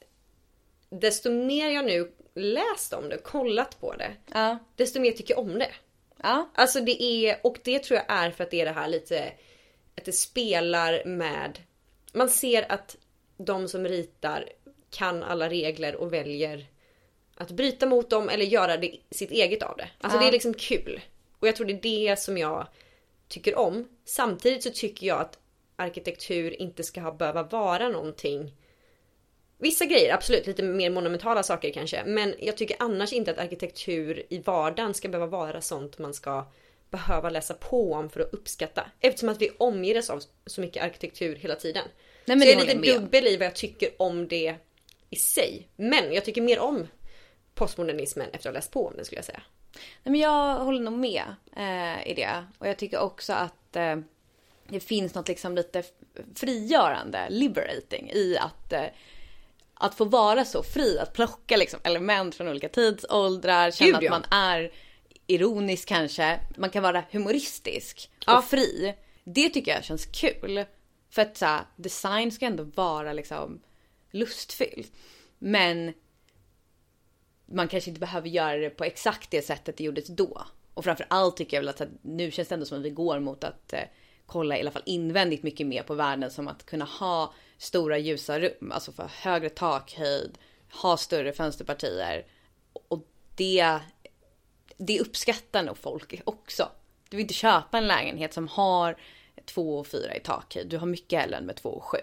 desto 0.91 1.31
mer 1.31 1.71
jag 1.71 1.85
nu 1.85 2.13
läst 2.35 2.93
om 2.93 3.09
det, 3.09 3.19
kollat 3.19 3.81
på 3.81 3.93
det, 3.97 4.13
Ja. 4.33 4.59
desto 4.77 5.01
mer 5.01 5.13
tycker 5.13 5.35
jag 5.35 5.41
om 5.45 5.59
det. 5.59 5.71
Ja. 6.23 6.51
Alltså 6.55 6.81
det 6.81 7.03
är, 7.03 7.39
och 7.43 7.59
det 7.65 7.79
tror 7.79 7.97
jag 8.07 8.17
är 8.19 8.31
för 8.31 8.45
att 8.45 8.51
det 8.51 8.61
är 8.61 8.65
det 8.65 8.73
här 8.73 8.89
lite, 8.89 9.33
att 9.99 10.05
det 10.05 10.13
spelar 10.13 11.05
med, 11.05 11.59
man 12.13 12.29
ser 12.29 12.73
att 12.73 12.97
de 13.37 13.69
som 13.69 13.89
ritar 13.89 14.49
kan 14.91 15.23
alla 15.23 15.49
regler 15.49 15.95
och 15.97 16.13
väljer 16.13 16.67
att 17.35 17.51
bryta 17.51 17.87
mot 17.87 18.11
dem 18.11 18.29
eller 18.29 18.45
göra 18.45 18.77
det, 18.77 18.97
sitt 19.11 19.31
eget 19.31 19.63
av 19.63 19.77
det. 19.77 19.89
Alltså 20.01 20.19
Ja. 20.19 20.23
det 20.23 20.29
är 20.29 20.33
liksom 20.33 20.55
kul. 20.55 21.01
Och 21.39 21.49
jag 21.49 21.57
tror 21.57 21.67
det 21.67 21.73
är 21.73 22.09
det 22.11 22.19
som 22.19 22.39
jag 22.39 22.67
tycker 23.29 23.59
om. 23.59 23.89
Samtidigt 24.05 24.63
så 24.63 24.71
tycker 24.71 25.07
jag 25.07 25.21
att 25.21 25.39
arkitektur 25.77 26.63
inte 26.63 26.83
ska 26.83 27.01
ha, 27.01 27.13
behöva 27.13 27.43
vara 27.43 27.89
någonting 27.89 28.53
Vissa 29.63 29.85
grejer, 29.85 30.15
absolut, 30.15 30.47
lite 30.47 30.63
mer 30.63 30.91
monumentala 30.91 31.43
saker 31.43 31.71
kanske. 31.71 32.05
Men 32.05 32.35
jag 32.39 32.57
tycker 32.57 32.77
annars 32.79 33.13
inte 33.13 33.31
att 33.31 33.39
arkitektur 33.39 34.23
i 34.29 34.39
vardagen 34.39 34.95
ska 34.95 35.09
behöva 35.09 35.27
vara 35.27 35.61
sånt 35.61 35.99
man 35.99 36.15
ska 36.15 36.47
behöva 36.91 37.31
läsa 37.31 37.55
på 37.55 37.93
om 37.93 38.11
för 38.11 38.21
att 38.21 38.35
uppskatta. 38.35 38.91
Eftersom 39.01 39.29
att 39.29 39.43
vi 39.43 39.51
omger 39.59 39.99
oss 39.99 40.11
av 40.11 40.23
så 40.47 40.61
mycket 40.61 40.83
arkitektur 40.83 41.37
hela 41.37 41.55
tiden. 41.55 41.85
Nej, 42.25 42.39
så 42.39 42.45
det 42.45 42.53
jag 42.53 42.63
är 42.63 42.77
lite 42.77 42.93
dubbel 42.93 43.27
i 43.27 43.37
vad 43.37 43.47
jag 43.47 43.55
tycker 43.55 43.89
om 43.97 44.29
det 44.29 44.55
i 45.11 45.17
sig. 45.17 45.69
Men 45.77 46.13
jag 46.13 46.25
tycker 46.25 46.43
mer 46.43 46.59
om 46.59 46.87
postmodernismen 47.55 48.27
efter 48.27 48.39
att 48.39 48.45
ha 48.55 48.59
läst 48.59 48.71
på 48.71 48.87
om 48.87 48.97
den 48.97 49.05
skulle 49.05 49.19
jag 49.19 49.25
säga. 49.25 49.43
Nej, 49.75 50.13
men 50.13 50.21
jag 50.21 50.59
håller 50.59 50.81
nog 50.81 50.99
med 50.99 51.25
eh, 51.57 52.11
i 52.11 52.15
det. 52.15 52.45
Och 52.59 52.69
jag 52.69 52.79
tycker 52.79 52.99
också 52.99 53.33
att 53.33 53.77
eh, 53.77 53.97
det 54.69 54.81
finns 54.81 55.15
något 55.15 55.29
liksom 55.29 55.55
lite 55.55 55.83
frigörande, 56.35 57.27
liberating 57.31 58.11
i 58.11 58.37
att 58.39 58.73
eh, 58.73 58.87
att 59.75 59.95
få 59.95 60.05
vara 60.05 60.45
så 60.45 60.63
fri, 60.63 60.99
att 60.99 61.13
plocka 61.13 61.57
liksom 61.57 61.81
element 61.83 62.35
från 62.35 62.49
olika 62.49 62.69
tidsåldrar, 62.69 63.71
känna 63.71 63.87
Gud, 63.87 63.97
att 63.97 64.03
ja. 64.03 64.11
man 64.11 64.25
är 64.31 64.73
ironisk 65.27 65.89
kanske. 65.89 66.41
Man 66.57 66.71
kan 66.71 66.83
vara 66.83 67.05
humoristisk 67.11 68.11
och 68.19 68.33
Ja. 68.33 68.43
fri. 68.43 68.95
Det 69.25 69.49
tycker 69.49 69.75
jag 69.75 69.85
känns 69.85 70.07
kul. 70.07 70.65
För 71.11 71.23
att 71.23 71.37
så 71.37 71.47
här, 71.47 71.65
design 71.77 72.33
ska 72.33 72.47
ändå 72.47 72.65
vara 72.65 73.13
liksom 73.13 73.63
lustfyllt. 74.11 74.93
Men 75.39 75.93
man 77.47 77.69
kanske 77.69 77.91
inte 77.91 78.01
behöver 78.01 78.29
göra 78.29 78.57
det 78.57 78.71
på 78.71 78.85
exakt 78.85 79.31
det 79.31 79.43
sättet 79.43 79.77
det 79.77 79.85
gjordes 79.85 80.07
då. 80.07 80.47
Och 80.75 80.85
framför 80.85 81.07
allt 81.11 81.37
tycker 81.37 81.57
jag 81.57 81.63
väl 81.63 81.69
att 81.69 81.79
här, 81.79 81.91
nu 82.03 82.31
känns 82.31 82.49
det 82.49 82.55
ändå 82.55 82.67
som 82.67 82.79
att 82.79 82.85
vi 82.85 82.91
går 82.91 83.21
mot 83.21 83.45
att 83.45 83.73
eh, 83.73 83.83
kolla 84.27 84.57
i 84.57 84.61
alla 84.61 84.71
fall 84.71 84.83
invändigt 84.87 85.43
mycket 85.43 85.67
mer 85.67 85.83
på 85.83 85.95
världen 85.95 86.31
som 86.31 86.49
att 86.49 86.67
kunna 86.67 86.85
ha 86.85 87.35
stora 87.59 87.99
ljusa 87.99 88.41
rum, 88.41 88.73
alltså 88.73 88.93
få 88.93 89.03
högre 89.03 89.49
takhöjd, 89.49 90.39
ha 90.83 90.97
större 90.97 91.33
fönsterpartier. 91.33 92.27
Och 92.89 93.07
det, 93.37 93.79
det 94.77 95.01
uppskattar 95.01 95.63
nog 95.63 95.79
folk 95.79 96.21
också. 96.25 96.69
Du 97.09 97.17
vill 97.17 97.25
inte 97.25 97.35
köpa 97.35 97.79
en 97.79 97.87
lägenhet 97.87 98.35
som 98.35 98.49
har 98.49 98.97
2 99.45 99.79
och 99.79 99.87
4 99.87 100.17
i 100.17 100.21
takhöjd. 100.21 100.69
Du 100.69 100.79
har 100.79 100.87
mycket 100.87 101.21
hellre 101.21 101.37
än 101.37 101.47
med 101.47 101.57
2 101.57 101.69
och 101.69 101.85
7. 101.85 101.99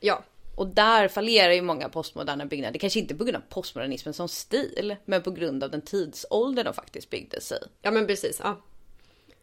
Ja. 0.00 0.24
Och 0.56 0.66
där 0.66 1.08
fallerar 1.08 1.52
ju 1.52 1.62
många 1.62 1.88
postmoderna 1.88 2.46
byggnader. 2.46 2.78
Kanske 2.78 2.98
inte 2.98 3.14
på 3.14 3.24
grund 3.24 3.36
av 3.36 3.42
postmodernismen 3.48 4.14
som 4.14 4.28
stil, 4.28 4.96
men 5.04 5.22
på 5.22 5.30
grund 5.30 5.64
av 5.64 5.70
den 5.70 5.82
tidsålder 5.82 6.64
de 6.64 6.74
faktiskt 6.74 7.10
byggdes 7.10 7.52
i. 7.52 7.58
Ja 7.82 7.90
men 7.90 8.06
precis, 8.06 8.40
ja. 8.44 8.60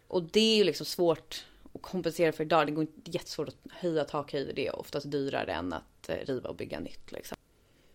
Och 0.07 0.23
det 0.23 0.39
är 0.39 0.57
ju 0.57 0.63
liksom 0.63 0.85
svårt 0.85 1.45
och 1.71 1.81
kompensera 1.81 2.31
för 2.31 2.43
idag. 2.43 2.67
Det 2.67 2.71
går 2.71 2.81
inte 2.81 3.11
jättesvårt 3.11 3.47
att 3.47 3.71
höja 3.71 4.05
takhöjder. 4.05 4.53
Det 4.53 4.67
är 4.67 4.79
oftast 4.79 5.11
dyrare 5.11 5.53
än 5.53 5.73
att 5.73 6.09
eh, 6.09 6.15
riva 6.15 6.49
och 6.49 6.55
bygga 6.55 6.79
nytt 6.79 7.11
liksom. 7.11 7.37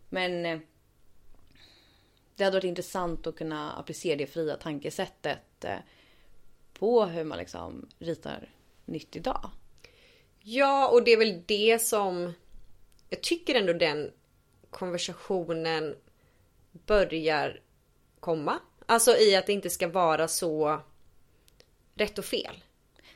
Men 0.09 0.47
eh, 0.47 0.59
det 2.37 2.45
hade 2.45 2.57
varit 2.57 2.65
intressant 2.65 3.27
att 3.27 3.37
kunna 3.37 3.73
applicera 3.73 4.17
det 4.17 4.27
fria 4.27 4.57
tankesättet 4.57 5.65
eh, 5.65 5.79
på 6.79 7.05
hur 7.05 7.25
man 7.25 7.39
liksom 7.39 7.89
ritar 7.99 8.51
nytt 8.85 9.17
idag. 9.17 9.51
Ja, 10.41 10.89
och 10.89 11.05
det 11.05 11.11
är 11.11 11.19
väl 11.19 11.43
det 11.47 11.83
som 11.83 12.33
jag 13.11 13.23
tycker 13.23 13.55
ändå 13.55 13.73
den 13.73 14.13
konversationen 14.71 15.97
börjar 16.73 17.61
komma. 18.21 18.59
Alltså 18.87 19.17
i 19.17 19.37
att 19.37 19.47
det 19.47 19.53
inte 19.53 19.71
ska 19.71 19.89
vara 19.89 20.29
så 20.29 20.81
rätt 21.95 22.19
och 22.19 22.25
fel. 22.25 22.64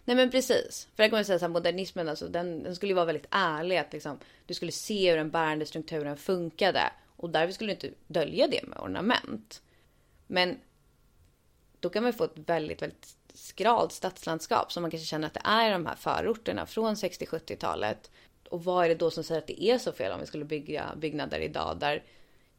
Nej 0.08 0.16
men 0.16 0.30
precis. 0.30 0.88
För 0.96 1.02
det 1.02 1.10
kommer 1.10 1.22
säga 1.22 1.46
att 1.46 1.50
modernismen 1.50 2.08
alltså, 2.08 2.28
den, 2.28 2.62
den 2.62 2.76
skulle 2.76 2.90
ju 2.90 2.94
vara 2.94 3.04
väldigt 3.04 3.26
ärlig. 3.30 3.76
Att 3.76 3.92
liksom, 3.92 4.18
du 4.46 4.54
skulle 4.54 4.72
se 4.72 5.10
hur 5.10 5.16
den 5.16 5.30
bärande 5.30 5.66
strukturen 5.66 6.16
funkade. 6.16 6.92
Och 7.16 7.30
därför 7.30 7.52
skulle 7.52 7.74
du 7.74 7.74
inte 7.74 7.90
dölja 8.06 8.46
det 8.46 8.66
med 8.66 8.78
ornament. 8.78 9.62
Men 10.26 10.58
då 11.80 11.88
kan 11.88 12.02
man 12.02 12.12
få 12.12 12.24
ett 12.24 12.32
väldigt, 12.34 12.82
väldigt 12.82 13.16
skralt 13.34 13.92
stadslandskap 13.92 14.72
som 14.72 14.82
man 14.82 14.90
kanske 14.90 15.06
känner 15.06 15.26
att 15.26 15.34
det 15.34 15.42
är 15.44 15.68
i 15.68 15.72
de 15.72 15.86
här 15.86 15.96
förorterna 15.96 16.66
från 16.66 16.94
60-70-talet. 16.94 18.10
Och 18.50 18.64
vad 18.64 18.84
är 18.84 18.88
det 18.88 18.94
då 18.94 19.10
som 19.10 19.24
säger 19.24 19.40
att 19.40 19.46
det 19.46 19.62
är 19.62 19.78
så 19.78 19.92
fel 19.92 20.12
om 20.12 20.20
vi 20.20 20.26
skulle 20.26 20.44
bygga 20.44 20.94
byggnader 20.96 21.40
idag 21.40 21.76
där 21.80 22.02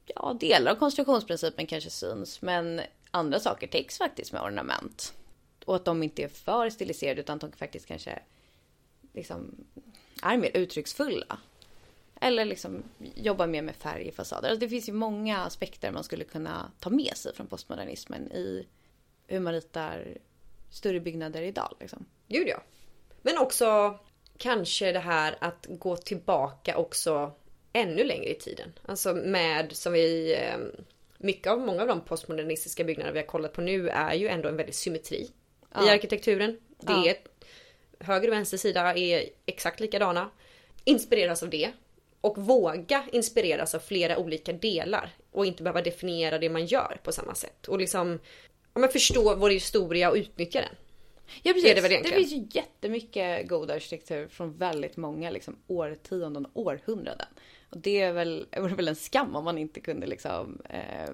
ja, 0.05 0.37
delar 0.39 0.71
av 0.71 0.75
konstruktionsprincipen 0.75 1.67
kanske 1.67 1.89
syns, 1.89 2.41
men 2.41 2.81
andra 3.11 3.39
saker 3.39 3.67
täcks 3.67 3.97
faktiskt 3.97 4.33
med 4.33 4.41
ornament. 4.41 5.13
Och 5.63 5.75
att 5.75 5.85
de 5.85 6.03
inte 6.03 6.23
är 6.23 6.27
för 6.27 6.69
stiliserade 6.69 7.21
utan 7.21 7.35
att 7.35 7.41
de 7.41 7.51
faktiskt 7.51 7.85
kanske 7.85 8.19
liksom 9.13 9.65
är 10.23 10.37
mer 10.37 10.51
uttrycksfulla. 10.57 11.37
Eller 12.21 12.45
liksom 12.45 12.83
jobbar 13.15 13.47
mer 13.47 13.61
med 13.61 13.75
färg 13.75 14.07
i 14.07 14.11
fasader. 14.11 14.49
Alltså 14.49 14.59
det 14.59 14.69
finns 14.69 14.89
ju 14.89 14.93
många 14.93 15.37
aspekter 15.37 15.91
man 15.91 16.03
skulle 16.03 16.23
kunna 16.23 16.71
ta 16.79 16.89
med 16.89 17.17
sig 17.17 17.35
från 17.35 17.47
postmodernismen 17.47 18.31
i 18.31 18.67
hur 19.27 19.39
man 19.39 19.53
ritar 19.53 20.17
större 20.69 20.99
byggnader 20.99 21.41
idag. 21.41 21.75
Liksom. 21.79 22.05
Gud 22.27 22.47
ja. 22.47 22.63
Men 23.21 23.37
också 23.37 23.99
kanske 24.37 24.91
det 24.91 24.99
här 24.99 25.37
att 25.41 25.65
gå 25.69 25.97
tillbaka 25.97 26.77
också 26.77 27.31
ännu 27.73 28.03
längre 28.03 28.29
i 28.29 28.35
tiden. 28.35 28.73
Alltså 28.85 29.13
med 29.13 29.71
som 29.71 29.93
vi 29.93 30.35
eh, 30.35 30.57
mycket 31.17 31.51
av 31.51 31.59
många 31.59 31.81
av 31.81 31.87
de 31.87 32.01
postmodernistiska 32.01 32.83
byggnader 32.83 33.11
vi 33.11 33.19
har 33.19 33.25
kollat 33.25 33.53
på 33.53 33.61
nu 33.61 33.89
är 33.89 34.13
ju 34.13 34.27
ändå 34.27 34.49
en 34.49 34.57
väldig 34.57 34.75
symmetri 34.75 35.31
ja. 35.73 35.85
i 35.85 35.89
arkitekturen. 35.89 36.59
Det 36.79 36.93
ja. 36.93 37.07
är 37.07 37.17
höger 37.99 38.27
och 38.27 38.33
vänster 38.33 38.57
sida 38.57 38.95
är 38.95 39.29
exakt 39.45 39.79
likadana. 39.79 40.29
Inspireras 40.83 41.43
av 41.43 41.49
det. 41.49 41.71
Och 42.21 42.37
våga 42.37 43.03
inspireras 43.11 43.75
av 43.75 43.79
flera 43.79 44.17
olika 44.17 44.53
delar. 44.53 45.09
Och 45.31 45.45
inte 45.45 45.63
behöva 45.63 45.81
definiera 45.81 46.37
det 46.37 46.49
man 46.49 46.65
gör 46.65 46.99
på 47.03 47.11
samma 47.11 47.35
sätt. 47.35 47.67
Och 47.67 47.79
liksom 47.79 48.19
ja, 48.73 48.79
men 48.79 48.89
förstå 48.89 49.35
vår 49.35 49.49
historia 49.49 50.09
och 50.09 50.15
utnyttja 50.15 50.61
den. 50.61 50.75
Ja 51.43 51.53
precis. 51.53 51.75
Det, 51.75 52.01
det, 52.03 52.09
finns 52.09 52.31
ju 52.31 52.47
jättemycket 52.51 53.47
god 53.47 53.71
arkitektur 53.71 54.27
från 54.27 54.57
väldigt 54.57 54.97
många 54.97 55.29
liksom, 55.29 55.55
årtionden 55.67 56.45
och 56.45 56.61
århundraden. 56.61 57.27
Och 57.69 57.77
det 57.77 58.01
är 58.01 58.13
väl, 58.13 58.47
är 58.51 58.61
väl 58.61 58.87
en 58.87 58.95
skam 58.95 59.35
om 59.35 59.45
man 59.45 59.57
inte 59.57 59.79
kunde 59.79 60.07
liksom 60.07 60.61
eh, 60.69 61.13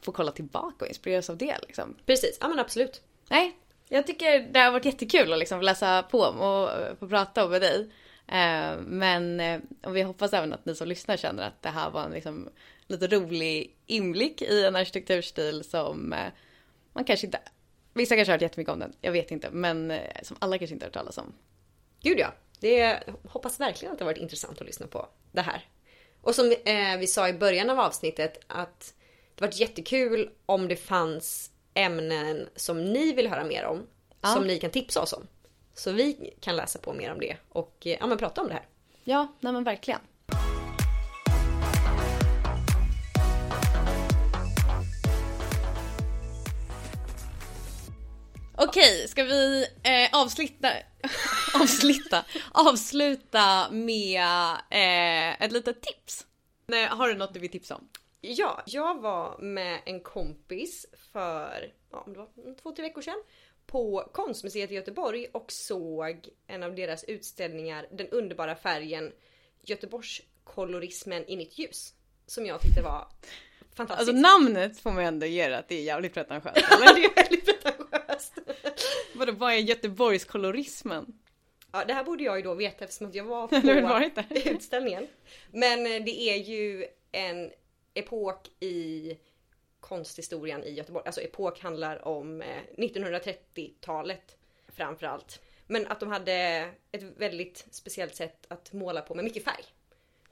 få 0.00 0.12
kolla 0.12 0.32
tillbaka 0.32 0.84
och 0.84 0.88
inspireras 0.88 1.30
av 1.30 1.36
det. 1.36 1.56
Liksom. 1.66 1.96
Precis, 2.06 2.38
ja 2.40 2.48
men 2.48 2.58
absolut. 2.58 3.02
Nej, 3.30 3.56
jag 3.88 4.06
tycker 4.06 4.40
det 4.40 4.60
har 4.60 4.72
varit 4.72 4.84
jättekul 4.84 5.32
att 5.32 5.38
liksom 5.38 5.62
läsa 5.62 6.02
på 6.02 6.18
och 6.18 6.98
få 6.98 7.08
prata 7.08 7.48
med 7.48 7.60
dig. 7.60 7.90
Eh, 8.26 8.80
men 8.80 9.40
eh, 9.40 9.60
och 9.82 9.96
vi 9.96 10.02
hoppas 10.02 10.32
även 10.32 10.52
att 10.52 10.64
ni 10.64 10.74
som 10.74 10.88
lyssnar 10.88 11.16
känner 11.16 11.46
att 11.46 11.62
det 11.62 11.68
här 11.68 11.90
var 11.90 12.04
en 12.04 12.12
liksom, 12.12 12.48
lite 12.86 13.06
rolig 13.06 13.76
inblick 13.86 14.42
i 14.42 14.64
en 14.64 14.76
arkitekturstil 14.76 15.64
som 15.64 16.12
eh, 16.12 16.32
man 16.92 17.04
kanske 17.04 17.26
inte, 17.26 17.40
vissa 17.94 18.16
kanske 18.16 18.32
har 18.32 18.34
hört 18.34 18.42
jättemycket 18.42 18.72
om 18.72 18.78
den, 18.78 18.92
jag 19.00 19.12
vet 19.12 19.30
inte, 19.30 19.50
men 19.50 19.92
som 20.22 20.36
alla 20.40 20.58
kanske 20.58 20.74
inte 20.74 20.84
har 20.84 20.88
hört 20.88 20.94
talas 20.94 21.18
om. 21.18 21.32
Gud 22.02 22.18
ja, 22.18 22.32
det 22.60 23.00
hoppas 23.28 23.60
verkligen 23.60 23.92
att 23.92 23.98
det 23.98 24.04
har 24.04 24.12
varit 24.12 24.22
intressant 24.22 24.60
att 24.60 24.66
lyssna 24.66 24.86
på 24.86 25.08
det 25.32 25.40
här. 25.40 25.64
Och 26.22 26.34
som 26.34 26.54
eh, 26.64 26.96
vi 26.98 27.06
sa 27.06 27.28
i 27.28 27.32
början 27.32 27.70
av 27.70 27.80
avsnittet 27.80 28.44
att 28.46 28.94
det 29.34 29.44
varit 29.44 29.60
jättekul 29.60 30.30
om 30.46 30.68
det 30.68 30.76
fanns 30.76 31.49
ämnen 31.74 32.48
som 32.56 32.84
ni 32.84 33.12
vill 33.12 33.28
höra 33.28 33.44
mer 33.44 33.64
om. 33.64 33.86
Ja. 34.20 34.28
Som 34.28 34.46
ni 34.46 34.58
kan 34.58 34.70
tipsa 34.70 35.02
oss 35.02 35.12
om. 35.12 35.26
Så 35.74 35.92
vi 35.92 36.34
kan 36.40 36.56
läsa 36.56 36.78
på 36.78 36.92
mer 36.92 37.12
om 37.12 37.20
det 37.20 37.36
och 37.48 37.76
ja, 37.80 38.06
men 38.06 38.18
prata 38.18 38.40
om 38.40 38.48
det 38.48 38.54
här. 38.54 38.66
Ja, 39.04 39.28
nej 39.40 39.52
men 39.52 39.64
verkligen. 39.64 40.00
Okej, 48.62 49.08
ska 49.08 49.24
vi 49.24 49.66
eh, 49.82 50.20
avsluta, 50.20 50.72
avsluta, 51.54 52.24
avsluta 52.52 53.70
med 53.70 54.22
eh, 54.70 55.42
ett 55.42 55.52
litet 55.52 55.82
tips? 55.82 56.26
Nej, 56.66 56.86
har 56.86 57.08
du 57.08 57.14
något 57.14 57.34
du 57.34 57.40
vill 57.40 57.50
tipsa 57.50 57.76
om? 57.76 57.88
Ja, 58.20 58.62
jag 58.66 59.00
var 59.00 59.38
med 59.38 59.80
en 59.84 60.00
kompis 60.00 60.86
för 61.12 61.72
ja, 61.90 62.04
det 62.06 62.18
var 62.18 62.54
två, 62.62 62.72
tre 62.72 62.82
veckor 62.82 63.02
sedan 63.02 63.22
på 63.66 64.10
Konstmuseet 64.12 64.70
i 64.70 64.74
Göteborg 64.74 65.26
och 65.32 65.52
såg 65.52 66.28
en 66.46 66.62
av 66.62 66.74
deras 66.74 67.04
utställningar, 67.04 67.86
Den 67.92 68.08
underbara 68.08 68.54
färgen 68.54 69.12
Göteborgskolorismen 69.62 71.24
i 71.28 71.36
nytt 71.36 71.58
ljus. 71.58 71.94
Som 72.26 72.46
jag 72.46 72.60
tyckte 72.60 72.82
var 72.82 73.06
fantastiskt. 73.74 74.08
Alltså 74.08 74.22
namnet 74.22 74.78
får 74.78 74.90
man 74.90 75.04
ändå 75.04 75.26
ge 75.26 75.52
att 75.52 75.68
det 75.68 75.74
är 75.74 75.82
jävligt 75.82 76.14
pretentiöst. 76.14 76.56
Eller? 76.72 76.94
det 76.94 77.04
är 77.04 77.14
väldigt 77.14 77.62
pretentiöst. 77.62 78.38
Vadå, 79.14 79.32
vad 79.32 79.52
är 79.52 79.56
Göteborgskolorismen? 79.56 81.06
Ja, 81.72 81.84
det 81.84 81.94
här 81.94 82.04
borde 82.04 82.24
jag 82.24 82.36
ju 82.36 82.42
då 82.42 82.54
veta 82.54 82.84
eftersom 82.84 83.10
jag 83.12 83.24
var 83.24 83.48
på 84.22 84.50
utställningen. 84.50 85.06
Men 85.52 85.86
eh, 85.86 86.04
det 86.04 86.20
är 86.20 86.36
ju 86.36 86.86
en 87.12 87.50
epok 87.94 88.48
i 88.60 89.18
konsthistorien 89.80 90.64
i 90.64 90.70
Göteborg. 90.70 91.06
Alltså 91.06 91.20
epok 91.20 91.60
handlar 91.60 92.08
om 92.08 92.42
1930-talet 92.42 94.36
eh, 94.66 94.74
framförallt. 94.74 95.40
Men 95.66 95.86
att 95.86 96.00
de 96.00 96.08
hade 96.08 96.34
ett 96.92 97.02
väldigt 97.02 97.66
speciellt 97.70 98.14
sätt 98.14 98.46
att 98.48 98.72
måla 98.72 99.00
på 99.00 99.14
med 99.14 99.24
mycket 99.24 99.44
färg. 99.44 99.64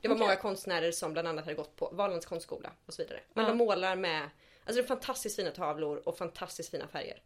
Det 0.01 0.09
var 0.09 0.15
okay. 0.15 0.27
många 0.27 0.37
konstnärer 0.37 0.93
som 0.93 1.13
bland 1.13 1.29
annat 1.29 1.45
hade 1.45 1.55
gått 1.55 1.77
på 1.77 1.91
Valands 1.93 2.27
konstskola 2.27 2.73
och 2.87 2.95
så 2.95 3.03
vidare. 3.03 3.21
Men 3.33 3.45
ja. 3.45 3.49
de 3.51 3.59
målar 3.59 3.97
med 3.97 4.23
alltså 4.65 4.83
det 4.83 4.87
är 4.87 4.89
fantastiskt 4.89 5.37
fina 5.37 5.51
tavlor 5.51 6.09
och 6.09 6.19
fantastiskt 6.19 6.71
fina 6.71 6.89
färger. 6.89 7.23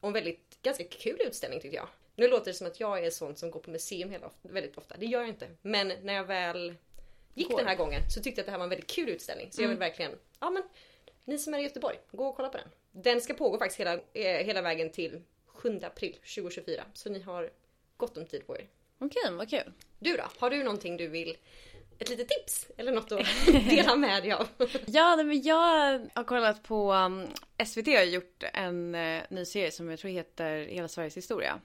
Och 0.00 0.06
en 0.06 0.12
väldigt, 0.12 0.62
ganska 0.62 0.84
kul 0.84 1.20
utställning 1.26 1.60
tyckte 1.60 1.76
jag. 1.76 1.88
Nu 2.14 2.28
låter 2.28 2.46
det 2.46 2.54
som 2.54 2.66
att 2.66 2.80
jag 2.80 3.04
är 3.04 3.10
sån 3.10 3.36
som 3.36 3.50
går 3.50 3.60
på 3.60 3.70
museum 3.70 4.10
hela, 4.10 4.30
väldigt 4.42 4.78
ofta. 4.78 4.96
Det 4.96 5.06
gör 5.06 5.20
jag 5.20 5.28
inte. 5.28 5.48
Men 5.62 5.92
när 6.02 6.14
jag 6.14 6.24
väl 6.24 6.74
gick 7.36 7.48
går. 7.48 7.58
den 7.58 7.66
här 7.66 7.76
gången 7.76 8.10
så 8.10 8.22
tyckte 8.22 8.38
jag 8.38 8.42
att 8.42 8.46
det 8.46 8.50
här 8.50 8.58
var 8.58 8.64
en 8.64 8.70
väldigt 8.70 8.90
kul 8.90 9.08
utställning. 9.08 9.52
Så 9.52 9.60
mm. 9.60 9.64
jag 9.64 9.76
vill 9.76 9.78
verkligen, 9.78 10.12
ja 10.40 10.50
men 10.50 10.62
ni 11.24 11.38
som 11.38 11.54
är 11.54 11.58
i 11.58 11.62
Göteborg, 11.62 11.96
gå 12.10 12.26
och 12.26 12.36
kolla 12.36 12.48
på 12.48 12.56
den. 12.56 12.68
Den 12.92 13.20
ska 13.20 13.34
pågå 13.34 13.58
faktiskt 13.58 13.80
hela, 13.80 13.94
eh, 13.94 14.46
hela 14.46 14.62
vägen 14.62 14.90
till 14.90 15.22
7 15.46 15.80
april 15.82 16.12
2024. 16.12 16.84
Så 16.92 17.10
ni 17.10 17.20
har 17.20 17.50
gott 17.96 18.16
om 18.16 18.26
tid 18.26 18.46
på 18.46 18.56
er. 18.56 18.66
Okej, 18.98 19.32
vad 19.32 19.50
kul. 19.50 19.72
Du 19.98 20.16
då? 20.16 20.24
Har 20.38 20.50
du 20.50 20.64
någonting 20.64 20.96
du 20.96 21.08
vill 21.08 21.36
ett 21.98 22.08
litet 22.08 22.28
tips 22.28 22.66
eller 22.76 22.92
något 22.92 23.12
att 23.12 23.26
dela 23.70 23.96
med 23.96 24.22
dig 24.22 24.32
av? 24.32 24.48
ja, 24.86 25.16
men 25.16 25.42
jag 25.42 26.08
har 26.14 26.24
kollat 26.24 26.62
på 26.62 26.92
um, 26.92 27.26
SVT 27.66 27.86
har 27.86 28.02
gjort 28.02 28.44
en 28.52 28.94
uh, 28.94 29.22
ny 29.30 29.44
serie 29.44 29.70
som 29.70 29.90
jag 29.90 29.98
tror 29.98 30.10
heter 30.10 30.58
Hela 30.58 30.88
Sveriges 30.88 31.16
historia. 31.16 31.60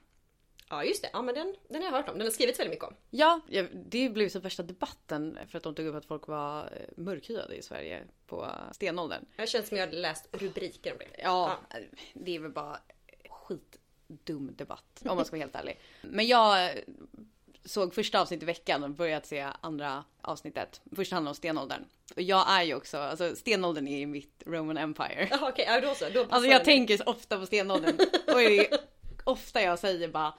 Ja 0.72 0.84
just 0.84 1.02
det, 1.02 1.10
ja 1.14 1.22
men 1.22 1.36
den, 1.36 1.56
den 1.70 1.82
har 1.82 1.90
jag 1.90 1.98
hört 1.98 2.10
om. 2.10 2.18
Den 2.18 2.28
har 2.28 2.32
skrivits 2.32 2.60
väldigt 2.60 2.74
mycket 2.74 2.88
om. 2.88 2.96
Ja, 3.10 3.40
det 3.74 4.10
blev 4.10 4.30
så 4.30 4.40
värsta 4.40 4.64
debatten 4.64 5.40
för 5.48 5.58
att 5.58 5.64
de 5.64 5.76
tog 5.76 5.86
upp 5.86 5.96
att 5.96 6.06
folk 6.06 6.28
var 6.28 6.60
eh, 6.62 7.04
mörkhyade 7.04 7.56
i 7.56 7.62
Sverige 7.62 8.04
på 8.28 8.48
stenåldern. 8.72 9.26
Det 9.36 9.48
känns 9.48 9.68
som 9.68 9.78
jag 9.78 9.86
hade 9.86 9.98
läst 9.98 10.28
rubriker 10.32 10.92
om 10.92 10.98
det. 10.98 11.22
Ja, 11.24 11.60
ja. 11.70 11.78
det 12.14 12.36
är 12.36 12.40
väl 12.40 12.52
bara 12.52 12.80
skitdum 13.30 14.56
debatt 14.56 15.02
om 15.10 15.16
man 15.16 15.26
ska 15.26 15.36
vara 15.36 15.44
helt 15.44 15.56
ärlig. 15.56 15.80
Men 16.02 16.28
jag 16.28 16.72
såg 17.66 17.94
första 17.94 18.22
avsnittet 18.22 18.44
i 18.44 18.46
veckan 18.46 18.84
och 18.84 18.90
börjat 18.90 19.26
se 19.26 19.48
andra 19.62 20.04
avsnittet. 20.22 20.82
Första 20.96 21.16
handlar 21.16 21.30
om 21.30 21.36
stenåldern. 21.36 21.86
Och 22.16 22.22
jag 22.22 22.52
är 22.52 22.64
ju 22.64 22.76
också, 22.76 22.98
alltså 22.98 23.36
stenåldern 23.36 23.88
är 23.88 23.98
ju 23.98 24.06
mitt 24.08 24.44
Roman 24.46 24.78
Empire. 24.78 25.28
Jaha 25.32 25.50
okej, 25.50 25.66
ja, 25.68 25.82
då 25.82 25.96
så. 25.96 26.10
Då 26.10 26.26
Alltså 26.30 26.50
jag 26.50 26.62
det. 26.62 26.66
tänker 26.66 26.98
så 26.98 27.04
ofta 27.04 27.40
på 27.40 27.46
stenåldern. 27.46 27.98
Och 28.28 28.42
är 28.42 28.68
ofta 29.24 29.62
jag 29.62 29.80
säger 29.80 30.08
bara 30.08 30.34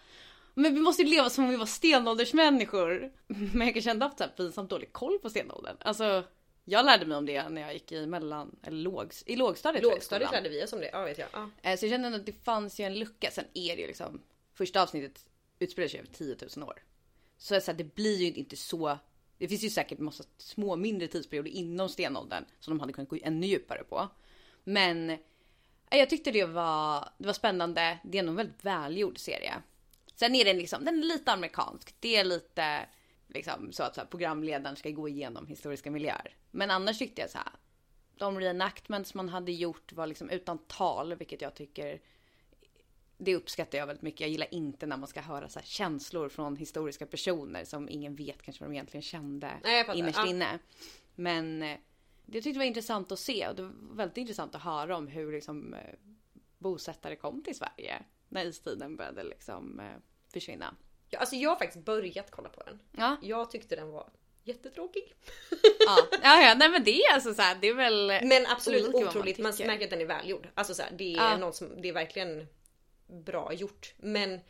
men 0.55 0.75
vi 0.75 0.81
måste 0.81 1.03
ju 1.03 1.09
leva 1.09 1.31
som 1.31 1.45
om 1.45 1.51
vi 1.51 1.57
var 1.57 1.67
stenåldersmänniskor. 1.67 3.13
Men 3.27 3.67
jag 3.67 3.73
kanske 3.75 3.91
ändå 3.91 4.07
haft 4.07 4.19
så 4.19 4.25
här 4.25 4.31
pinsamt 4.31 4.71
dålig 4.71 4.93
koll 4.93 5.19
på 5.19 5.31
stenåldern. 5.31 5.77
Alltså 5.81 6.25
jag 6.65 6.85
lärde 6.85 7.07
mig 7.07 7.17
om 7.19 7.27
det 7.27 7.49
när 7.49 7.61
jag 7.63 7.73
gick 7.75 7.93
i 7.93 8.07
mellan, 8.07 8.57
eller 8.63 8.77
låg, 8.79 9.13
i 9.27 9.37
lågstadiet. 9.37 9.83
jag, 9.85 9.91
Lågstadiet 9.93 10.29
skolan. 10.29 10.43
lärde 10.45 10.55
vi 10.57 10.65
oss 10.65 10.73
om 10.73 10.81
det, 10.81 10.91
ja 10.93 11.05
vet 11.05 11.19
jag. 11.19 11.29
Ja. 11.33 11.51
Eh, 11.63 11.79
Så 11.79 11.87
jag 11.87 11.91
kände 11.91 12.17
att 12.17 12.27
det 12.27 12.45
fanns 12.45 12.81
ju 12.81 12.85
en 12.85 12.99
lucka. 12.99 13.31
Sen 13.31 13.45
är 13.55 13.77
det 13.77 13.83
ju 13.83 13.87
liksom, 13.87 14.21
första 14.55 14.83
avsnittet 14.83 15.27
utspelar 15.59 15.89
sig 15.89 16.01
över 16.01 16.11
10 16.13 16.37
000 16.57 16.69
år. 16.69 16.83
Så, 17.37 17.61
så 17.61 17.71
här, 17.71 17.79
det 17.79 17.95
blir 17.95 18.17
ju 18.17 18.33
inte 18.33 18.57
så, 18.57 18.99
det 19.39 19.49
finns 19.49 19.65
ju 19.65 19.71
säkert 19.71 19.99
massa 19.99 20.25
små 20.39 20.77
mindre 20.77 21.09
tidsperioder 21.09 21.51
inom 21.51 21.89
stenåldern 21.89 22.45
som 22.61 22.75
de 22.75 22.81
hade 22.81 22.93
kunnat 22.93 23.09
gå 23.09 23.19
ännu 23.23 23.47
djupare 23.47 23.85
på. 23.85 24.09
Men 24.65 25.19
jag 25.99 26.11
tyckte 26.11 26.31
det 26.31 26.45
var, 26.45 27.09
det 27.19 27.27
var 27.27 27.33
spännande. 27.33 27.99
Det 28.05 28.19
är 28.19 28.23
nog 28.23 28.33
en 28.33 28.37
väldigt 28.37 28.65
välgjord 28.65 29.19
serie. 29.19 29.55
Sen 30.15 30.35
är 30.35 30.45
den 30.45 30.57
liksom, 30.59 30.85
den 30.85 30.99
är 30.99 31.03
lite 31.03 31.33
amerikansk. 31.33 31.95
Det 32.01 32.17
är 32.17 32.25
lite 32.25 32.87
liksom 33.29 33.73
så 33.73 33.83
att 33.83 33.95
så 33.95 34.01
här, 34.01 34.09
programledaren 34.09 34.77
ska 34.77 34.91
gå 34.91 35.09
igenom 35.09 35.47
historiska 35.47 35.91
miljöer. 35.91 36.37
Men 36.51 36.71
annars 36.71 36.99
tyckte 36.99 37.21
jag 37.21 37.31
så 37.31 37.39
här. 37.39 37.53
De 38.17 38.41
reenactments 38.41 39.15
man 39.15 39.29
hade 39.29 39.53
gjort 39.53 39.93
var 39.93 40.07
liksom 40.07 40.31
utan 40.31 40.59
tal, 40.59 41.15
vilket 41.15 41.41
jag 41.43 41.55
tycker 41.55 42.01
det 43.19 43.37
uppskattar 43.37 43.79
jag 43.79 43.87
väldigt 43.87 44.03
mycket. 44.03 44.21
Jag 44.21 44.31
gillar 44.31 44.55
inte 44.55 44.87
när 44.87 44.97
man 44.97 45.09
ska 45.09 45.21
höra 45.21 45.49
så 45.49 45.59
här 45.59 45.67
känslor 45.67 46.29
från 46.29 46.57
historiska 46.57 47.07
personer 47.07 47.65
som 47.65 47.89
ingen 47.89 48.17
vet 48.17 48.43
kanske 48.43 48.65
vad 48.65 48.71
de 48.71 48.75
egentligen 48.75 49.03
kände 49.03 49.51
Nej, 49.63 49.87
innerst 49.95 50.27
inne. 50.27 50.59
Men 51.15 51.77
det 52.33 52.39
tyckte 52.43 52.49
jag 52.51 52.59
var 52.59 52.65
intressant 52.65 53.13
att 53.13 53.19
se 53.19 53.49
och 53.49 53.55
det 53.57 53.63
var 53.63 53.73
väldigt 53.97 54.17
intressant 54.17 54.55
att 54.55 54.63
höra 54.63 54.97
om 54.97 55.07
hur 55.09 55.33
liksom, 55.33 55.75
eh, 55.75 55.81
bosättare 56.59 57.17
kom 57.17 57.43
till 57.43 57.57
Sverige 57.57 58.03
när 58.29 58.45
istiden 58.47 58.97
började 58.97 59.23
liksom, 59.23 59.81
eh, 59.81 59.87
försvinna. 60.33 60.75
Ja, 61.09 61.19
alltså 61.19 61.37
jag 61.37 61.51
har 61.51 61.57
faktiskt 61.57 61.85
börjat 61.85 62.31
kolla 62.31 62.49
på 62.49 62.63
den. 62.63 62.79
Ja, 62.97 63.17
Jag 63.23 63.51
tyckte 63.51 63.77
den 63.77 63.91
var 63.91 64.11
jättetråkig. 64.45 65.15
ja, 65.87 65.99
ja, 66.23 66.43
ja 66.43 66.55
nej 66.55 66.69
men 66.71 66.85
det 66.85 67.03
är 67.03 67.15
alltså 67.15 67.35
så 67.35 67.43
här, 67.43 67.59
det 67.61 67.69
är 67.69 67.75
väl. 67.75 68.07
Men 68.23 68.47
absolut 68.47 68.93
man 68.93 69.07
otroligt, 69.09 69.39
man, 69.39 69.53
tycker. 69.53 69.67
märker 69.67 69.85
att 69.85 69.91
den 69.91 70.01
är 70.01 70.05
välgjord. 70.07 70.49
Alltså 70.55 70.75
så 70.75 70.83
här, 70.83 70.91
det 70.99 71.15
är 71.15 71.31
Ja. 71.31 71.37
någon 71.37 71.53
som, 71.53 71.81
det 71.83 71.89
är 71.89 71.93
verkligen 71.93 72.47
bra 73.07 73.53
gjort. 73.53 73.95
Men 73.99 74.41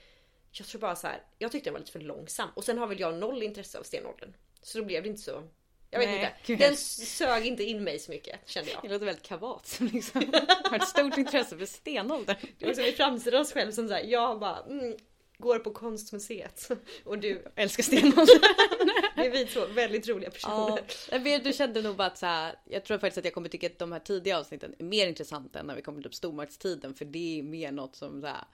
jag 0.53 0.67
tror 0.67 0.81
bara 0.81 0.97
så 0.97 1.07
här, 1.07 1.23
jag 1.39 1.53
tyckte 1.53 1.67
den 1.67 1.73
var 1.75 1.81
lite 1.81 1.93
för 1.93 2.01
långsam. 2.01 2.49
Och 2.55 2.65
sen 2.65 2.79
har 2.79 2.87
väl 2.87 3.01
jag 3.01 3.15
noll 3.15 3.43
intresse 3.43 3.79
av 3.79 3.83
stenåldern. 3.83 4.33
Så 4.63 4.79
då 4.79 4.85
blev 4.85 5.03
det 5.03 5.09
inte 5.09 5.23
så, 5.23 5.49
jag 5.93 5.99
vet 5.99 6.09
Nej, 6.09 6.19
inte. 6.19 6.33
gud. 6.47 6.59
Den 6.59 6.77
sög 6.77 7.47
inte 7.47 7.65
in 7.65 7.85
mig 7.85 7.99
så 7.99 8.11
mycket 8.11 8.41
kände 8.47 8.71
jag. 8.71 8.83
Det 8.83 8.89
låter 8.89 9.07
väldigt 9.07 9.25
kavat 9.25 9.67
som 9.67 9.87
liksom 9.93 10.33
har 10.71 10.77
ett 10.77 10.89
stort 10.89 11.17
intresse 11.17 11.59
för 11.59 11.67
stenåldern. 11.67 12.37
Det 12.59 12.79
vi 12.79 12.93
framställer 12.93 13.41
oss 13.41 13.53
själv 13.53 13.73
som 13.73 13.89
såhär, 13.89 14.03
jag 14.03 14.41
bara 14.41 14.59
mm, 14.61 14.97
går 15.39 15.59
på 15.59 15.71
konstmuseet. 15.71 16.69
Och 17.05 17.19
du, 17.19 17.45
Älskar 17.57 17.83
stenåldern. 17.83 18.27
det 19.17 19.27
är 19.27 19.31
vi 19.31 19.47
två 19.47 19.67
väldigt 19.67 20.09
roliga 20.09 20.31
Ja, 20.43 20.79
personer. 20.79 21.19
vet, 21.19 21.45
du 21.45 21.53
kände 21.53 21.83
nog 21.83 21.97
bara 21.97 22.07
att 22.07 22.19
så 22.19 22.27
här, 22.27 22.55
jag 22.65 22.85
tror 22.85 22.99
faktiskt 22.99 23.19
att 23.19 23.25
jag 23.25 23.35
kommer 23.35 23.49
tycka 23.49 23.67
att 23.67 23.79
de 23.79 23.93
här 23.93 24.01
tidiga 24.01 24.39
avsnitten 24.39 24.75
är 24.79 24.85
mer 24.85 25.07
intressanta 25.07 25.59
än 25.61 25.67
när 25.67 25.77
vi 25.77 25.83
kommer 25.83 25.99
till 26.03 26.11
typ 26.11 26.15
stormaktstiden 26.15 26.95
för 26.95 27.05
det 27.05 27.39
är 27.39 27.43
mer 27.43 27.73
något 27.73 27.97
som 27.97 28.21
så 28.21 28.27
här, 28.27 28.45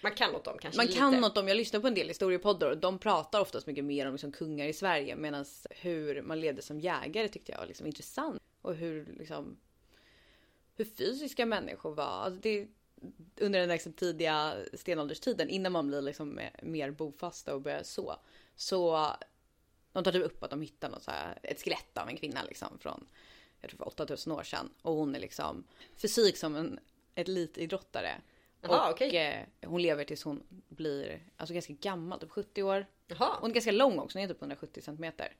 Man 0.00 0.14
kan 0.14 0.32
något 0.32 0.46
om 0.46 0.58
kanske 0.58 0.78
man 0.78 0.86
lite. 0.86 0.98
kan 0.98 1.20
något 1.20 1.38
om. 1.38 1.48
Jag 1.48 1.56
lyssnar 1.56 1.80
på 1.80 1.86
en 1.86 1.94
del 1.94 2.08
historiepoddar 2.08 2.70
och 2.70 2.78
de 2.78 2.98
pratar 2.98 3.40
oftast 3.40 3.66
mycket 3.66 3.84
mer 3.84 4.06
om 4.06 4.12
liksom 4.12 4.32
kungar 4.32 4.66
i 4.66 4.72
Sverige 4.72 5.16
medan 5.16 5.44
hur 5.70 6.22
man 6.22 6.40
levde 6.40 6.62
som 6.62 6.80
jägare 6.80 7.28
tyckte 7.28 7.52
jag 7.52 7.58
var 7.58 7.66
liksom 7.66 7.86
intressant 7.86 8.42
och 8.62 8.74
hur 8.74 9.14
liksom 9.18 9.56
hur 10.76 10.84
fysiska 10.84 11.46
människor 11.46 11.94
var. 11.94 12.04
Alltså 12.04 12.40
det, 12.40 12.68
under 13.40 13.60
den 13.60 13.68
liksom 13.68 13.92
tidiga 13.92 14.54
stenålderstiden 14.74 15.48
innan 15.48 15.72
man 15.72 15.88
blir 15.88 16.02
liksom 16.02 16.40
mer 16.62 16.90
bofasta 16.90 17.54
och 17.54 17.60
börjar 17.60 17.82
så. 17.82 18.16
Så 18.56 19.10
de 19.92 20.04
tar 20.04 20.12
typ 20.12 20.24
upp 20.24 20.42
att 20.42 20.50
de 20.50 20.60
hittar 20.60 20.90
något 20.90 21.02
så 21.02 21.10
här, 21.10 21.38
ett 21.42 21.62
skelett 21.62 21.98
av 21.98 22.08
en 22.08 22.16
kvinna 22.16 22.42
liksom 22.42 22.78
från 22.78 23.06
jag 23.60 23.70
tror 23.70 23.78
för 23.78 23.88
8000 23.88 24.32
år 24.32 24.42
sedan 24.42 24.70
och 24.82 24.94
hon 24.94 25.14
är 25.14 25.20
liksom 25.20 25.64
fysik 25.96 26.36
som 26.36 26.56
en 26.56 26.80
elitidrottare. 27.14 28.20
Jaha, 28.62 28.86
och 28.86 28.90
okej. 28.94 29.16
eh, 29.16 29.68
hon 29.68 29.82
lever 29.82 30.04
tills 30.04 30.22
hon 30.24 30.42
blir 30.68 31.22
alltså 31.36 31.54
ganska 31.54 31.72
gammal, 31.72 32.20
typ 32.20 32.30
70 32.30 32.62
år. 32.62 32.86
Jaha, 33.06 33.36
Hon 33.40 33.50
är 33.50 33.54
ganska 33.54 33.72
lång 33.72 33.98
också, 33.98 34.18
hon 34.18 34.24
är 34.24 34.28
typ 34.28 34.40
170 34.42 34.82
centimeter. 34.82 35.32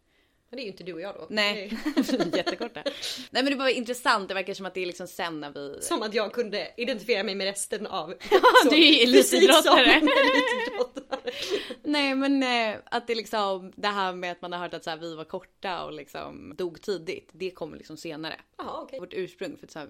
men 0.50 0.56
det 0.56 0.62
är 0.62 0.64
ju 0.64 0.70
inte 0.70 0.84
du 0.84 0.92
och 0.92 1.00
jag 1.00 1.14
då. 1.14 1.26
Nej, 1.30 1.72
jättekorta. 2.34 2.82
Nej 3.30 3.42
men 3.42 3.46
det 3.46 3.54
var 3.56 3.68
intressant, 3.68 4.28
det 4.28 4.34
verkar 4.34 4.54
som 4.54 4.66
att 4.66 4.74
det 4.74 4.80
är 4.80 4.86
liksom 4.86 5.06
sen 5.06 5.40
när 5.40 5.50
vi... 5.50 5.78
Som 5.82 6.02
att 6.02 6.14
jag 6.14 6.32
kunde 6.32 6.72
identifiera 6.76 7.22
mig 7.22 7.34
med 7.34 7.44
resten 7.44 7.86
av... 7.86 8.14
du 8.70 8.76
är 8.76 9.02
elitidrottare. 9.02 10.00
Nej 11.82 12.14
men 12.14 12.42
eh, 12.42 12.80
att 12.84 13.06
det 13.06 13.14
liksom 13.14 13.72
det 13.76 13.88
här 13.88 14.12
med 14.12 14.32
att 14.32 14.42
man 14.42 14.52
har 14.52 14.58
hört 14.58 14.74
att 14.74 14.84
så 14.84 14.90
här, 14.90 14.96
vi 14.96 15.14
var 15.14 15.24
korta 15.24 15.84
och 15.84 15.92
liksom 15.92 16.54
dog 16.58 16.82
tidigt. 16.82 17.30
Det 17.32 17.50
kommer 17.50 17.76
liksom 17.76 17.96
senare. 17.96 18.40
Jaha 18.58 18.80
okej. 18.82 19.00
Vårt 19.00 19.14
ursprung 19.14 19.56
för 19.56 19.66
att 19.66 19.70
så 19.70 19.78
här, 19.78 19.88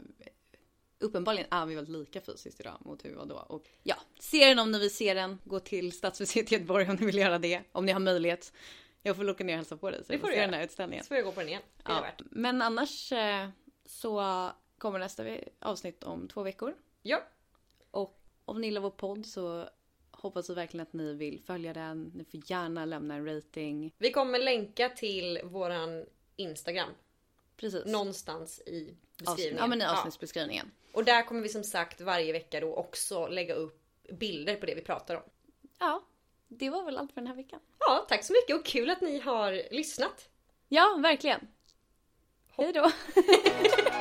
uppenbarligen 1.01 1.47
är 1.51 1.67
vi 1.67 1.75
väldigt 1.75 1.97
lika 1.97 2.21
fysiskt 2.21 2.61
idag 2.61 2.79
mot 2.81 3.05
hur 3.05 3.11
vi 3.11 3.17
var 3.17 3.27
då. 3.27 3.37
Och 3.37 3.65
ja, 3.83 3.97
se 4.21 4.49
den 4.49 4.59
om 4.59 4.73
ni 4.73 4.79
vill 4.79 4.95
se 4.95 5.15
den. 5.15 5.39
Gå 5.45 5.61
till 5.61 5.93
Stadsmuseet 5.93 6.53
i 6.53 6.55
Göteborg 6.55 6.91
om 6.91 6.97
ni 6.97 7.07
vill 7.07 7.19
göra 7.19 7.39
det. 7.39 7.63
Om 7.73 7.87
ni 7.87 7.93
har 7.93 8.01
möjlighet. 8.01 8.53
Jag 9.03 9.17
får 9.17 9.31
åka 9.31 9.45
ner 9.45 9.53
och 9.53 9.57
hälsa 9.57 9.77
på 9.77 9.91
dig 9.91 10.05
så 10.05 10.13
Det 10.13 10.19
får 10.19 10.29
du 10.29 10.35
se 10.35 10.41
den 10.41 10.55
här 10.55 10.65
utställningen. 10.65 11.05
Så 11.05 11.09
får 11.09 11.17
jag 11.17 11.27
gå 11.27 11.33
på 11.33 11.41
den 11.41 11.49
igen. 11.49 11.63
Det 11.77 11.91
är 11.93 11.95
Ja, 11.95 12.01
värt. 12.01 12.23
men 12.31 12.63
annars 12.63 13.13
eh, 13.13 13.49
så 13.87 14.51
kommer 14.79 14.99
nästa 14.99 15.25
avsnitt 15.61 16.05
om 16.05 16.29
två 16.29 16.43
veckor. 16.43 16.75
Ja, 17.03 17.23
Och 17.91 18.21
om 18.45 18.61
ni 18.61 18.67
gillar 18.67 18.81
vår 18.81 18.91
podd 18.91 19.27
så 19.27 19.69
hoppas 20.11 20.51
vi 20.51 20.55
verkligen 20.55 20.83
att 20.87 20.93
ni 20.93 21.15
vill 21.15 21.41
följa 21.41 21.73
den. 21.73 22.13
Ni 22.15 22.25
får 22.25 22.41
gärna 22.51 22.85
lämna 22.85 23.15
en 23.15 23.27
rating. 23.27 23.95
vi 23.99 24.11
kommer 24.13 24.39
länka 24.39 24.89
till 24.89 25.41
våran 25.45 26.07
Instagram 26.37 26.91
Precis. 27.61 27.85
någonstans 27.87 28.61
i 28.61 28.95
beskrivningen. 29.19 29.57
ja 29.59 29.67
men 29.67 29.81
i 29.81 29.85
Ja. 29.85 29.93
avsnittsbeskrivningen. 29.99 30.71
Och 30.93 31.05
där 31.05 31.23
kommer 31.23 31.41
vi 31.41 31.49
som 31.49 31.65
sagt 31.65 32.01
varje 32.01 32.33
vecka 32.33 32.61
då 32.61 32.75
också 32.75 33.27
lägga 33.27 33.55
upp 33.55 33.81
bilder 34.13 34.57
på 34.57 34.67
det 34.67 34.75
vi 34.75 34.81
pratar 34.83 35.15
om. 35.15 35.23
Ja, 35.79 36.03
det 36.49 36.71
var 36.71 36.85
väl 36.85 36.97
allt 36.97 37.13
för 37.13 37.21
den 37.21 37.29
här 37.29 37.35
veckan. 37.37 37.61
Ja, 37.79 38.07
tack 38.09 38.25
så 38.25 38.33
mycket 38.33 38.57
och 38.57 38.65
kul 38.67 38.91
att 38.91 39.01
ni 39.01 39.19
har 39.21 39.63
lyssnat. 39.75 40.29
Ja, 40.69 40.99
verkligen. 41.03 41.49
Hej 42.57 42.73
då. 42.73 42.91